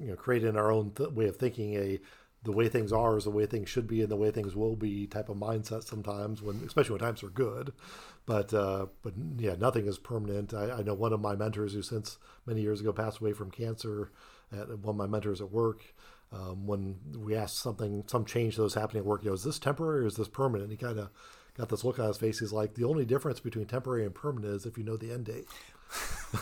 you 0.00 0.08
know, 0.08 0.16
create 0.16 0.44
in 0.44 0.56
our 0.56 0.70
own 0.70 0.92
th- 0.92 1.10
way 1.10 1.26
of 1.26 1.36
thinking 1.36 1.74
a, 1.74 1.98
the 2.44 2.52
way 2.52 2.68
things 2.68 2.92
are 2.92 3.16
is 3.16 3.24
the 3.24 3.30
way 3.30 3.44
things 3.44 3.68
should 3.68 3.88
be 3.88 4.02
and 4.02 4.10
the 4.10 4.16
way 4.16 4.30
things 4.30 4.54
will 4.54 4.76
be 4.76 5.06
type 5.08 5.28
of 5.28 5.36
mindset 5.36 5.82
sometimes 5.82 6.40
when, 6.40 6.62
especially 6.64 6.92
when 6.92 7.00
times 7.00 7.24
are 7.24 7.28
good. 7.28 7.72
But, 8.24 8.54
uh, 8.54 8.86
but 9.02 9.14
yeah, 9.38 9.56
nothing 9.58 9.86
is 9.86 9.98
permanent. 9.98 10.54
I, 10.54 10.70
I 10.70 10.82
know 10.82 10.94
one 10.94 11.12
of 11.12 11.20
my 11.20 11.34
mentors 11.34 11.74
who 11.74 11.82
since 11.82 12.18
many 12.46 12.60
years 12.60 12.80
ago 12.80 12.92
passed 12.92 13.18
away 13.18 13.32
from 13.32 13.50
cancer, 13.50 14.12
at 14.52 14.68
one 14.78 14.94
of 14.94 14.96
my 14.96 15.06
mentors 15.06 15.40
at 15.40 15.50
work, 15.50 15.82
um, 16.32 16.66
when 16.66 16.96
we 17.16 17.34
asked 17.34 17.58
something, 17.58 18.04
some 18.06 18.24
change 18.24 18.56
that 18.56 18.62
was 18.62 18.74
happening 18.74 19.00
at 19.00 19.06
work, 19.06 19.22
you 19.22 19.30
know, 19.30 19.34
is 19.34 19.44
this 19.44 19.58
temporary 19.58 20.04
or 20.04 20.06
is 20.06 20.16
this 20.16 20.28
permanent? 20.28 20.70
He 20.70 20.76
kind 20.76 20.98
of 20.98 21.10
got 21.56 21.68
this 21.68 21.84
look 21.84 21.98
on 21.98 22.08
his 22.08 22.16
face. 22.18 22.38
He's 22.40 22.52
like, 22.52 22.74
the 22.74 22.84
only 22.84 23.04
difference 23.04 23.40
between 23.40 23.66
temporary 23.66 24.04
and 24.04 24.14
permanent 24.14 24.54
is 24.54 24.66
if 24.66 24.76
you 24.76 24.84
know 24.84 24.96
the 24.96 25.12
end 25.12 25.26
date. 25.26 25.46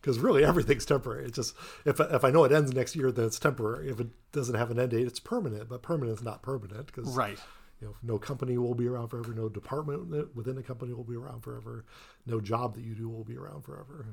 Because 0.00 0.18
really, 0.18 0.44
everything's 0.44 0.84
temporary. 0.84 1.26
It's 1.26 1.36
just 1.36 1.54
if 1.84 2.00
if 2.00 2.24
I 2.24 2.30
know 2.30 2.42
it 2.44 2.52
ends 2.52 2.72
next 2.72 2.96
year, 2.96 3.12
then 3.12 3.26
it's 3.26 3.38
temporary. 3.38 3.88
If 3.90 4.00
it 4.00 4.08
doesn't 4.32 4.54
have 4.56 4.70
an 4.70 4.80
end 4.80 4.90
date, 4.90 5.06
it's 5.06 5.20
permanent. 5.20 5.68
But 5.68 5.82
permanent 5.82 6.18
is 6.18 6.24
not 6.24 6.42
permanent 6.42 6.86
because 6.86 7.14
Right. 7.14 7.38
you 7.80 7.86
know, 7.88 7.94
no 8.02 8.18
company 8.18 8.58
will 8.58 8.74
be 8.74 8.88
around 8.88 9.08
forever. 9.08 9.32
No 9.32 9.48
department 9.48 10.34
within 10.34 10.58
a 10.58 10.62
company 10.62 10.92
will 10.92 11.04
be 11.04 11.16
around 11.16 11.42
forever. 11.42 11.84
No 12.26 12.40
job 12.40 12.74
that 12.74 12.82
you 12.82 12.94
do 12.94 13.08
will 13.08 13.24
be 13.24 13.36
around 13.36 13.62
forever. 13.62 14.06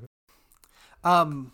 Um, 1.03 1.53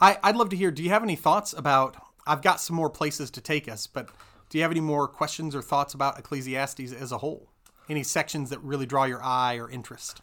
I, 0.00 0.18
I'd 0.22 0.36
love 0.36 0.50
to 0.50 0.56
hear. 0.56 0.70
Do 0.70 0.82
you 0.82 0.90
have 0.90 1.02
any 1.02 1.16
thoughts 1.16 1.52
about? 1.52 1.96
I've 2.26 2.42
got 2.42 2.60
some 2.60 2.76
more 2.76 2.90
places 2.90 3.30
to 3.30 3.40
take 3.40 3.68
us, 3.68 3.86
but 3.86 4.10
do 4.48 4.58
you 4.58 4.62
have 4.62 4.70
any 4.70 4.80
more 4.80 5.06
questions 5.06 5.54
or 5.54 5.62
thoughts 5.62 5.94
about 5.94 6.18
Ecclesiastes 6.18 6.92
as 6.92 7.12
a 7.12 7.18
whole? 7.18 7.48
Any 7.88 8.02
sections 8.02 8.50
that 8.50 8.62
really 8.62 8.86
draw 8.86 9.04
your 9.04 9.22
eye 9.22 9.56
or 9.56 9.70
interest? 9.70 10.20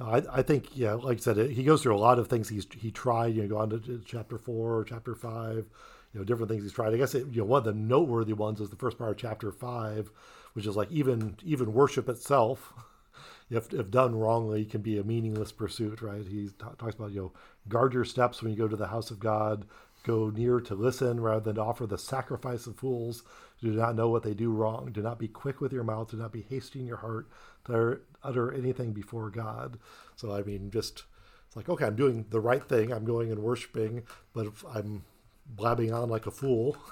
No, 0.00 0.06
I, 0.06 0.22
I 0.38 0.42
think, 0.42 0.76
yeah, 0.76 0.94
like 0.94 1.18
I 1.18 1.20
said, 1.20 1.50
he 1.50 1.64
goes 1.64 1.82
through 1.82 1.96
a 1.96 1.98
lot 1.98 2.18
of 2.18 2.28
things 2.28 2.48
he's 2.48 2.66
he 2.76 2.90
tried. 2.90 3.34
You 3.34 3.42
know, 3.42 3.48
go 3.48 3.58
on 3.58 3.70
to 3.70 4.02
chapter 4.04 4.38
four, 4.38 4.84
chapter 4.84 5.14
five, 5.14 5.66
you 6.12 6.20
know, 6.20 6.24
different 6.24 6.50
things 6.50 6.62
he's 6.62 6.72
tried. 6.72 6.94
I 6.94 6.96
guess 6.96 7.14
it, 7.14 7.26
you 7.28 7.40
know 7.40 7.44
one 7.44 7.58
of 7.58 7.64
the 7.64 7.72
noteworthy 7.72 8.32
ones 8.32 8.60
is 8.60 8.70
the 8.70 8.76
first 8.76 8.98
part 8.98 9.10
of 9.10 9.16
chapter 9.16 9.52
five, 9.52 10.10
which 10.54 10.66
is 10.66 10.76
like 10.76 10.90
even 10.90 11.36
even 11.44 11.74
worship 11.74 12.08
itself, 12.08 12.72
if 13.50 13.72
if 13.72 13.90
done 13.90 14.16
wrongly, 14.16 14.64
can 14.64 14.80
be 14.80 14.98
a 14.98 15.04
meaningless 15.04 15.52
pursuit. 15.52 16.00
Right? 16.00 16.26
He 16.26 16.48
t- 16.48 16.52
talks 16.78 16.94
about 16.94 17.12
you 17.12 17.20
know 17.20 17.32
guard 17.68 17.92
your 17.92 18.04
steps 18.04 18.42
when 18.42 18.52
you 18.52 18.58
go 18.58 18.68
to 18.68 18.76
the 18.76 18.88
house 18.88 19.10
of 19.10 19.20
God. 19.20 19.66
Go 20.04 20.30
near 20.30 20.58
to 20.58 20.74
listen 20.74 21.20
rather 21.20 21.44
than 21.44 21.54
to 21.54 21.62
offer 21.62 21.86
the 21.86 21.96
sacrifice 21.96 22.66
of 22.66 22.74
fools 22.74 23.22
do 23.62 23.70
not 23.70 23.94
know 23.94 24.08
what 24.08 24.22
they 24.22 24.34
do 24.34 24.50
wrong. 24.50 24.90
Do 24.92 25.00
not 25.02 25.18
be 25.18 25.28
quick 25.28 25.60
with 25.60 25.72
your 25.72 25.84
mouth. 25.84 26.10
Do 26.10 26.16
not 26.16 26.32
be 26.32 26.42
hasty 26.42 26.80
in 26.80 26.86
your 26.86 26.98
heart 26.98 27.28
to 27.66 28.00
utter 28.22 28.52
anything 28.52 28.92
before 28.92 29.30
God. 29.30 29.78
So, 30.16 30.34
I 30.34 30.42
mean, 30.42 30.70
just 30.70 31.04
it's 31.46 31.56
like, 31.56 31.68
okay, 31.68 31.86
I'm 31.86 31.96
doing 31.96 32.26
the 32.30 32.40
right 32.40 32.62
thing. 32.66 32.92
I'm 32.92 33.04
going 33.04 33.30
and 33.30 33.42
worshiping, 33.42 34.02
but 34.34 34.46
if 34.46 34.64
I'm 34.66 35.04
blabbing 35.46 35.92
on 35.92 36.08
like 36.10 36.26
a 36.26 36.30
fool, 36.30 36.76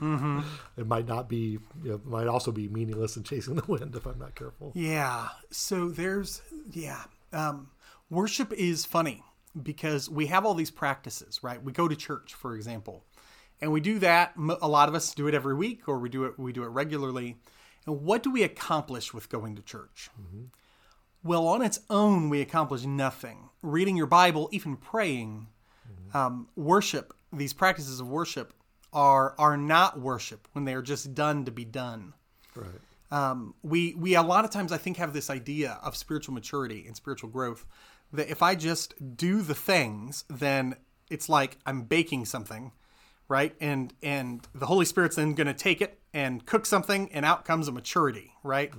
Mm-hmm. 0.00 0.40
it 0.76 0.86
might 0.86 1.08
not 1.08 1.26
be, 1.26 1.58
you 1.82 1.88
know, 1.88 1.94
it 1.94 2.04
might 2.04 2.26
also 2.26 2.52
be 2.52 2.68
meaningless 2.68 3.16
and 3.16 3.24
chasing 3.24 3.54
the 3.54 3.64
wind 3.66 3.94
if 3.96 4.04
I'm 4.04 4.18
not 4.18 4.34
careful. 4.34 4.72
Yeah. 4.74 5.28
So 5.50 5.88
there's 5.88 6.42
yeah. 6.70 7.04
Um, 7.32 7.70
worship 8.10 8.52
is 8.52 8.84
funny 8.84 9.22
because 9.62 10.10
we 10.10 10.26
have 10.26 10.44
all 10.44 10.52
these 10.52 10.70
practices, 10.70 11.42
right? 11.42 11.62
We 11.62 11.72
go 11.72 11.88
to 11.88 11.96
church, 11.96 12.34
for 12.34 12.54
example, 12.54 13.04
and 13.60 13.72
we 13.72 13.80
do 13.80 13.98
that. 14.00 14.34
A 14.36 14.68
lot 14.68 14.88
of 14.88 14.94
us 14.94 15.14
do 15.14 15.26
it 15.26 15.34
every 15.34 15.54
week, 15.54 15.88
or 15.88 15.98
we 15.98 16.08
do 16.08 16.24
it 16.24 16.38
we 16.38 16.52
do 16.52 16.62
it 16.62 16.68
regularly. 16.68 17.36
And 17.86 18.02
what 18.02 18.22
do 18.22 18.30
we 18.30 18.42
accomplish 18.42 19.14
with 19.14 19.28
going 19.28 19.54
to 19.56 19.62
church? 19.62 20.10
Well, 21.22 21.46
on 21.48 21.62
its 21.62 21.80
own, 21.90 22.28
we 22.28 22.40
accomplish 22.40 22.84
nothing. 22.84 23.50
Reading 23.62 23.96
your 23.96 24.06
Bible, 24.06 24.48
even 24.52 24.76
praying, 24.76 25.48
um, 26.14 26.48
worship, 26.56 27.14
these 27.32 27.52
practices 27.52 28.00
of 28.00 28.08
worship 28.08 28.52
are 28.92 29.34
are 29.38 29.56
not 29.56 30.00
worship 30.00 30.48
when 30.52 30.64
they 30.64 30.74
are 30.74 30.82
just 30.82 31.14
done 31.14 31.44
to 31.44 31.50
be 31.50 31.64
done 31.64 32.14
Right. 32.54 32.80
um, 33.10 33.54
we 33.62 33.94
we 33.94 34.14
a 34.14 34.22
lot 34.22 34.44
of 34.44 34.50
times 34.50 34.72
I 34.72 34.78
think 34.78 34.96
have 34.96 35.12
this 35.12 35.28
idea 35.28 35.78
of 35.82 35.96
spiritual 35.96 36.32
maturity 36.34 36.84
and 36.86 36.96
spiritual 36.96 37.28
growth 37.28 37.66
that 38.12 38.30
if 38.30 38.42
I 38.42 38.54
just 38.54 39.16
do 39.16 39.42
the 39.42 39.54
things, 39.54 40.24
then 40.30 40.76
it's 41.10 41.28
like 41.28 41.58
I'm 41.66 41.82
baking 41.82 42.24
something, 42.26 42.72
right? 43.28 43.54
And 43.60 43.92
and 44.02 44.46
the 44.54 44.66
Holy 44.66 44.84
Spirit's 44.84 45.16
then 45.16 45.34
going 45.34 45.46
to 45.46 45.54
take 45.54 45.80
it 45.80 45.98
and 46.12 46.44
cook 46.46 46.66
something, 46.66 47.10
and 47.12 47.24
out 47.24 47.44
comes 47.44 47.68
a 47.68 47.72
maturity, 47.72 48.32
right? 48.42 48.72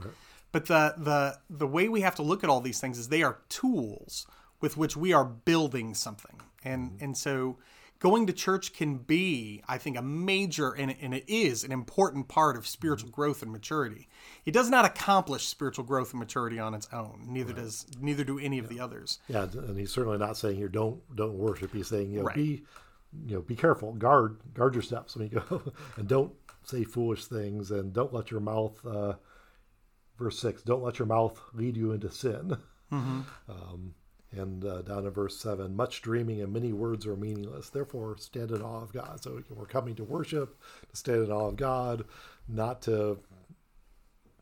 But 0.52 0.66
the 0.66 0.96
the 0.98 1.40
the 1.50 1.68
way 1.68 1.90
we 1.90 2.02
have 2.02 2.16
to 2.16 2.24
look 2.24 2.44
at 2.44 2.50
all 2.50 2.62
these 2.62 2.80
things 2.80 2.98
is 2.98 3.10
they 3.10 3.24
are 3.24 3.40
tools 3.50 4.28
with 4.62 4.78
which 4.78 4.98
we 4.98 5.14
are 5.14 5.26
building 5.26 5.94
something, 5.94 6.42
and 6.64 6.92
mm-hmm. 6.92 7.04
and 7.04 7.18
so 7.18 7.58
going 8.00 8.28
to 8.28 8.34
church 8.34 8.74
can 8.74 8.98
be, 8.98 9.64
I 9.68 9.78
think, 9.78 9.98
a 9.98 10.02
major 10.02 10.72
and, 10.72 10.96
and 11.02 11.14
it 11.14 11.24
is 11.28 11.64
an 11.64 11.72
important 11.72 12.28
part 12.28 12.56
of 12.56 12.68
spiritual 12.68 13.10
mm-hmm. 13.10 13.22
growth 13.22 13.42
and 13.42 13.52
maturity. 13.52 14.08
It 14.46 14.52
does 14.52 14.70
not 14.70 14.86
accomplish 14.86 15.48
spiritual 15.48 15.84
growth 15.84 16.12
and 16.12 16.20
maturity 16.20 16.60
on 16.60 16.74
its 16.74 16.88
own. 16.94 17.26
Neither 17.28 17.54
does 17.54 17.86
neither 18.00 18.24
do 18.24 18.40
any 18.40 18.60
of 18.60 18.70
the 18.70 18.80
others. 18.80 19.20
Yeah, 19.28 19.44
and 19.44 19.78
he's 19.78 19.92
certainly 19.92 20.18
not 20.18 20.38
saying 20.38 20.58
here 20.58 20.70
don't 20.70 21.02
don't 21.16 21.38
worship. 21.38 21.74
He's 21.74 21.88
saying 21.88 22.12
you 22.12 22.20
know 22.20 22.26
Right. 22.26 22.36
be 22.36 22.64
you 23.26 23.36
know 23.36 23.42
be 23.42 23.56
careful, 23.56 23.94
guard 23.94 24.38
guard 24.54 24.74
your 24.76 24.82
steps 24.84 25.16
when 25.16 25.30
you 25.30 25.42
go, 25.50 25.62
and 25.98 26.08
don't 26.08 26.34
say 26.64 26.84
foolish 26.84 27.26
things, 27.26 27.72
and 27.72 27.94
don't 27.94 28.14
let 28.14 28.32
your 28.32 28.40
mouth. 28.42 28.86
Uh, 28.86 29.14
verse 30.18 30.40
six: 30.40 30.62
Don't 30.64 30.84
let 30.84 31.00
your 31.00 31.06
mouth 31.08 31.40
lead 31.54 31.76
you 31.78 31.92
into 31.92 32.10
sin. 32.12 32.58
Um, 32.92 33.94
and 34.32 34.64
uh, 34.64 34.82
down 34.82 35.06
in 35.06 35.10
verse 35.12 35.38
seven, 35.38 35.76
much 35.76 36.02
dreaming 36.02 36.42
and 36.42 36.54
many 36.54 36.72
words 36.72 37.06
are 37.06 37.16
meaningless. 37.18 37.70
Therefore, 37.70 38.16
stand 38.18 38.52
in 38.52 38.62
awe 38.62 38.82
of 38.82 38.94
God. 38.94 39.22
So 39.22 39.42
we're 39.50 39.66
coming 39.66 39.94
to 39.96 40.04
worship, 40.06 40.58
to 40.90 40.96
stand 40.96 41.24
in 41.24 41.32
awe 41.32 41.48
of 41.50 41.58
God, 41.58 42.06
not 42.48 42.82
to 42.84 43.20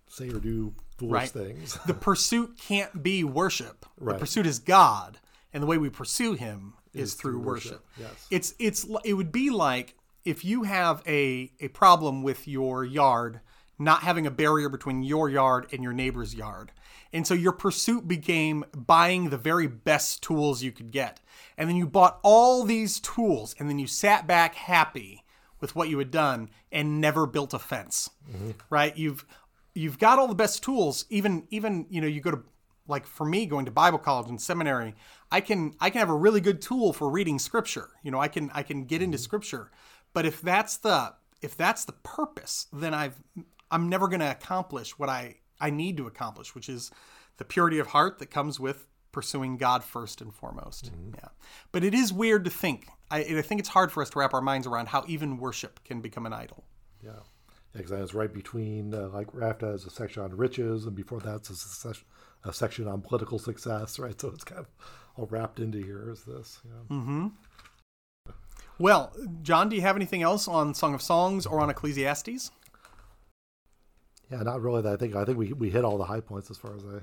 say 0.07 0.30
or 0.30 0.39
do 0.39 0.74
foolish 0.97 1.11
Right. 1.11 1.30
things. 1.30 1.78
The 1.88 1.93
pursuit 1.93 2.57
can't 2.57 3.01
be 3.03 3.24
worship. 3.24 3.86
The 3.97 4.05
pursuit 4.20 4.45
is 4.45 4.59
God, 4.59 5.20
and 5.53 5.61
the 5.63 5.68
way 5.68 5.78
we 5.80 5.89
pursue 5.89 6.34
Him 6.34 6.74
is, 6.96 7.14
through, 7.14 7.34
through 7.34 7.41
worship. 7.41 7.72
worship, 7.72 7.86
yes. 8.00 8.28
It's 8.32 8.56
it's 8.60 8.88
it 9.04 9.14
would 9.14 9.32
be 9.32 9.50
like 9.50 9.96
if 10.24 10.43
you 10.43 10.64
have 10.64 11.02
a 11.08 11.52
a 11.60 11.68
problem 11.70 12.24
with 12.24 12.48
your 12.48 12.84
yard 12.84 13.41
not 13.78 14.04
having 14.04 14.26
a 14.26 14.32
barrier 14.32 14.70
between 14.70 15.04
your 15.04 15.30
yard 15.30 15.68
and 15.72 15.84
your 15.84 15.93
neighbor's 15.93 16.34
yard. 16.34 16.72
And 17.12 17.26
so 17.26 17.34
your 17.34 17.52
pursuit 17.52 18.08
became 18.08 18.66
buying 18.76 19.30
the 19.30 19.38
very 19.38 19.68
best 19.68 20.24
tools 20.24 20.64
you 20.64 20.72
could 20.72 20.91
get. 20.91 21.20
And 21.58 21.70
then 21.70 21.76
you 21.76 21.86
bought 21.86 22.20
all 22.24 22.64
these 22.64 23.00
tools 23.00 23.56
and 23.60 23.70
then 23.70 23.80
you 23.80 23.88
sat 23.88 24.28
back 24.28 24.56
happy 24.56 25.24
with 25.60 25.76
what 25.76 25.89
you 25.89 25.98
had 25.98 26.12
done 26.12 26.50
and 26.72 27.00
never 27.02 27.26
built 27.26 27.54
a 27.54 27.60
fence. 27.60 28.10
Mm-hmm. 28.30 28.52
Right? 28.70 28.96
You've 28.98 29.26
you've 29.74 30.00
got 30.00 30.20
all 30.20 30.28
the 30.28 30.36
best 30.36 30.64
tools 30.64 31.06
even 31.10 31.46
even 31.50 31.86
you 31.89 32.00
know 32.00 32.08
you 32.08 32.22
go 32.22 32.32
to 32.32 32.41
like 32.88 33.05
for 33.05 33.25
me 33.25 33.45
going 33.45 33.65
to 33.65 33.71
bible 33.71 33.97
college 33.97 34.29
and 34.29 34.41
seminary 34.41 34.95
i 35.31 35.41
can 35.41 35.73
i 35.79 35.89
can 35.89 35.99
have 35.99 36.09
a 36.09 36.15
really 36.15 36.41
good 36.41 36.61
tool 36.61 36.93
for 36.93 37.09
reading 37.09 37.39
scripture. 37.39 37.89
You 38.03 38.11
know 38.11 38.19
i 38.19 38.27
can 38.27 38.51
i 38.53 38.63
can 38.63 38.86
get 38.86 39.01
into 39.01 39.17
scripture. 39.17 39.71
But 40.13 40.25
if 40.25 40.41
that's 40.41 40.77
the 40.77 41.13
if 41.41 41.57
that's 41.57 41.86
the 41.86 41.91
purpose 41.91 42.67
then 42.71 42.93
i've 42.93 43.21
i'm 43.69 43.89
never 43.89 44.07
going 44.07 44.21
to 44.21 44.31
accomplish 44.31 44.97
what 44.97 45.09
i 45.09 45.36
i 45.59 45.69
need 45.69 45.97
to 45.97 46.07
accomplish 46.07 46.55
which 46.55 46.69
is 46.69 46.91
the 47.38 47.45
purity 47.45 47.79
of 47.79 47.88
heart 47.88 48.19
that 48.19 48.27
comes 48.27 48.59
with 48.59 48.88
pursuing 49.11 49.55
god 49.55 49.81
first 49.81 50.19
and 50.19 50.33
foremost. 50.33 50.91
Yeah. 51.15 51.29
But 51.71 51.86
it 51.86 51.93
is 51.93 52.11
weird 52.11 52.43
to 52.45 52.51
think 52.51 52.88
I, 53.09 53.19
I 53.19 53.41
think 53.41 53.59
it's 53.59 53.69
hard 53.69 53.91
for 53.91 54.01
us 54.01 54.09
to 54.11 54.19
wrap 54.19 54.33
our 54.33 54.41
minds 54.41 54.67
around 54.67 54.89
how 54.89 55.05
even 55.07 55.38
worship 55.38 55.79
can 55.83 56.01
become 56.01 56.25
an 56.25 56.33
idol. 56.33 56.65
Yeah, 57.03 57.19
because 57.73 57.91
it's 57.91 58.13
right 58.13 58.33
between 58.33 58.93
uh, 58.93 59.09
like 59.09 59.27
RAFTA 59.27 59.71
has 59.71 59.86
a 59.86 59.89
section 59.89 60.23
on 60.23 60.36
riches, 60.36 60.86
and 60.86 60.95
before 60.95 61.19
that's 61.19 61.49
a, 61.49 61.55
sec- 61.55 62.03
a 62.46 62.54
section 62.54 62.88
on 62.88 63.02
political 63.02 63.39
success, 63.39 64.00
right? 64.00 64.20
So 64.20 64.30
it's 64.30 64.43
kind 64.43 64.60
of 64.60 64.68
all 65.18 65.28
wrapped 65.28 65.60
into 65.60 65.80
here. 65.80 66.10
Is 66.10 66.24
this? 66.24 66.60
Yeah. 66.64 66.96
Mm-hmm. 66.96 67.28
well 68.78 69.14
john 69.41 69.70
do 69.70 69.76
you 69.78 69.82
have 69.82 69.96
anything 69.96 70.22
else 70.22 70.50
on 70.50 70.74
song 70.74 70.93
of 70.93 71.02
songs 71.02 71.46
or 71.46 71.62
on 71.62 71.70
ecclesiastes 71.70 72.52
yeah, 74.32 74.41
not 74.41 74.62
really. 74.62 74.82
That 74.82 74.93
I 74.93 74.98
think 74.98 75.16
I 75.16 75.26
think 75.26 75.38
we 75.38 75.54
we 75.54 75.70
hit 75.70 75.86
all 75.86 75.98
the 75.98 76.06
high 76.06 76.20
points 76.20 76.50
as 76.50 76.58
far 76.58 76.76
as 76.76 76.84
I 76.84 77.02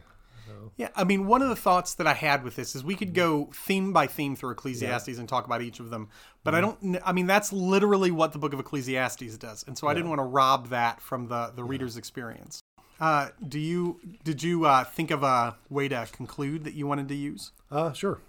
know. 0.51 0.73
Yeah, 0.77 0.89
I 0.97 1.05
mean, 1.05 1.27
one 1.27 1.41
of 1.43 1.49
the 1.49 1.57
thoughts 1.57 1.95
that 1.95 2.07
I 2.07 2.15
had 2.15 2.43
with 2.43 2.57
this 2.57 2.75
is 2.75 2.85
we 2.85 2.97
could 2.97 3.09
mm-hmm. 3.09 3.47
go 3.47 3.51
theme 3.53 3.93
by 3.93 4.07
theme 4.07 4.35
through 4.37 4.51
Ecclesiastes 4.51 5.19
and 5.19 5.29
talk 5.29 5.47
about 5.47 5.63
each 5.63 5.81
of 5.81 5.91
them, 5.91 6.09
but 6.45 6.55
I 6.55 6.61
mm-hmm. 6.61 6.93
don't. 6.93 7.03
I 7.05 7.13
mean, 7.13 7.27
that's 7.27 7.53
literally 7.53 8.11
what 8.11 8.33
the 8.33 8.39
Book 8.39 8.53
of 8.53 8.61
Ecclesiastes 8.61 9.39
does, 9.39 9.65
and 9.67 9.79
so 9.79 9.87
I 9.87 9.95
didn't 9.95 10.09
want 10.09 10.19
to 10.19 10.25
rob 10.25 10.69
that 10.69 11.01
from 11.01 11.29
the 11.29 11.53
the 11.55 11.65
reader's 11.65 11.97
experience. 11.97 12.61
Uh, 13.03 13.31
do 13.49 13.59
you 13.59 13.99
did 14.23 14.45
you 14.45 14.65
uh, 14.65 14.85
think 14.85 15.11
of 15.11 15.25
a 15.25 15.57
way 15.69 15.89
to 15.89 16.07
conclude 16.13 16.63
that 16.63 16.75
you 16.75 16.87
wanted 16.87 17.09
to 17.09 17.17
use? 17.17 17.51
Uh, 17.69 17.93
sure. 17.93 18.21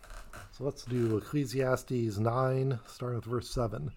So 0.57 0.63
let's 0.63 0.83
do 0.83 1.15
Ecclesiastes 1.15 2.17
9, 2.17 2.79
starting 2.87 3.17
with 3.17 3.25
verse 3.25 3.51
7. 3.51 3.91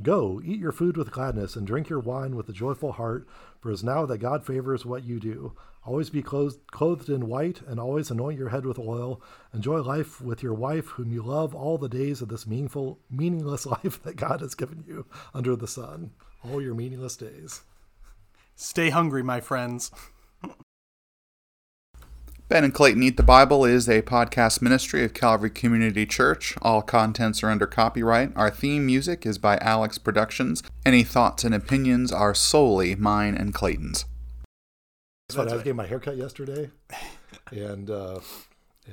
Go, 0.00 0.40
eat 0.44 0.60
your 0.60 0.70
food 0.70 0.96
with 0.96 1.10
gladness, 1.10 1.56
and 1.56 1.66
drink 1.66 1.88
your 1.88 1.98
wine 1.98 2.36
with 2.36 2.48
a 2.48 2.52
joyful 2.52 2.92
heart, 2.92 3.26
for 3.58 3.70
it 3.70 3.74
is 3.74 3.82
now 3.82 4.06
that 4.06 4.18
God 4.18 4.46
favors 4.46 4.86
what 4.86 5.02
you 5.02 5.18
do. 5.18 5.52
Always 5.84 6.10
be 6.10 6.22
clothed, 6.22 6.60
clothed 6.70 7.08
in 7.08 7.26
white, 7.26 7.60
and 7.66 7.80
always 7.80 8.08
anoint 8.08 8.38
your 8.38 8.50
head 8.50 8.64
with 8.64 8.78
oil. 8.78 9.20
Enjoy 9.52 9.80
life 9.80 10.20
with 10.20 10.44
your 10.44 10.54
wife, 10.54 10.90
whom 10.90 11.12
you 11.12 11.24
love, 11.24 11.56
all 11.56 11.76
the 11.76 11.88
days 11.88 12.22
of 12.22 12.28
this 12.28 12.46
meaningful, 12.46 13.00
meaningless 13.10 13.66
life 13.82 14.00
that 14.04 14.14
God 14.14 14.42
has 14.42 14.54
given 14.54 14.84
you 14.86 15.06
under 15.34 15.56
the 15.56 15.66
sun. 15.66 16.12
All 16.44 16.62
your 16.62 16.74
meaningless 16.74 17.16
days. 17.16 17.62
Stay 18.54 18.90
hungry, 18.90 19.24
my 19.24 19.40
friends. 19.40 19.90
Ben 22.50 22.64
and 22.64 22.74
Clayton 22.74 23.04
Eat 23.04 23.16
the 23.16 23.22
Bible 23.22 23.64
is 23.64 23.88
a 23.88 24.02
podcast 24.02 24.60
ministry 24.60 25.04
of 25.04 25.14
Calvary 25.14 25.50
Community 25.50 26.04
Church. 26.04 26.56
All 26.60 26.82
contents 26.82 27.44
are 27.44 27.48
under 27.48 27.64
copyright. 27.68 28.32
Our 28.34 28.50
theme 28.50 28.84
music 28.84 29.24
is 29.24 29.38
by 29.38 29.56
Alex 29.58 29.98
Productions. 29.98 30.64
Any 30.84 31.04
thoughts 31.04 31.44
and 31.44 31.54
opinions 31.54 32.10
are 32.10 32.34
solely 32.34 32.96
mine 32.96 33.36
and 33.36 33.54
Clayton's. 33.54 34.04
That's 35.28 35.36
funny. 35.36 35.52
I 35.52 35.54
was 35.54 35.62
getting 35.62 35.76
my 35.76 35.86
haircut 35.86 36.16
yesterday, 36.16 36.70
and 37.52 37.88
uh, 37.88 38.18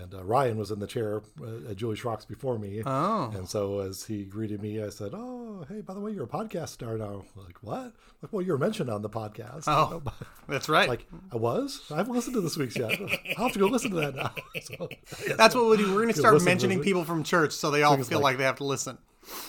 and 0.01 0.13
uh, 0.13 0.23
Ryan 0.23 0.57
was 0.57 0.71
in 0.71 0.79
the 0.79 0.87
chair 0.87 1.21
uh, 1.41 1.69
at 1.71 1.77
Julie 1.77 1.95
Schrock's 1.95 2.25
before 2.25 2.57
me. 2.59 2.81
Oh. 2.85 3.31
And 3.35 3.47
so 3.49 3.79
as 3.79 4.05
he 4.05 4.23
greeted 4.23 4.61
me, 4.61 4.81
I 4.83 4.89
said, 4.89 5.11
"Oh, 5.13 5.65
hey, 5.69 5.81
by 5.81 5.93
the 5.93 5.99
way, 5.99 6.11
you're 6.11 6.23
a 6.25 6.27
podcast 6.27 6.69
star 6.69 6.97
now." 6.97 7.23
Like 7.35 7.57
what? 7.61 7.93
Like, 8.21 8.31
well, 8.31 8.41
you 8.41 8.51
were 8.51 8.57
mentioned 8.57 8.89
on 8.89 9.01
the 9.01 9.09
podcast. 9.09 9.63
Oh, 9.67 10.01
that's 10.47 10.69
right. 10.69 10.87
Like 10.89 11.05
I 11.31 11.37
was. 11.37 11.81
I 11.91 11.97
haven't 11.97 12.13
listened 12.13 12.35
to 12.35 12.41
this 12.41 12.57
week's 12.57 12.75
yet. 12.77 12.91
I'll 13.37 13.45
have 13.45 13.53
to 13.53 13.59
go 13.59 13.67
listen 13.67 13.91
to 13.91 13.97
that 13.97 14.15
now. 14.15 14.31
So, 14.61 14.89
That's 15.37 15.53
what 15.55 15.65
we'll 15.65 15.77
do. 15.77 15.87
We're 15.93 16.01
going 16.01 16.13
to 16.13 16.19
start 16.19 16.41
mentioning 16.43 16.81
people 16.81 17.03
from 17.03 17.23
church 17.23 17.53
so 17.53 17.69
they 17.71 17.83
all 17.83 17.93
it's 17.99 18.09
feel 18.09 18.19
like- 18.19 18.33
like 18.33 18.37
they 18.39 18.43
have 18.43 18.57
to 18.57 18.63
listen. 18.65 18.97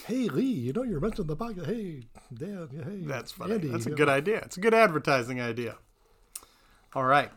hey 0.07 0.27
Lee, 0.27 0.43
you 0.43 0.73
know 0.73 0.83
you're 0.83 0.99
mentioned 0.99 1.29
on 1.29 1.37
the 1.37 1.45
podcast. 1.45 1.65
Hey 1.65 2.01
Dan, 2.33 2.69
hey 2.71 3.05
That's 3.07 3.31
funny. 3.31 3.55
Andy, 3.55 3.67
That's 3.69 3.85
a 3.85 3.91
good 3.91 4.07
know. 4.07 4.13
idea. 4.13 4.37
It's 4.39 4.57
a 4.57 4.59
good 4.61 4.73
advertising 4.73 5.39
idea. 5.41 5.75
All 6.93 7.03
right. 7.05 7.31